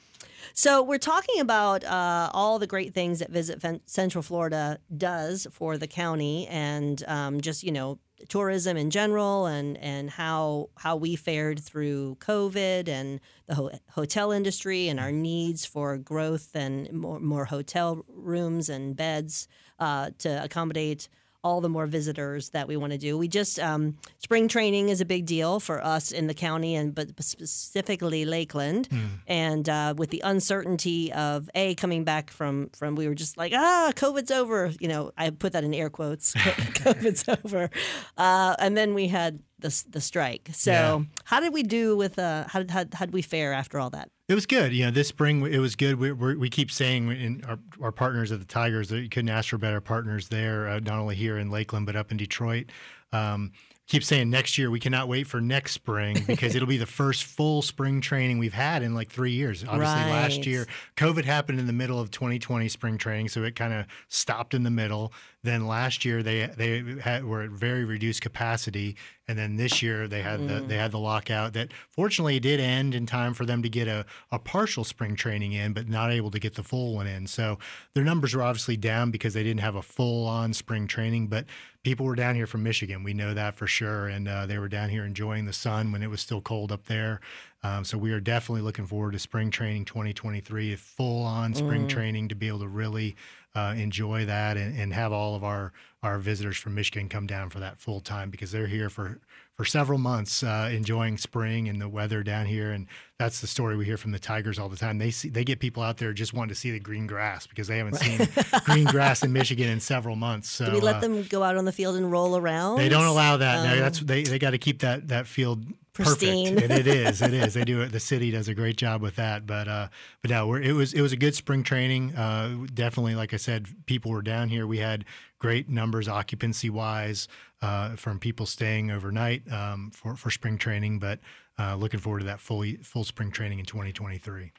So 0.54 0.84
we're 0.84 0.98
talking 0.98 1.40
about 1.40 1.86
uh, 1.86 2.30
all 2.34 2.60
the 2.60 2.68
great 2.68 2.94
things 2.94 3.20
that 3.20 3.30
Visit 3.30 3.64
Central 3.86 4.22
Florida 4.22 4.80
does 4.96 5.48
for 5.50 5.78
the 5.78 5.88
county, 5.88 6.46
and 6.48 7.02
um, 7.08 7.40
just 7.40 7.64
you 7.64 7.72
know 7.72 8.00
tourism 8.30 8.78
in 8.78 8.90
general, 8.90 9.46
and 9.46 9.78
and 9.78 10.10
how 10.10 10.70
how 10.78 10.96
we 10.96 11.16
fared 11.16 11.60
through 11.60 12.18
COVID 12.20 12.88
and 12.88 13.20
the 13.48 13.56
ho- 13.56 13.72
hotel 13.92 14.32
industry, 14.32 14.88
and 14.88 15.00
our 15.00 15.12
needs 15.12 15.66
for 15.66 15.98
growth 15.98 16.56
and 16.56 16.92
more 16.92 17.20
more 17.20 17.46
hotel 17.46 18.06
rooms 18.08 18.70
and 18.70 18.96
beds 18.96 19.48
uh, 19.80 20.12
to 20.20 20.44
accommodate 20.44 21.10
all 21.44 21.62
the 21.62 21.70
more 21.70 21.86
visitors 21.86 22.50
that 22.50 22.68
we 22.68 22.76
want 22.78 22.92
to 22.94 22.98
do. 22.98 23.18
We 23.18 23.28
just 23.28 23.60
um, 23.60 23.98
spring 24.20 24.48
training 24.48 24.90
is 24.90 25.02
a 25.02 25.06
big 25.06 25.26
deal 25.26 25.60
for 25.60 25.84
us 25.84 26.12
in 26.12 26.28
the 26.28 26.34
county, 26.34 26.76
and 26.76 26.94
but 26.94 27.10
specifically 27.24 28.26
Lakeland. 28.26 28.90
And 29.28 29.68
uh, 29.70 29.94
with 29.98 30.10
the 30.10 30.22
uncertainty 30.26 31.14
of 31.14 31.50
a 31.56 31.76
coming 31.76 32.04
back 32.04 32.32
from 32.32 32.70
from, 32.74 32.96
we 32.96 33.08
were 33.08 33.16
just 33.16 33.38
like, 33.38 33.54
ah, 33.56 33.92
COVID's 33.96 34.32
over. 34.32 34.72
You 34.80 34.88
know, 34.88 35.12
I 35.18 35.30
put 35.30 35.54
that 35.54 35.64
in 35.64 35.74
air 35.74 35.90
quotes. 35.90 36.34
COVID's 36.36 37.28
over. 37.44 37.70
Uh, 38.18 38.56
and 38.60 38.76
then 38.76 38.94
we 38.94 39.08
had 39.08 39.40
the 39.60 39.84
the 39.90 40.02
strike. 40.02 40.50
So 40.54 40.72
Yeah. 40.72 41.00
how 41.26 41.40
did 41.40 41.54
we 41.54 41.64
do 41.64 41.96
with 41.98 42.20
uh, 42.20 42.46
how 42.48 42.60
did 42.60 42.72
how, 42.72 42.86
how 42.94 43.06
did 43.06 43.14
we 43.14 43.22
fare 43.22 43.54
after 43.54 43.80
all 43.80 43.90
that? 43.92 44.10
It 44.28 44.36
was 44.36 44.46
good. 44.46 44.74
You 44.74 44.86
know, 44.86 44.92
this 44.92 45.08
spring 45.08 45.46
it 45.46 45.60
was 45.60 45.76
good. 45.76 45.98
We, 46.00 46.12
we, 46.12 46.36
we 46.36 46.50
keep 46.50 46.70
saying 46.72 47.10
in 47.12 47.44
our, 47.48 47.60
our 47.82 47.92
partners 47.92 48.32
at 48.32 48.40
the 48.40 48.46
Tigers 48.46 48.90
that 48.90 49.00
you 49.02 49.10
couldn't 49.10 49.30
ask 49.30 49.50
for 49.50 49.58
better 49.58 49.82
partners 49.82 50.28
there, 50.30 50.68
uh, 50.68 50.80
not 50.80 51.00
only 51.00 51.16
here 51.16 51.38
in 51.38 51.50
Lakeland 51.50 51.86
but 51.86 51.96
up 51.96 52.12
in 52.12 52.18
Detroit. 52.18 52.66
Um, 53.14 53.54
keep 53.88 54.04
saying 54.04 54.30
next 54.30 54.58
year 54.58 54.70
we 54.70 54.82
cannot 54.82 55.08
wait 55.08 55.28
for 55.28 55.40
next 55.40 55.72
spring 55.72 56.18
because 56.28 56.56
it'll 56.56 56.68
be 56.68 56.76
the 56.76 56.86
first 56.86 57.24
full 57.24 57.62
spring 57.62 58.02
training 58.02 58.38
we've 58.38 58.54
had 58.54 58.84
in 58.84 58.94
like 58.94 59.10
three 59.10 59.32
years. 59.32 59.64
Obviously, 59.64 60.02
Right. 60.02 60.12
last 60.12 60.46
year 60.46 60.68
COVID 60.98 61.24
happened 61.24 61.58
in 61.58 61.68
the 61.68 61.74
middle 61.74 61.98
of 61.98 62.12
2020 62.12 62.68
spring 62.68 62.98
training, 62.98 63.30
so 63.30 63.44
it 63.44 63.56
kind 63.56 63.72
of 63.74 63.86
stopped 64.10 64.54
in 64.54 64.64
the 64.64 64.70
middle. 64.70 65.14
Then 65.44 65.68
last 65.68 66.04
year 66.04 66.24
they 66.24 66.48
they 66.48 66.84
had, 67.02 67.24
were 67.24 67.44
at 67.44 67.52
very 67.52 67.86
reduced 67.86 68.22
capacity, 68.22 68.96
and 69.28 69.38
then 69.38 69.56
this 69.56 69.82
year 69.82 70.08
they 70.08 70.22
had 70.22 70.48
the 70.48 70.62
they 70.62 70.78
had 70.78 70.92
the 70.92 71.00
lockout 71.00 71.54
that 71.54 71.72
fortunately 71.90 72.40
did 72.40 72.60
end 72.60 72.96
in 72.96 73.06
time 73.06 73.34
for 73.34 73.46
them 73.46 73.62
to 73.62 73.70
get 73.70 73.88
a, 73.88 74.06
a 74.32 74.40
partial 74.40 74.84
spring 74.84 75.16
training 75.16 75.54
in, 75.54 75.74
but 75.74 75.88
not 75.88 76.12
able 76.12 76.32
to 76.32 76.40
get 76.40 76.56
the 76.56 76.64
full 76.64 76.96
one 76.96 77.08
in. 77.08 77.28
So 77.28 77.60
their 77.94 78.04
numbers 78.04 78.36
were 78.36 78.44
obviously 78.44 78.78
down 78.78 79.12
because 79.12 79.34
they 79.34 79.44
didn't 79.44 79.62
have 79.62 79.76
a 79.76 79.82
full 79.82 80.28
on 80.28 80.54
spring 80.54 80.88
training, 80.88 81.28
but 81.28 81.46
people 81.84 82.06
were 82.06 82.16
down 82.16 82.36
here 82.36 82.48
from 82.48 82.64
Michigan. 82.64 83.04
We 83.04 83.14
know 83.14 83.34
that 83.34 83.56
for 83.56 83.68
sure, 83.68 84.08
and 84.08 84.28
uh, 84.28 84.48
they 84.48 84.58
were 84.58 84.68
down 84.68 84.90
here 84.90 85.06
enjoying 85.06 85.46
the 85.46 85.54
sun 85.54 85.92
when 85.92 86.04
it 86.04 86.10
was 86.10 86.20
still 86.20 86.42
cold 86.42 86.72
up 86.72 86.86
there. 86.88 87.22
Um, 87.64 87.84
so 87.84 87.98
we 87.98 88.12
are 88.12 88.20
definitely 88.20 88.62
looking 88.62 88.86
forward 88.86 89.14
to 89.14 89.20
spring 89.20 89.50
training 89.50 89.86
2023, 89.86 90.76
full 90.76 91.24
on 91.24 91.54
spring 91.56 91.88
training 91.88 92.28
to 92.30 92.36
be 92.36 92.48
able 92.48 92.60
to 92.60 92.68
really 92.68 93.16
uh, 93.56 93.74
enjoy 93.76 94.26
that 94.26 94.56
and, 94.58 94.80
and 94.80 94.94
have 94.94 95.12
all 95.12 95.36
of 95.36 95.44
our 95.44 95.74
our 96.04 96.20
visitors 96.20 96.56
from 96.58 96.76
Michigan 96.76 97.10
come 97.10 97.26
down 97.26 97.50
for 97.50 97.60
that 97.60 97.80
full 97.80 98.00
time 98.00 98.30
because 98.30 98.52
they're 98.52 98.68
here 98.68 98.88
for 98.90 99.20
for 99.56 99.66
several 99.66 99.98
months 99.98 100.44
uh, 100.44 100.70
enjoying 100.72 101.18
spring 101.18 101.68
and 101.68 101.82
the 101.82 101.90
weather 101.90 102.22
down 102.22 102.46
here 102.46 102.72
and 102.72 102.86
that's 103.18 103.42
the 103.42 103.48
story 103.48 103.76
we 103.76 103.84
hear 103.84 103.98
from 103.98 104.12
the 104.12 104.20
Tigers 104.20 104.60
all 104.60 104.70
the 104.70 104.78
time. 104.78 105.00
They 105.00 105.10
see 105.10 105.30
they 105.30 105.44
get 105.44 105.60
people 105.60 105.82
out 105.82 105.98
there 105.98 106.14
just 106.14 106.36
wanting 106.36 106.50
to 106.50 106.56
see 106.56 106.70
the 106.70 106.80
green 106.80 107.08
grass 107.08 107.48
because 107.48 107.68
they 107.68 107.80
haven't 107.80 107.96
seen 107.96 108.28
green 108.66 108.86
grass 108.86 109.24
in 109.24 109.34
Michigan 109.34 109.68
in 109.68 109.80
several 109.80 110.16
months. 110.16 110.50
So 110.50 110.68
Do 110.68 110.74
we 110.74 110.80
let 110.82 110.98
uh, 110.98 111.00
them 111.00 111.24
go 111.24 111.42
out 111.42 111.58
on 111.58 111.66
the 111.66 111.72
field 111.72 111.96
and 111.96 112.12
roll 112.12 112.38
around? 112.38 112.78
they 112.78 112.90
don't 112.90 113.08
allow 113.08 113.38
that. 113.38 113.66
no, 113.66 113.74
Um, 113.74 113.80
that's 113.80 114.00
they 114.02 114.22
they 114.22 114.38
got 114.38 114.52
to 114.52 114.60
keep 114.60 114.82
that 114.82 115.08
that 115.08 115.26
field 115.26 115.66
Pristine. 115.98 116.56
perfect. 116.56 116.72
And 116.72 116.80
it 116.80 116.88
is. 117.08 117.22
It 117.22 117.34
is. 117.34 117.54
They 117.54 117.64
do 117.64 117.82
it. 117.82 117.92
The 117.92 118.00
city 118.00 118.32
does 118.32 118.48
a 118.48 118.54
great 118.54 118.78
job 118.78 119.02
with 119.02 119.16
that. 119.16 119.46
But 119.46 119.68
uh, 119.68 119.88
but 120.22 120.32
no, 120.32 120.48
we're, 120.48 120.62
it 120.62 120.74
was 120.74 120.94
it 120.94 121.02
was 121.02 121.12
a 121.12 121.18
good 121.18 121.36
spring 121.36 121.64
training. 121.64 122.16
Uh, 122.16 122.66
definitely, 122.74 123.16
like 123.16 123.34
I 123.34 123.38
said, 123.38 123.68
people 123.86 124.12
were 124.12 124.22
down 124.22 124.50
here. 124.50 124.68
We 124.68 124.78
had 124.78 125.06
great 125.40 125.70
numbers 125.70 126.08
occupancy 126.08 126.70
wise 126.70 127.28
uh, 127.62 127.96
from 127.96 128.20
people 128.20 128.46
staying 128.46 128.92
overnight 128.92 129.52
um, 129.52 129.92
for 129.92 130.16
for 130.16 130.32
spring 130.32 130.58
training. 130.58 131.00
But 131.00 131.20
uh, 131.60 131.76
looking 131.76 132.00
forward 132.00 132.20
to 132.20 132.26
that 132.26 132.40
full 132.40 132.64
full 132.84 133.04
spring 133.04 133.32
training 133.32 133.60
in 133.60 133.66
2023. 133.66 134.52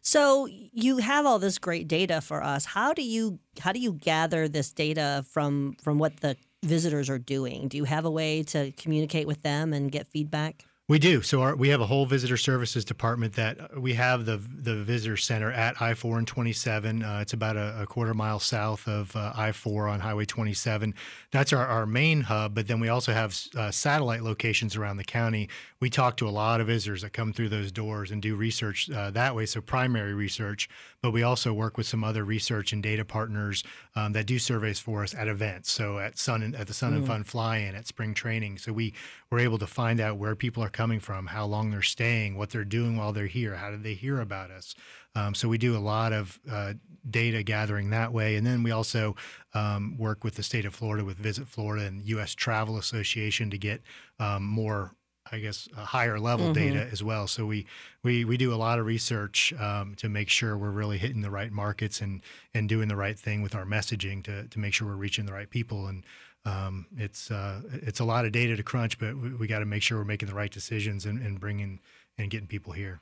So 0.00 0.46
you 0.50 0.98
have 0.98 1.26
all 1.26 1.38
this 1.38 1.58
great 1.58 1.88
data 1.88 2.20
for 2.20 2.42
us. 2.42 2.64
How 2.64 2.92
do 2.92 3.02
you 3.02 3.38
how 3.60 3.72
do 3.72 3.80
you 3.80 3.92
gather 3.92 4.48
this 4.48 4.72
data 4.72 5.24
from 5.28 5.76
from 5.82 5.98
what 5.98 6.20
the 6.20 6.36
visitors 6.64 7.10
are 7.10 7.18
doing? 7.18 7.68
Do 7.68 7.76
you 7.76 7.84
have 7.84 8.04
a 8.04 8.10
way 8.10 8.42
to 8.44 8.72
communicate 8.72 9.26
with 9.26 9.42
them 9.42 9.72
and 9.72 9.90
get 9.92 10.08
feedback? 10.08 10.64
We 10.88 10.98
do. 10.98 11.20
So 11.20 11.42
our, 11.42 11.54
we 11.54 11.68
have 11.68 11.82
a 11.82 11.86
whole 11.86 12.06
visitor 12.06 12.38
services 12.38 12.82
department 12.82 13.34
that 13.34 13.60
uh, 13.60 13.78
we 13.78 13.92
have 13.92 14.24
the 14.24 14.38
the 14.38 14.74
visitor 14.76 15.18
center 15.18 15.52
at 15.52 15.82
I 15.82 15.92
four 15.92 16.16
and 16.16 16.26
twenty 16.26 16.54
seven. 16.54 17.02
Uh, 17.02 17.18
it's 17.20 17.34
about 17.34 17.58
a, 17.58 17.82
a 17.82 17.86
quarter 17.86 18.14
mile 18.14 18.38
south 18.38 18.88
of 18.88 19.14
uh, 19.14 19.34
I 19.36 19.52
four 19.52 19.86
on 19.86 20.00
Highway 20.00 20.24
twenty 20.24 20.54
seven. 20.54 20.94
That's 21.30 21.52
our, 21.52 21.66
our 21.66 21.84
main 21.84 22.22
hub. 22.22 22.54
But 22.54 22.68
then 22.68 22.80
we 22.80 22.88
also 22.88 23.12
have 23.12 23.38
uh, 23.54 23.70
satellite 23.70 24.22
locations 24.22 24.76
around 24.76 24.96
the 24.96 25.04
county. 25.04 25.50
We 25.78 25.90
talk 25.90 26.16
to 26.16 26.28
a 26.28 26.30
lot 26.30 26.62
of 26.62 26.68
visitors 26.68 27.02
that 27.02 27.12
come 27.12 27.34
through 27.34 27.50
those 27.50 27.70
doors 27.70 28.10
and 28.10 28.22
do 28.22 28.34
research 28.34 28.90
uh, 28.90 29.10
that 29.10 29.34
way. 29.34 29.44
So 29.44 29.60
primary 29.60 30.14
research, 30.14 30.70
but 31.02 31.10
we 31.10 31.22
also 31.22 31.52
work 31.52 31.76
with 31.76 31.86
some 31.86 32.02
other 32.02 32.24
research 32.24 32.72
and 32.72 32.82
data 32.82 33.04
partners 33.04 33.62
um, 33.94 34.14
that 34.14 34.24
do 34.24 34.38
surveys 34.38 34.80
for 34.80 35.02
us 35.02 35.14
at 35.14 35.28
events. 35.28 35.70
So 35.70 35.98
at 35.98 36.18
Sun 36.18 36.42
and, 36.42 36.56
at 36.56 36.66
the 36.66 36.74
Sun 36.74 36.94
and 36.94 37.06
Fun 37.06 37.24
Fly-In, 37.24 37.74
at 37.74 37.86
spring 37.86 38.14
training. 38.14 38.56
So 38.56 38.72
we 38.72 38.94
we're 39.30 39.40
able 39.40 39.58
to 39.58 39.66
find 39.66 40.00
out 40.00 40.16
where 40.16 40.34
people 40.34 40.64
are 40.64 40.70
coming 40.78 41.00
from, 41.00 41.26
how 41.26 41.44
long 41.44 41.72
they're 41.72 41.82
staying, 41.82 42.38
what 42.38 42.50
they're 42.50 42.64
doing 42.64 42.96
while 42.96 43.12
they're 43.12 43.26
here, 43.26 43.56
how 43.56 43.68
did 43.68 43.82
they 43.82 43.94
hear 43.94 44.20
about 44.20 44.48
us. 44.52 44.76
Um, 45.16 45.34
so 45.34 45.48
we 45.48 45.58
do 45.58 45.76
a 45.76 45.82
lot 45.82 46.12
of 46.12 46.38
uh, 46.48 46.74
data 47.10 47.42
gathering 47.42 47.90
that 47.90 48.12
way, 48.12 48.36
and 48.36 48.46
then 48.46 48.62
we 48.62 48.70
also 48.70 49.16
um, 49.54 49.96
work 49.98 50.22
with 50.22 50.36
the 50.36 50.42
state 50.44 50.64
of 50.64 50.72
Florida, 50.76 51.04
with 51.04 51.16
Visit 51.16 51.48
Florida 51.48 51.84
and 51.84 52.00
U.S. 52.02 52.32
Travel 52.32 52.78
Association 52.78 53.50
to 53.50 53.58
get 53.58 53.82
um, 54.20 54.44
more 54.44 54.94
I 55.30 55.40
guess 55.40 55.68
a 55.76 55.84
higher 55.84 56.18
level 56.18 56.52
data 56.54 56.88
as 56.90 57.02
well. 57.02 57.26
So 57.26 57.44
we 57.44 57.66
we 58.02 58.24
we 58.24 58.36
do 58.36 58.54
a 58.54 58.56
lot 58.56 58.78
of 58.78 58.86
research 58.86 59.52
um, 59.58 59.94
to 59.96 60.08
make 60.08 60.30
sure 60.30 60.56
we're 60.56 60.70
really 60.70 60.96
hitting 60.96 61.20
the 61.20 61.30
right 61.30 61.52
markets 61.52 62.00
and 62.00 62.22
and 62.54 62.68
doing 62.68 62.88
the 62.88 62.96
right 62.96 63.18
thing 63.18 63.42
with 63.42 63.54
our 63.54 63.66
messaging 63.66 64.22
to 64.24 64.46
to 64.46 64.58
make 64.58 64.72
sure 64.72 64.88
we're 64.88 64.94
reaching 64.94 65.26
the 65.26 65.32
right 65.32 65.50
people. 65.50 65.86
And 65.86 66.04
um, 66.44 66.86
it's 66.96 67.30
uh, 67.30 67.62
it's 67.72 68.00
a 68.00 68.04
lot 68.04 68.24
of 68.24 68.32
data 68.32 68.56
to 68.56 68.62
crunch, 68.62 68.98
but 68.98 69.16
we, 69.16 69.34
we 69.34 69.46
got 69.46 69.58
to 69.60 69.66
make 69.66 69.82
sure 69.82 69.98
we're 69.98 70.04
making 70.04 70.28
the 70.28 70.34
right 70.34 70.50
decisions 70.50 71.04
and, 71.04 71.20
and 71.20 71.40
bringing 71.40 71.80
and 72.16 72.30
getting 72.30 72.46
people 72.46 72.72
here. 72.72 73.00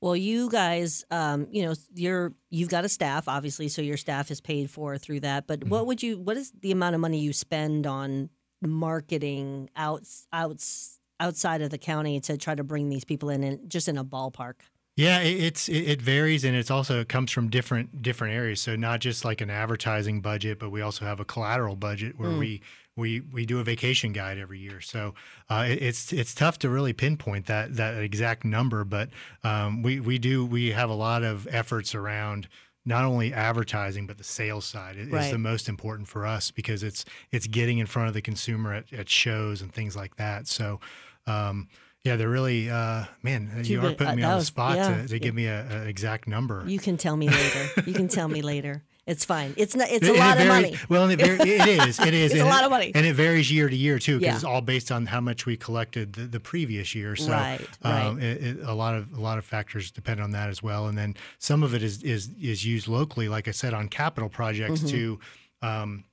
Well, 0.00 0.16
you 0.16 0.50
guys, 0.50 1.04
um, 1.10 1.46
you 1.50 1.64
know, 1.64 1.74
you're 1.94 2.34
you've 2.50 2.68
got 2.68 2.84
a 2.84 2.88
staff, 2.88 3.26
obviously, 3.26 3.68
so 3.68 3.80
your 3.80 3.96
staff 3.96 4.30
is 4.30 4.40
paid 4.40 4.70
for 4.70 4.98
through 4.98 5.20
that. 5.20 5.46
But 5.46 5.64
what 5.64 5.86
would 5.86 6.02
you? 6.02 6.18
What 6.18 6.36
is 6.36 6.52
the 6.60 6.72
amount 6.72 6.94
of 6.94 7.00
money 7.00 7.20
you 7.20 7.32
spend 7.32 7.86
on 7.86 8.28
marketing 8.60 9.70
outs 9.76 10.26
outs 10.32 11.00
outside 11.20 11.62
of 11.62 11.70
the 11.70 11.78
county 11.78 12.20
to 12.20 12.36
try 12.36 12.54
to 12.54 12.64
bring 12.64 12.90
these 12.90 13.04
people 13.04 13.30
in, 13.30 13.42
and 13.42 13.70
just 13.70 13.88
in 13.88 13.96
a 13.96 14.04
ballpark? 14.04 14.56
Yeah, 14.96 15.20
it, 15.20 15.42
it's 15.42 15.68
it, 15.68 15.80
it 15.88 16.02
varies, 16.02 16.44
and 16.44 16.54
it's 16.56 16.70
also 16.70 17.00
it 17.00 17.08
comes 17.08 17.32
from 17.32 17.48
different 17.50 18.00
different 18.00 18.34
areas. 18.34 18.60
So 18.60 18.76
not 18.76 19.00
just 19.00 19.24
like 19.24 19.40
an 19.40 19.50
advertising 19.50 20.20
budget, 20.20 20.58
but 20.58 20.70
we 20.70 20.82
also 20.82 21.04
have 21.04 21.18
a 21.20 21.24
collateral 21.24 21.74
budget 21.74 22.16
where 22.18 22.30
we 22.38 22.62
we 22.96 23.20
we 23.20 23.44
do 23.44 23.58
a 23.58 23.64
vacation 23.64 24.12
guide 24.12 24.38
every 24.38 24.60
year. 24.60 24.80
So 24.80 25.14
uh, 25.50 25.66
it, 25.68 25.82
it's 25.82 26.12
it's 26.12 26.32
tough 26.32 26.60
to 26.60 26.68
really 26.68 26.92
pinpoint 26.92 27.46
that 27.46 27.74
that 27.74 27.96
exact 27.96 28.44
number, 28.44 28.84
but 28.84 29.10
um, 29.42 29.82
we 29.82 29.98
we 29.98 30.18
do 30.18 30.46
we 30.46 30.70
have 30.70 30.90
a 30.90 30.94
lot 30.94 31.24
of 31.24 31.48
efforts 31.50 31.92
around 31.94 32.46
not 32.86 33.04
only 33.04 33.32
advertising 33.32 34.06
but 34.06 34.18
the 34.18 34.24
sales 34.24 34.64
side 34.66 34.96
is 34.96 35.08
Right. 35.08 35.32
the 35.32 35.38
most 35.38 35.68
important 35.70 36.06
for 36.06 36.24
us 36.24 36.52
because 36.52 36.84
it's 36.84 37.04
it's 37.32 37.48
getting 37.48 37.78
in 37.78 37.86
front 37.86 38.08
of 38.08 38.14
the 38.14 38.22
consumer 38.22 38.74
at, 38.74 38.92
at 38.92 39.08
shows 39.08 39.60
and 39.60 39.72
things 39.72 39.96
like 39.96 40.16
that. 40.16 40.46
So. 40.46 40.78
Um, 41.26 41.68
yeah, 42.04 42.16
they're 42.16 42.28
really, 42.28 42.70
uh, 42.70 43.04
man. 43.22 43.50
you 43.64 43.80
are 43.80 43.92
putting 43.92 44.08
Uh, 44.08 44.16
me 44.16 44.22
on 44.22 44.30
the 44.32 44.36
was- 44.36 44.46
spot 44.46 44.76
yeah. 44.76 45.02
to, 45.02 45.08
to 45.08 45.18
give 45.18 45.34
me 45.34 45.46
a, 45.46 45.66
a 45.84 45.88
exact 45.88 46.28
number. 46.28 46.62
You 46.66 46.78
can 46.78 46.96
tell 46.96 47.16
me 47.16 47.28
later. 47.30 47.82
you 47.86 47.94
can 47.94 48.08
tell 48.08 48.28
me 48.28 48.42
later. 48.42 48.82
It's 49.06 49.24
fine. 49.24 49.52
It's 49.58 49.74
not. 49.76 49.88
It's 49.90 50.06
a 50.06 50.12
And 50.12 50.16
it 50.16 50.18
lot 50.18 50.40
of 50.40 50.46
money. 50.48 50.76
Well, 50.88 51.02
and 51.08 51.12
it, 51.20 51.26
var- 51.26 51.46
it 51.46 51.68
is. 51.88 52.00
It 52.00 52.14
is. 52.14 52.32
It's 52.34 52.40
a 52.40 52.46
lot 52.46 52.64
of 52.64 52.70
money. 52.70 52.90
and 52.94 53.04
it 53.04 53.12
varies 53.14 53.52
year 53.52 53.68
to 53.68 53.76
year 53.76 53.98
too, 53.98 54.18
because 54.18 54.26
Yeah. 54.32 54.34
it's 54.36 54.44
all 54.44 54.62
based 54.62 54.90
on 54.90 55.04
how 55.06 55.20
much 55.20 55.44
we 55.44 55.58
collected 55.58 56.14
the, 56.14 56.22
the 56.22 56.40
previous 56.40 56.94
year. 56.94 57.14
So, 57.14 57.30
Right, 57.32 57.60
um, 57.82 58.16
right. 58.16 58.22
it, 58.24 58.42
it, 58.42 58.60
a 58.62 58.72
lot 58.72 58.94
of 58.94 59.12
a 59.12 59.20
lot 59.20 59.36
of 59.36 59.44
factors 59.44 59.90
depend 59.90 60.20
on 60.20 60.30
that 60.30 60.48
as 60.48 60.62
well. 60.62 60.86
And 60.86 60.96
then 60.96 61.16
some 61.38 61.62
of 61.62 61.74
it 61.74 61.82
is 61.82 62.02
is 62.02 62.30
is 62.40 62.64
used 62.64 62.88
locally, 62.88 63.28
like 63.28 63.46
I 63.46 63.50
said, 63.50 63.74
on 63.74 63.88
capital 63.88 64.28
projects 64.30 64.80
Mm-hmm. 64.80 64.88
to. 64.88 65.20
Um, 65.62 66.04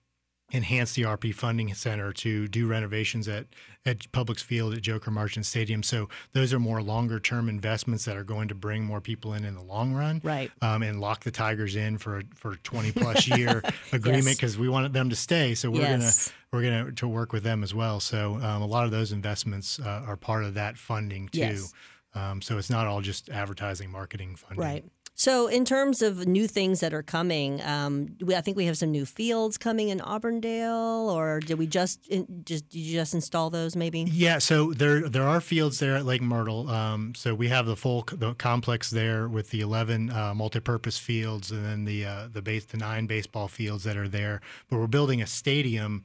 enhance 0.54 0.93
the 0.93 1.04
RP 1.04 1.34
funding 1.34 1.74
center 1.74 2.12
to 2.14 2.47
do 2.47 2.68
renovations 2.68 3.28
at 3.28 3.45
at 3.84 3.99
Publix 4.12 4.43
Field 4.43 4.74
at 4.76 4.82
Joker 4.82 5.10
Marchant 5.10 5.45
Stadium. 5.45 5.82
So 5.82 6.08
those 6.34 6.54
are 6.54 6.60
more 6.60 6.84
longer 6.84 7.20
term 7.20 7.49
investments 7.49 8.06
that 8.06 8.16
are 8.16 8.24
going 8.24 8.47
to 8.49 8.56
bring 8.56 8.84
more 8.84 9.02
people 9.02 9.34
in 9.34 9.43
in 9.43 9.56
the 9.56 9.62
long 9.64 9.93
run, 9.93 10.22
Right. 10.24 10.52
Um, 10.62 10.84
and 10.84 10.99
lock 11.02 11.24
the 11.24 11.32
Tigers 11.32 11.76
in 11.76 11.97
for 11.97 12.20
a- 12.20 12.24
for 12.36 12.56
twenty 12.58 12.91
plus 12.91 13.28
year 13.38 13.64
agreement 13.91 14.26
Yes. 14.26 14.36
because 14.36 14.58
we 14.58 14.70
wanted 14.70 14.93
them 14.93 15.10
to 15.10 15.16
stay. 15.16 15.56
So 15.56 15.72
we're 15.72 15.82
Yes. 15.82 16.28
gonna 16.28 16.36
we're 16.64 16.70
gonna 16.70 16.91
to 16.91 17.08
work 17.08 17.34
with 17.34 17.43
them 17.43 17.64
as 17.64 17.74
well. 17.74 17.99
So 17.99 18.36
um, 18.36 18.62
a 18.62 18.68
lot 18.68 18.86
of 18.86 18.91
those 18.91 19.12
investments 19.12 19.80
uh, 19.80 20.04
are 20.06 20.18
part 20.18 20.43
of 20.43 20.54
that 20.56 20.78
funding 20.78 21.30
too. 21.30 21.39
Yes. 21.39 21.74
Um, 22.14 22.41
so 22.41 22.58
it's 22.58 22.70
not 22.70 22.88
all 22.88 22.99
just 23.02 23.30
advertising, 23.30 23.89
marketing 23.89 24.36
funding. 24.36 24.60
Right. 24.64 24.86
So, 25.14 25.47
in 25.47 25.66
terms 25.66 26.01
of 26.01 26.26
new 26.26 26.47
things 26.47 26.80
that 26.80 26.93
are 26.93 27.03
coming, 27.03 27.62
um, 27.62 28.16
we, 28.22 28.36
I 28.36 28.41
think 28.41 28.57
we 28.57 28.66
have 28.66 28.78
some 28.78 28.91
new 28.91 29.05
fields 29.05 29.57
coming 29.57 29.89
in 29.89 30.01
Auburndale, 30.01 31.09
or 31.09 31.39
did 31.39 31.59
we 31.59 31.68
just 31.68 32.07
in, 32.07 32.26
just 32.43 32.70
did 32.70 32.80
you 32.80 32.93
just 32.93 33.14
install 33.14 33.49
those? 33.49 33.76
Maybe. 33.76 34.01
Yeah, 34.01 34.39
so 34.39 34.74
there 34.74 35.07
there 35.07 35.28
are 35.28 35.41
fields 35.41 35.80
there 35.80 35.95
at 35.95 36.05
Lake 36.05 36.22
Myrtle. 36.22 36.70
Um, 36.70 37.14
so 37.14 37.36
we 37.36 37.49
have 37.49 37.66
the 37.66 37.76
full 37.76 38.07
the 38.12 38.34
complex 38.36 38.89
there 38.89 39.28
with 39.28 39.51
the 39.51 39.62
eleven 39.62 40.09
uh, 40.09 40.34
multipurpose 40.34 40.99
fields, 40.99 41.51
and 41.51 41.64
then 41.66 41.86
the 41.86 42.05
uh, 42.05 42.28
the 42.32 42.41
base 42.41 42.66
the 42.66 42.78
nine 42.78 43.05
baseball 43.05 43.47
fields 43.47 43.84
that 43.84 43.97
are 43.97 44.07
there. 44.07 44.41
But 44.70 44.80
we're 44.80 44.88
building 44.88 45.22
a 45.22 45.28
stadium 45.28 46.03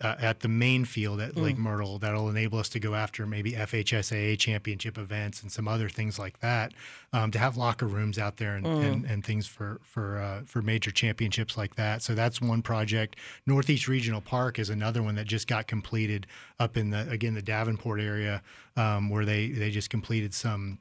uh, 0.00 0.16
at 0.18 0.40
the 0.40 0.48
main 0.48 0.84
field 0.84 1.20
at 1.20 1.36
Lake 1.36 1.58
Myrtle 1.58 1.98
that'll 1.98 2.30
enable 2.30 2.58
us 2.58 2.68
to 2.70 2.80
go 2.80 2.94
after 2.94 3.26
maybe 3.26 3.52
FHSAA 3.52 4.38
championship 4.38 4.96
events 4.96 5.42
and 5.42 5.52
some 5.52 5.68
other 5.68 5.88
things 5.88 6.18
like 6.18 6.40
that. 6.40 6.72
Um, 7.12 7.30
to 7.30 7.38
have 7.38 7.56
locker 7.56 7.86
rooms 7.86 8.18
out 8.18 8.36
there 8.36 8.56
and, 8.56 8.66
and, 8.66 9.04
and 9.04 9.24
things 9.24 9.46
for 9.46 9.80
for 9.82 10.18
uh, 10.18 10.42
for 10.44 10.62
major 10.62 10.90
championships 10.90 11.56
like 11.56 11.76
that. 11.76 12.02
So 12.02 12.14
that's 12.14 12.40
one 12.40 12.62
project. 12.62 13.16
Northeast 13.46 13.88
Regional 13.88 14.20
Park 14.20 14.58
is 14.58 14.70
another 14.70 15.02
one 15.02 15.14
that 15.14 15.26
just 15.26 15.46
got 15.46 15.66
completed 15.66 16.26
up 16.58 16.76
in 16.76 16.90
the 16.90 17.08
again 17.10 17.34
the 17.34 17.42
Davenport 17.42 18.00
area 18.00 18.42
um, 18.76 19.10
where 19.10 19.24
they 19.24 19.48
they 19.48 19.70
just 19.70 19.90
completed 19.90 20.34
some. 20.34 20.78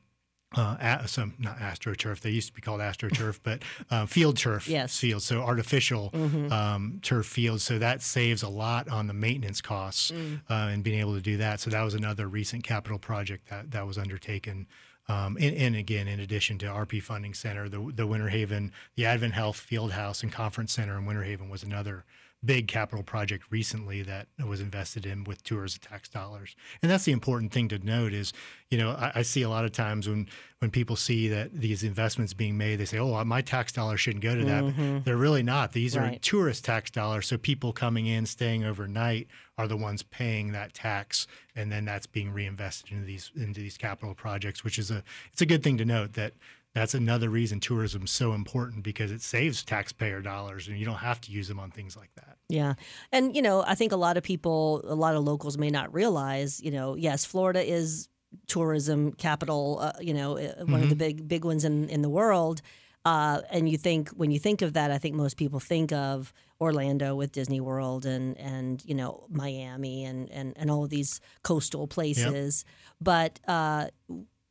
Uh, 0.55 0.77
a, 1.03 1.07
some 1.09 1.33
not 1.39 1.57
astroturf. 1.59 2.21
They 2.21 2.29
used 2.29 2.47
to 2.47 2.53
be 2.53 2.61
called 2.61 2.79
astroturf, 2.79 3.39
but 3.43 3.63
uh, 3.91 4.05
field 4.05 4.37
turf 4.37 4.67
Yes. 4.67 4.97
fields. 4.97 5.25
So 5.25 5.41
artificial 5.41 6.09
um, 6.51 6.99
turf 7.03 7.25
fields. 7.25 7.63
So 7.63 7.77
that 7.79 8.01
saves 8.01 8.43
a 8.43 8.49
lot 8.49 8.87
on 8.87 9.07
the 9.07 9.13
maintenance 9.13 9.59
costs 9.61 10.09
uh, 10.11 10.53
and 10.53 10.83
being 10.85 10.99
able 10.99 11.15
to 11.15 11.21
do 11.21 11.35
that. 11.37 11.59
So 11.59 11.69
that 11.71 11.81
was 11.83 11.93
another 11.95 12.27
recent 12.29 12.63
capital 12.63 12.97
project 12.97 13.49
that 13.49 13.71
that 13.71 13.85
was 13.85 13.97
undertaken. 13.97 14.67
Um, 15.09 15.37
and, 15.39 15.55
and 15.55 15.75
again, 15.75 16.07
in 16.07 16.19
addition 16.21 16.57
to 16.59 16.65
RP 16.67 17.01
Funding 17.03 17.33
Center, 17.33 17.67
the 17.67 17.91
the 17.93 18.07
Winter 18.07 18.29
Haven, 18.29 18.71
the 18.95 19.05
Advent 19.05 19.33
Health 19.33 19.57
Field 19.57 19.91
House 19.91 20.23
and 20.23 20.31
Conference 20.31 20.71
Center 20.73 20.97
in 20.97 21.05
Winter 21.05 21.23
Haven 21.23 21.49
was 21.49 21.63
another 21.63 22.05
big 22.45 22.67
capital 22.67 23.03
project 23.03 23.45
recently 23.49 24.03
that 24.03 24.27
was 24.45 24.61
invested 24.61 25.05
in 25.05 25.23
with 25.23 25.43
tourist 25.43 25.81
tax 25.81 26.07
dollars. 26.07 26.55
And 26.81 26.91
that's 26.91 27.05
the 27.05 27.11
important 27.11 27.51
thing 27.51 27.67
to 27.69 27.79
note 27.79 28.13
is, 28.13 28.31
you 28.69 28.77
know, 28.77 28.91
I, 28.91 29.11
I 29.15 29.21
see 29.23 29.41
a 29.41 29.49
lot 29.49 29.65
of 29.65 29.71
times 29.71 30.07
when 30.07 30.27
when 30.59 30.71
people 30.71 30.95
see 30.95 31.27
that 31.27 31.53
these 31.53 31.83
investments 31.83 32.33
being 32.33 32.57
made, 32.57 32.77
they 32.77 32.85
say, 32.85 32.97
"Oh, 32.97 33.23
my 33.23 33.41
tax 33.41 33.71
dollars 33.71 33.99
shouldn't 33.99 34.23
go 34.23 34.35
to 34.35 34.45
that." 34.45 34.63
But 34.63 34.73
mm-hmm. 34.73 34.99
they're 35.03 35.17
really 35.17 35.43
not. 35.43 35.71
These 35.73 35.95
are 35.95 36.15
tourist 36.15 36.65
tax 36.65 36.89
dollars. 36.89 37.27
So 37.27 37.37
people 37.37 37.73
coming 37.73 38.07
in, 38.07 38.25
staying 38.25 38.63
overnight, 38.63 39.27
are 39.57 39.67
the 39.67 39.77
ones 39.77 40.03
paying 40.03 40.51
that 40.53 40.73
tax, 40.73 41.27
and 41.55 41.71
then 41.71 41.85
that's 41.85 42.07
being 42.07 42.31
reinvested 42.31 42.91
into 42.91 43.05
these 43.05 43.31
into 43.35 43.59
these 43.59 43.77
capital 43.77 44.15
projects, 44.15 44.63
which 44.63 44.79
is 44.79 44.89
a 44.89 45.03
it's 45.31 45.41
a 45.41 45.45
good 45.45 45.63
thing 45.63 45.77
to 45.77 45.85
note 45.85 46.13
that 46.13 46.33
that's 46.77 46.93
another 46.93 47.29
reason 47.29 47.59
tourism 47.59 48.03
is 48.03 48.11
so 48.11 48.33
important 48.33 48.83
because 48.83 49.11
it 49.11 49.21
saves 49.21 49.63
taxpayer 49.63 50.21
dollars 50.21 50.67
and 50.67 50.77
you 50.77 50.85
don't 50.85 50.95
have 50.95 51.19
to 51.21 51.31
use 51.31 51.47
them 51.47 51.59
on 51.59 51.71
things 51.71 51.97
like 51.97 52.11
that. 52.15 52.37
Yeah. 52.49 52.75
And, 53.11 53.35
you 53.35 53.41
know, 53.41 53.63
I 53.65 53.73
think 53.73 53.91
a 53.91 53.97
lot 53.97 54.15
of 54.15 54.23
people, 54.23 54.83
a 54.85 54.93
lot 54.93 55.15
of 55.15 55.23
locals 55.23 55.57
may 55.57 55.69
not 55.69 55.91
realize, 55.93 56.61
you 56.61 56.69
know, 56.69 56.95
yes, 56.95 57.25
Florida 57.25 57.67
is 57.67 58.09
tourism 58.45 59.11
capital, 59.13 59.79
uh, 59.81 59.93
you 59.99 60.13
know, 60.13 60.37
uh, 60.37 60.65
one 60.65 60.83
of 60.83 60.89
the 60.89 60.95
big, 60.95 61.27
big 61.27 61.45
ones 61.45 61.65
in, 61.65 61.89
in 61.89 62.03
the 62.03 62.09
world. 62.09 62.61
Uh, 63.05 63.41
and 63.49 63.69
you 63.69 63.77
think, 63.77 64.09
when 64.09 64.31
you 64.31 64.37
think 64.37 64.61
of 64.61 64.73
that, 64.73 64.91
I 64.91 64.97
think 64.97 65.15
most 65.15 65.37
people 65.37 65.59
think 65.59 65.91
of 65.93 66.33
Orlando 66.59 67.15
with 67.15 67.31
Disney 67.31 67.61
World 67.61 68.05
and, 68.05 68.37
and 68.37 68.83
you 68.85 68.93
know, 68.93 69.25
Miami 69.29 70.03
and, 70.03 70.29
and, 70.29 70.53
and 70.57 70.69
all 70.69 70.83
of 70.83 70.89
these 70.89 71.21
coastal 71.41 71.87
places. 71.87 72.65
But 72.99 73.39
uh, 73.47 73.87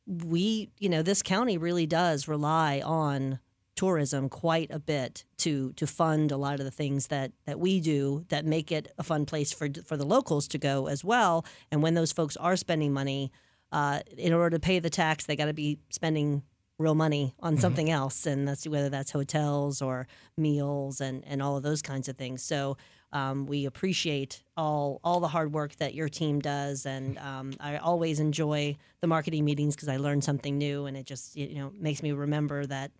we, 0.07 0.71
you 0.79 0.89
know, 0.89 1.01
this 1.01 1.21
county 1.21 1.57
really 1.57 1.85
does 1.85 2.27
rely 2.27 2.81
on 2.83 3.39
tourism 3.75 4.27
quite 4.27 4.71
a 4.71 4.79
bit 4.79 5.23
to 5.37 5.71
to 5.73 5.85
fund 5.85 6.31
a 6.31 6.37
lot 6.37 6.59
of 6.59 6.65
the 6.65 6.71
things 6.71 7.07
that 7.07 7.31
that 7.45 7.59
we 7.59 7.79
do 7.79 8.25
that 8.29 8.43
make 8.43 8.71
it 8.71 8.91
a 8.97 9.03
fun 9.03 9.25
place 9.25 9.53
for 9.53 9.69
for 9.85 9.95
the 9.95 10.05
locals 10.05 10.47
to 10.47 10.57
go 10.57 10.87
as 10.87 11.03
well. 11.03 11.45
And 11.71 11.83
when 11.83 11.93
those 11.93 12.11
folks 12.11 12.35
are 12.37 12.55
spending 12.55 12.91
money, 12.91 13.31
uh, 13.71 13.99
in 14.17 14.33
order 14.33 14.57
to 14.57 14.59
pay 14.59 14.79
the 14.79 14.89
tax, 14.89 15.25
they 15.25 15.35
got 15.35 15.45
to 15.45 15.53
be 15.53 15.79
spending 15.89 16.41
real 16.77 16.95
money 16.95 17.33
on 17.39 17.57
something 17.57 17.89
else, 17.89 18.25
and 18.25 18.47
that's 18.47 18.67
whether 18.67 18.89
that's 18.89 19.11
hotels 19.11 19.81
or 19.81 20.07
meals 20.37 21.01
and 21.01 21.23
and 21.25 21.41
all 21.41 21.57
of 21.57 21.63
those 21.63 21.81
kinds 21.81 22.07
of 22.09 22.17
things. 22.17 22.43
So. 22.43 22.77
Um, 23.13 23.45
we 23.45 23.65
appreciate 23.65 24.43
all 24.57 24.99
all 25.01 25.21
the 25.21 25.29
hard 25.29 25.53
work 25.53 25.77
that 25.77 25.93
your 25.93 26.09
team 26.09 26.41
does, 26.41 26.85
and 26.85 27.17
um, 27.19 27.53
I 27.57 27.77
always 27.77 28.19
enjoy 28.19 28.75
the 28.99 29.07
marketing 29.07 29.45
meetings 29.45 29.77
because 29.77 29.87
I 29.87 29.95
learn 29.95 30.21
something 30.21 30.57
new, 30.57 30.87
and 30.87 30.97
it 30.97 31.05
just 31.05 31.33
you 31.37 31.55
know 31.55 31.71
makes 31.79 32.03
me 32.03 32.11
remember 32.11 32.65
that 32.65 32.91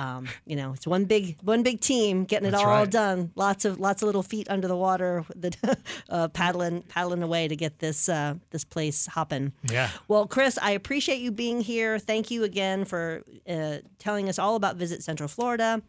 um, 0.00 0.28
you 0.46 0.56
know, 0.56 0.72
it's 0.72 0.86
one 0.86 1.04
big 1.04 1.36
one 1.42 1.62
big 1.62 1.80
team 1.80 2.24
getting 2.24 2.48
it 2.48 2.52
That's 2.52 2.62
all 2.62 2.70
right. 2.70 2.90
done. 2.90 3.32
Lots 3.34 3.66
of 3.66 3.78
lots 3.78 4.02
of 4.02 4.06
little 4.06 4.22
feet 4.22 4.48
under 4.48 4.66
the 4.66 4.76
water, 4.76 5.24
the, 5.36 5.76
uh, 6.08 6.28
paddling 6.28 6.82
paddling 6.82 7.22
away 7.22 7.48
to 7.48 7.56
get 7.56 7.80
this 7.80 8.08
uh, 8.08 8.34
this 8.50 8.64
place 8.64 9.06
hopping. 9.06 9.52
Yeah. 9.70 9.90
Well, 10.08 10.26
Kris, 10.26 10.58
I 10.62 10.70
appreciate 10.70 11.20
you 11.20 11.30
being 11.30 11.60
here. 11.60 11.98
Thank 11.98 12.30
you 12.30 12.44
again 12.44 12.86
for 12.86 13.22
uh, 13.48 13.78
telling 13.98 14.28
us 14.28 14.38
all 14.38 14.56
about 14.56 14.76
Visit 14.76 15.02
Central 15.02 15.28
Florida 15.28 15.82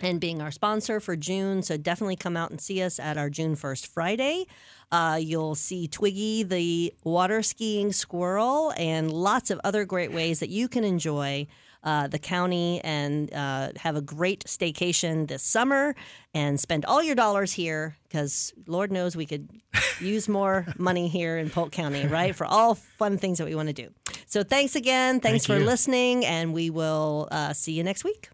and 0.00 0.20
being 0.20 0.42
our 0.42 0.50
sponsor 0.50 1.00
for 1.00 1.16
June. 1.16 1.62
So 1.62 1.78
definitely 1.78 2.16
come 2.16 2.36
out 2.36 2.50
and 2.50 2.60
see 2.60 2.82
us 2.82 2.98
at 3.00 3.16
our 3.16 3.30
June 3.30 3.56
1st 3.56 3.86
Friday. 3.86 4.46
Uh, 4.92 5.18
you'll 5.20 5.54
see 5.54 5.88
Twiggy, 5.88 6.42
the 6.42 6.92
water 7.02 7.42
skiing 7.42 7.92
squirrel, 7.92 8.74
and 8.76 9.10
lots 9.10 9.50
of 9.50 9.58
other 9.64 9.86
great 9.86 10.12
ways 10.12 10.40
that 10.40 10.50
you 10.50 10.68
can 10.68 10.84
enjoy. 10.84 11.46
Uh, 11.86 12.08
the 12.08 12.18
county 12.18 12.80
and 12.82 13.32
uh, 13.32 13.70
have 13.76 13.94
a 13.94 14.00
great 14.00 14.42
staycation 14.44 15.28
this 15.28 15.40
summer 15.40 15.94
and 16.34 16.58
spend 16.58 16.84
all 16.84 17.00
your 17.00 17.14
dollars 17.14 17.52
here 17.52 17.96
because 18.02 18.52
Lord 18.66 18.90
knows 18.90 19.14
we 19.14 19.24
could 19.24 19.48
use 20.00 20.28
more 20.28 20.66
money 20.78 21.06
here 21.06 21.38
in 21.38 21.48
Polk 21.48 21.70
County, 21.70 22.04
right? 22.08 22.34
For 22.34 22.44
all 22.44 22.74
fun 22.74 23.18
things 23.18 23.38
that 23.38 23.46
we 23.46 23.54
want 23.54 23.68
to 23.68 23.72
do. 23.72 23.90
So 24.26 24.42
thanks 24.42 24.74
again. 24.74 25.20
Thanks 25.20 25.46
Thank 25.46 25.58
for 25.58 25.62
you. 25.62 25.64
listening, 25.64 26.26
and 26.26 26.52
we 26.52 26.70
will 26.70 27.28
uh, 27.30 27.52
see 27.52 27.72
you 27.72 27.84
next 27.84 28.02
week. 28.02 28.30